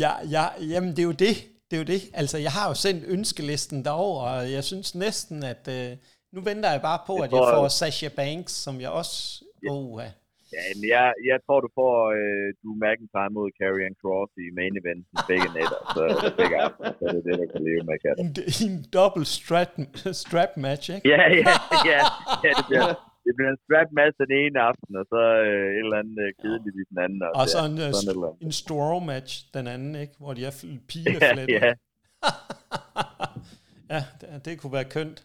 [0.04, 1.36] Ja, ja, jamen det er jo det.
[1.68, 2.02] Det er jo det.
[2.22, 5.90] Altså, jeg har jo sendt ønskelisten derover, og jeg synes næsten, at øh,
[6.34, 9.46] nu venter jeg bare på, jeg at jeg får Sasha Banks, som jeg også...
[9.70, 10.10] Oh, ja.
[10.56, 14.74] Ja, men jeg, jeg tror, du får øh, du McIntyre mod Karrion Cross i main
[14.82, 16.02] event begge netter, så
[16.40, 18.22] begge aften, så det er det, der kan leve med katten.
[18.26, 18.32] En,
[18.66, 19.72] en double strap,
[20.24, 21.06] strap match, ikke?
[21.14, 21.54] Ja, ja,
[21.92, 22.02] ja,
[22.46, 22.88] ja det, bliver,
[23.26, 26.30] det bliver en strap match den ene aften, og så øh, et eller andet øh,
[26.42, 27.20] kedeligt i den anden.
[27.28, 30.14] Og, og så en, ja, en, en straw match den anden, ikke?
[30.22, 30.54] Hvor de er
[30.92, 31.48] pileflettet.
[31.58, 31.74] Ja, ja.
[33.94, 35.20] ja, det, det kunne være kønt.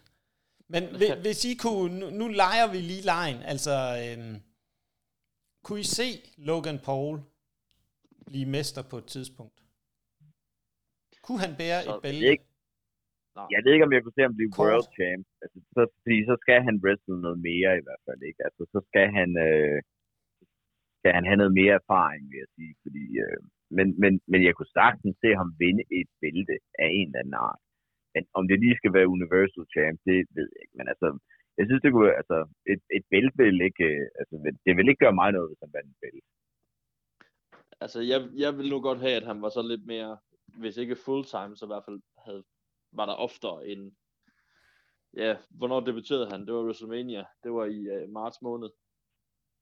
[0.73, 0.83] Men
[1.25, 3.75] hvis I kunne, nu, nu leger vi lige lejen, altså...
[4.03, 4.35] Øhm,
[5.69, 6.09] kunne I se
[6.49, 7.15] Logan Paul
[8.29, 9.57] blive mester på et tidspunkt?
[11.25, 12.25] Kunne han bære så, et bælte?
[12.33, 12.45] Ikke.
[13.55, 14.67] Jeg ved ikke, om jeg kunne se ham blive Kort.
[14.67, 15.25] world champ.
[15.43, 18.21] Altså, så, fordi så skal han wrestle noget mere i hvert fald.
[18.29, 18.41] ikke.
[18.47, 19.29] Altså, så skal han...
[19.47, 19.79] Øh,
[20.99, 22.73] skal han have noget mere erfaring, vil jeg sige.
[22.83, 23.39] Fordi, øh,
[23.77, 27.39] men, men, men jeg kunne sagtens se ham vinde et bælte af en eller anden
[27.49, 27.61] art.
[28.13, 30.77] Men om det lige skal være Universal Champ, det ved jeg ikke.
[30.79, 31.07] Men altså,
[31.59, 32.37] jeg synes, det kunne altså,
[32.73, 35.73] et, et bælte vil ikke, øh, altså, det vil ikke gøre mig noget, hvis han
[35.73, 36.27] vandt et bælte.
[37.83, 40.17] Altså, jeg, jeg vil nu godt have, at han var så lidt mere,
[40.61, 42.43] hvis ikke full time, så i hvert fald havde,
[42.91, 43.91] var der oftere end,
[45.13, 46.45] ja, hvornår debuterede han?
[46.45, 47.25] Det var WrestleMania.
[47.43, 48.69] Det var i uh, marts måned.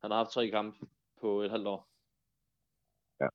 [0.01, 0.87] Han har haft tre kampe
[1.21, 1.89] på et halvt år.
[3.21, 3.29] Ja.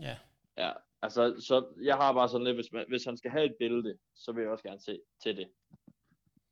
[0.00, 0.16] Ja.
[0.58, 0.72] Ja,
[1.02, 3.98] altså, så jeg har bare sådan lidt, hvis, man, hvis han skal have et billede,
[4.14, 5.48] så vil jeg også gerne se til det.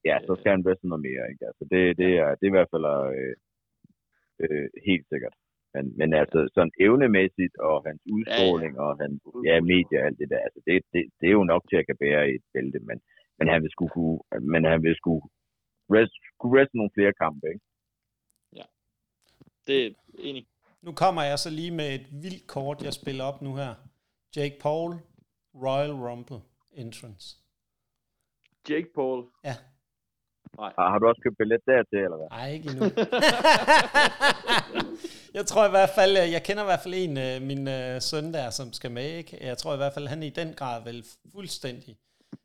[0.09, 1.44] Ja, så skal han wrestle noget mere, ikke?
[1.51, 2.86] Altså, det, det, er, det er i hvert fald
[3.18, 3.35] øh,
[4.43, 5.35] øh, helt sikkert.
[5.74, 8.86] Men, men altså, sådan evnemæssigt, og hans udstråling, ja, ja.
[8.86, 9.18] og hans
[9.48, 11.86] ja, medier og alt det der, altså, det, det, det er jo nok til at
[11.86, 12.98] kan bære i et bælte, men,
[13.39, 14.18] men han vil skulle kunne,
[14.52, 15.22] men han vil skulle,
[15.94, 17.64] rest, skulle reste nogle flere kampe, ikke?
[18.59, 18.66] Ja,
[19.66, 19.90] det er
[20.28, 20.44] enig.
[20.86, 23.72] Nu kommer jeg så lige med et vildt kort, jeg spiller op nu her.
[24.36, 24.90] Jake Paul,
[25.55, 26.40] Royal Rumble
[26.72, 27.26] entrance.
[28.68, 29.24] Jake Paul?
[29.44, 29.56] Ja.
[30.59, 30.72] Nej.
[30.78, 32.28] Har, har du også købt billet dertil, eller hvad?
[32.36, 32.85] Nej, ikke endnu.
[35.39, 38.26] jeg tror i hvert fald, jeg kender i hvert fald en, øh, min uh, søn
[38.36, 39.32] der, som skal med, ikke?
[39.51, 40.98] Jeg tror i hvert fald, han i den grad vel
[41.35, 41.93] fuldstændig.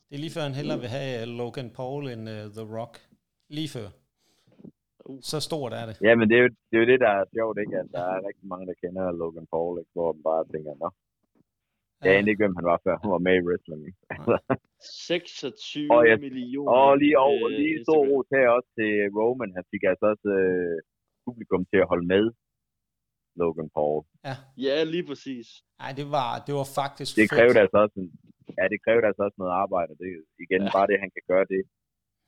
[0.07, 2.93] Det er lige før, han hellere vil have uh, Logan Paul end uh, The Rock.
[3.57, 3.87] Lige før.
[5.05, 5.19] Uh.
[5.29, 5.95] Så stort er det.
[6.07, 7.75] Ja, men det er, jo, det er jo det, der er sjovt, ikke?
[7.81, 9.91] At der er rigtig mange, der kender Logan Paul, ikke?
[9.93, 10.89] Hvor man bare tænker, nå,
[12.03, 13.81] jeg anede ikke, hvem han var, før han var med i wrestling.
[13.89, 13.99] Ikke?
[15.11, 16.71] 26 og jeg, millioner.
[16.77, 19.51] Og lige over, øh, lige stor ro til også til Roman.
[19.57, 20.77] Han fik altså også øh,
[21.25, 22.23] publikum til at holde med
[23.39, 23.99] Logan Paul.
[24.27, 24.35] Ja,
[24.65, 25.47] ja lige præcis.
[25.81, 28.07] Nej, det var, det var faktisk Det krævede altså også, en,
[28.57, 29.93] ja, det krævede altså også noget arbejde.
[30.01, 30.09] Det,
[30.45, 30.71] igen, ja.
[30.75, 31.61] bare det, han kan gøre det,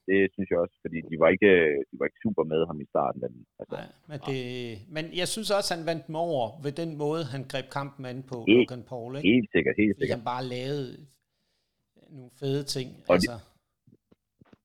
[0.07, 1.51] det synes jeg også, fordi de var ikke,
[1.89, 3.21] de var ikke super med ham i starten.
[3.21, 3.75] Men, altså.
[3.75, 4.41] Nej, men, det,
[4.95, 8.23] men jeg synes også, han vandt dem over ved den måde, han greb kampen an
[8.31, 9.15] på, helt, Logan Paul.
[9.15, 9.29] Ikke?
[9.33, 10.17] Helt sikkert, helt sikkert.
[10.17, 10.91] han bare lavede
[12.09, 12.89] nogle fede ting.
[13.07, 13.31] Og, altså.
[13.31, 13.39] de,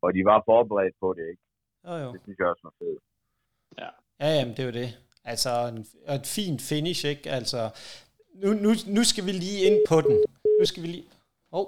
[0.04, 1.42] og de var forberedt på det, ikke?
[1.86, 2.12] Jo, jo.
[2.12, 3.00] Det synes jeg også var fedt.
[3.80, 3.88] Ja.
[4.20, 4.90] Ja, jamen, det er jo det.
[5.24, 5.78] Altså, en,
[6.14, 7.30] et fint finish, ikke?
[7.30, 7.60] Altså,
[8.42, 10.16] nu, nu, nu skal vi lige ind på den.
[10.60, 11.04] Nu skal vi lige...
[11.52, 11.60] Åh.
[11.60, 11.66] Oh.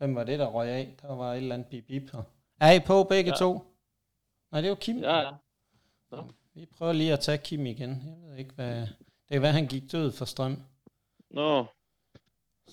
[0.00, 0.96] Hvem var det, der røg af?
[1.02, 2.22] Der var et eller andet bip bip her.
[2.60, 3.36] Er I på begge ja.
[3.36, 3.50] to?
[4.52, 4.96] Nej, det var Kim.
[4.96, 5.30] Ja, ja.
[6.10, 6.18] Nå.
[6.54, 7.90] Vi prøver lige at tage Kim igen.
[7.90, 8.80] Jeg ved ikke, hvad...
[9.26, 10.56] Det kan være, han gik død for strøm.
[11.30, 11.64] Nå.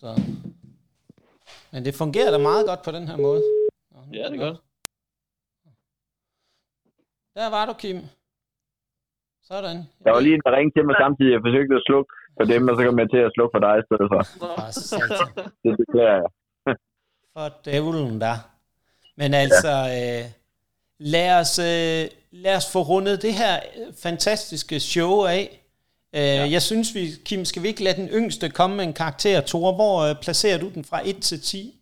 [0.02, 0.10] Så.
[1.72, 3.42] Men det fungerer da meget godt på den her måde.
[3.92, 4.54] Nå, ja, det gør
[7.36, 7.98] Der var du, Kim.
[9.50, 9.78] Sådan.
[10.04, 11.32] Der var lige en, der ringede til mig samtidig.
[11.36, 13.76] Jeg forsøgte at slukke for dem, og så kom jeg til at slukke for dig
[13.82, 14.22] i stedet for.
[15.64, 16.30] det beklager jeg.
[17.38, 18.38] For dævlen der.
[19.16, 20.20] Men altså, ja.
[20.20, 20.26] øh,
[20.98, 23.60] lad, os, øh, lad os få rundet det her
[24.02, 25.64] fantastiske show af.
[26.14, 26.50] Øh, ja.
[26.50, 29.76] Jeg synes, vi, Kim, skal vi ikke lade den yngste komme med en karakter, Tor?
[29.76, 31.82] Hvor øh, placerer du den fra 1 til 10?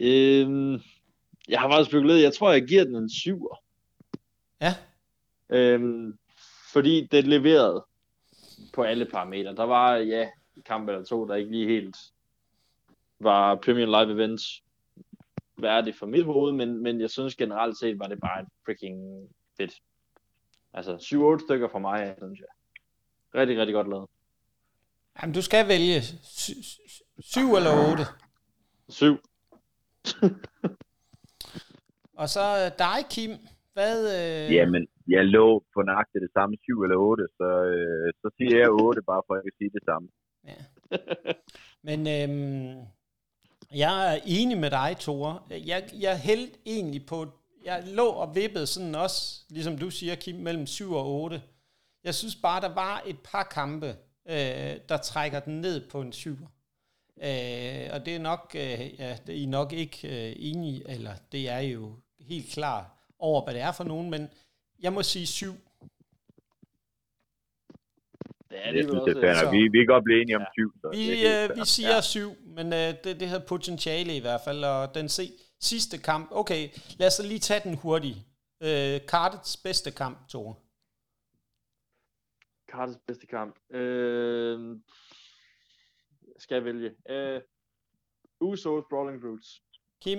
[0.00, 0.80] Øhm,
[1.48, 3.48] jeg har faktisk spekuleret, jeg tror, jeg giver den en 7.
[4.60, 4.74] Ja.
[5.50, 6.18] Øhm,
[6.72, 7.84] fordi det leverede
[8.74, 9.56] på alle parametre.
[9.56, 10.28] Der var, ja,
[10.66, 11.96] kamp eller to, der ikke lige helt
[13.20, 14.62] var Premium Live Events
[15.58, 19.28] værdigt for mit hoved, men, men jeg synes generelt set var det bare en freaking
[19.56, 19.72] fedt.
[20.72, 20.92] Altså
[21.40, 22.48] 7-8 stykker for mig, synes jeg.
[23.40, 24.08] Rigtig, rigtig godt lavet.
[25.22, 26.02] Jamen, du skal vælge
[27.18, 28.04] 7 eller 8.
[28.88, 29.18] 7.
[32.20, 33.30] Og så øh, dig, Kim.
[33.72, 34.54] Hvad, øh...
[34.54, 38.70] Jamen, jeg lå på nøjagtigt det samme 7 eller 8, så, øh, så siger jeg
[38.70, 40.08] 8, bare for at jeg kan sige det samme.
[40.50, 40.60] Ja.
[41.88, 42.76] Men øhm,
[43.74, 45.40] jeg er enig med dig, Tore.
[45.50, 47.26] Jeg, jeg hældte egentlig på,
[47.64, 51.42] jeg lå og vippede sådan også, ligesom du siger, Kim, mellem 7 og 8.
[52.04, 53.96] Jeg synes bare, der var et par kampe,
[54.28, 56.32] øh, der trækker den ned på en 7.
[57.22, 61.12] Øh, og det er nok, øh, ja, det er I nok ikke øh, enige, eller
[61.32, 62.84] det er jo helt klart
[63.18, 64.28] over, hvad det er for nogen, men
[64.82, 65.46] jeg må sige 7.
[68.50, 70.72] Ja, det, det synes jeg er Vi, vi kan godt blive enige om 7.
[70.80, 72.00] Så vi, øh, vi siger ja.
[72.00, 75.26] 7, men øh, det, det havde potentiale i hvert fald, og den se,
[75.60, 76.68] sidste kamp, okay,
[76.98, 78.18] lad os lige tage den hurtigt.
[78.62, 80.54] Øh, Kartets bedste kamp, Tore.
[82.68, 83.54] Kartets bedste kamp.
[83.70, 84.76] Øh,
[86.38, 86.90] skal jeg vælge?
[87.08, 87.40] Øh,
[88.40, 89.62] Usos Brawling Brutes.
[90.02, 90.18] Kim?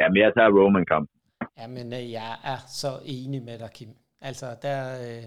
[0.00, 1.10] Jamen, jeg tager Roman-kamp.
[1.58, 3.88] Jamen, øh, jeg er så enig med dig, Kim.
[4.20, 5.24] Altså, der, øh,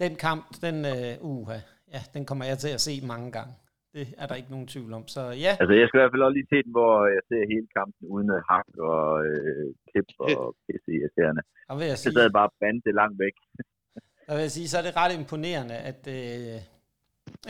[0.00, 1.48] den kamp, den, øh, uh,
[1.92, 3.54] ja, den kommer jeg til at se mange gange.
[3.94, 5.04] Det er der ikke nogen tvivl om.
[5.14, 5.52] Så ja.
[5.60, 8.04] Altså, jeg skal i hvert fald også lige se den, hvor jeg ser hele kampen
[8.14, 11.42] uden øh, hak og øh, klip og pisse i irriterende.
[11.68, 13.36] Og vil jeg sige, sad bare bande det langt væk.
[14.26, 16.56] der vil jeg sige, så er det ret imponerende, at, øh,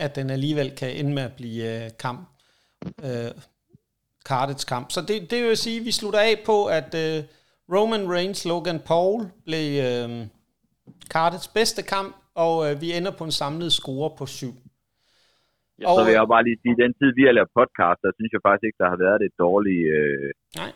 [0.05, 2.21] at den alligevel kan ende med at blive øh, kamp.
[3.07, 3.31] Øh,
[4.29, 4.91] Cardets kamp.
[4.91, 7.23] Så det, det vil sige, at vi slutter af på, at øh,
[7.73, 10.27] Roman Reigns, Logan Paul blev øh,
[11.09, 14.53] Cardets bedste kamp, og øh, vi ender på en samlet score på syv.
[15.81, 18.31] Ja, Så vil jeg bare lige sige, den tid, vi har lavet podcast, der synes
[18.35, 20.29] jeg faktisk ikke, der har været et dårligt, øh,
[20.61, 20.71] Nej.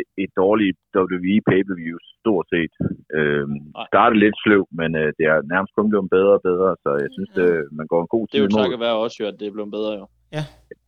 [0.00, 2.72] et, et dårligt WWE pay-per-view, stort set.
[3.18, 3.46] Øh,
[3.90, 7.10] startede lidt sløv, men øh, det er nærmest kun blevet bedre og bedre, så jeg
[7.16, 7.38] synes, Ja.
[7.40, 9.46] det, man går en god Det tid er jo takket være også jo, at det
[9.48, 10.06] er blevet bedre jo.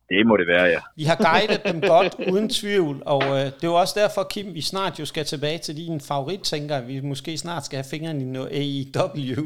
[0.09, 0.81] Det må det være, ja.
[0.99, 4.47] Vi har guidet dem godt, uden tvivl, og øh, det er jo også derfor, Kim,
[4.57, 6.75] vi snart jo skal tilbage til din favorit, tænker.
[6.91, 9.39] Vi måske snart skal have fingrene i noget AEW.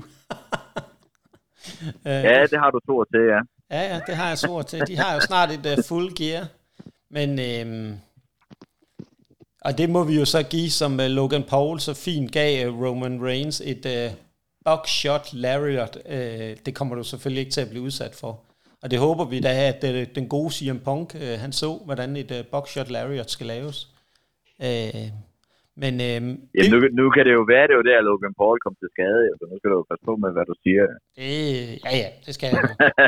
[2.09, 3.41] øh, Ja, det har du to til, ja.
[3.71, 4.87] Ja, ja, det har jeg så til.
[4.87, 6.47] De har jo snart et uh, full gear.
[7.09, 7.99] Men, øhm,
[9.61, 12.81] og det må vi jo så give, som uh, Logan Paul så fint gav uh,
[12.85, 14.15] Roman Reigns et uh,
[14.65, 15.97] buckshot lariat.
[16.05, 18.39] Uh, det kommer du selvfølgelig ikke til at blive udsat for.
[18.81, 22.17] Og det håber vi da, at uh, den gode CM Punk, uh, han så, hvordan
[22.17, 23.87] et uh, buckshot lariat skal laves.
[24.59, 25.09] Uh,
[25.77, 26.21] men uh,
[26.55, 28.89] Jamen, nu, nu kan det jo være, det er jo der, Logan Paul kom til
[28.95, 30.83] skade, så nu skal du jo passe på med, hvad du siger.
[31.17, 31.31] Det,
[31.85, 32.63] ja, ja, det skal jeg.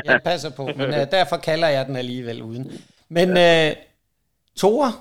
[0.05, 2.71] Jeg passer på, men uh, derfor kalder jeg den alligevel uden.
[3.09, 3.71] Men uh,
[4.55, 4.91] Tore,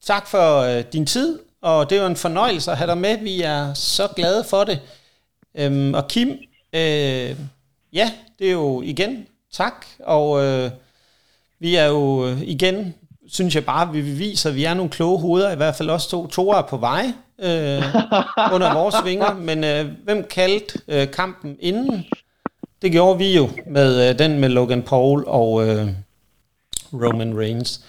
[0.00, 3.18] tak for uh, din tid, og det var en fornøjelse at have dig med.
[3.18, 4.78] Vi er så glade for det.
[5.66, 6.28] Um, og Kim,
[6.72, 7.30] uh,
[7.92, 8.06] ja,
[8.38, 10.70] det er jo igen tak, og uh,
[11.58, 12.94] vi er jo uh, igen,
[13.28, 16.10] synes jeg bare, vi viser, at vi er nogle kloge hoveder, i hvert fald også
[16.10, 16.26] to.
[16.26, 17.04] Tore er på vej
[17.38, 17.82] øh,
[18.52, 22.04] under vores vinger, men øh, hvem kaldte øh, kampen inden?
[22.82, 25.88] Det gjorde vi jo med øh, den med Logan Paul og øh,
[26.92, 27.80] Roman Reigns.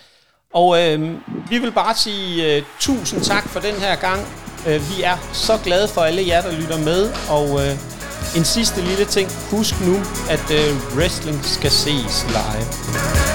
[0.53, 1.11] Og øh,
[1.49, 4.21] vi vil bare sige øh, tusind tak for den her gang.
[4.67, 7.09] Øh, vi er så glade for alle jer, der lytter med.
[7.29, 7.71] Og øh,
[8.37, 9.29] en sidste lille ting.
[9.51, 9.95] Husk nu,
[10.29, 13.34] at øh, wrestling skal ses live.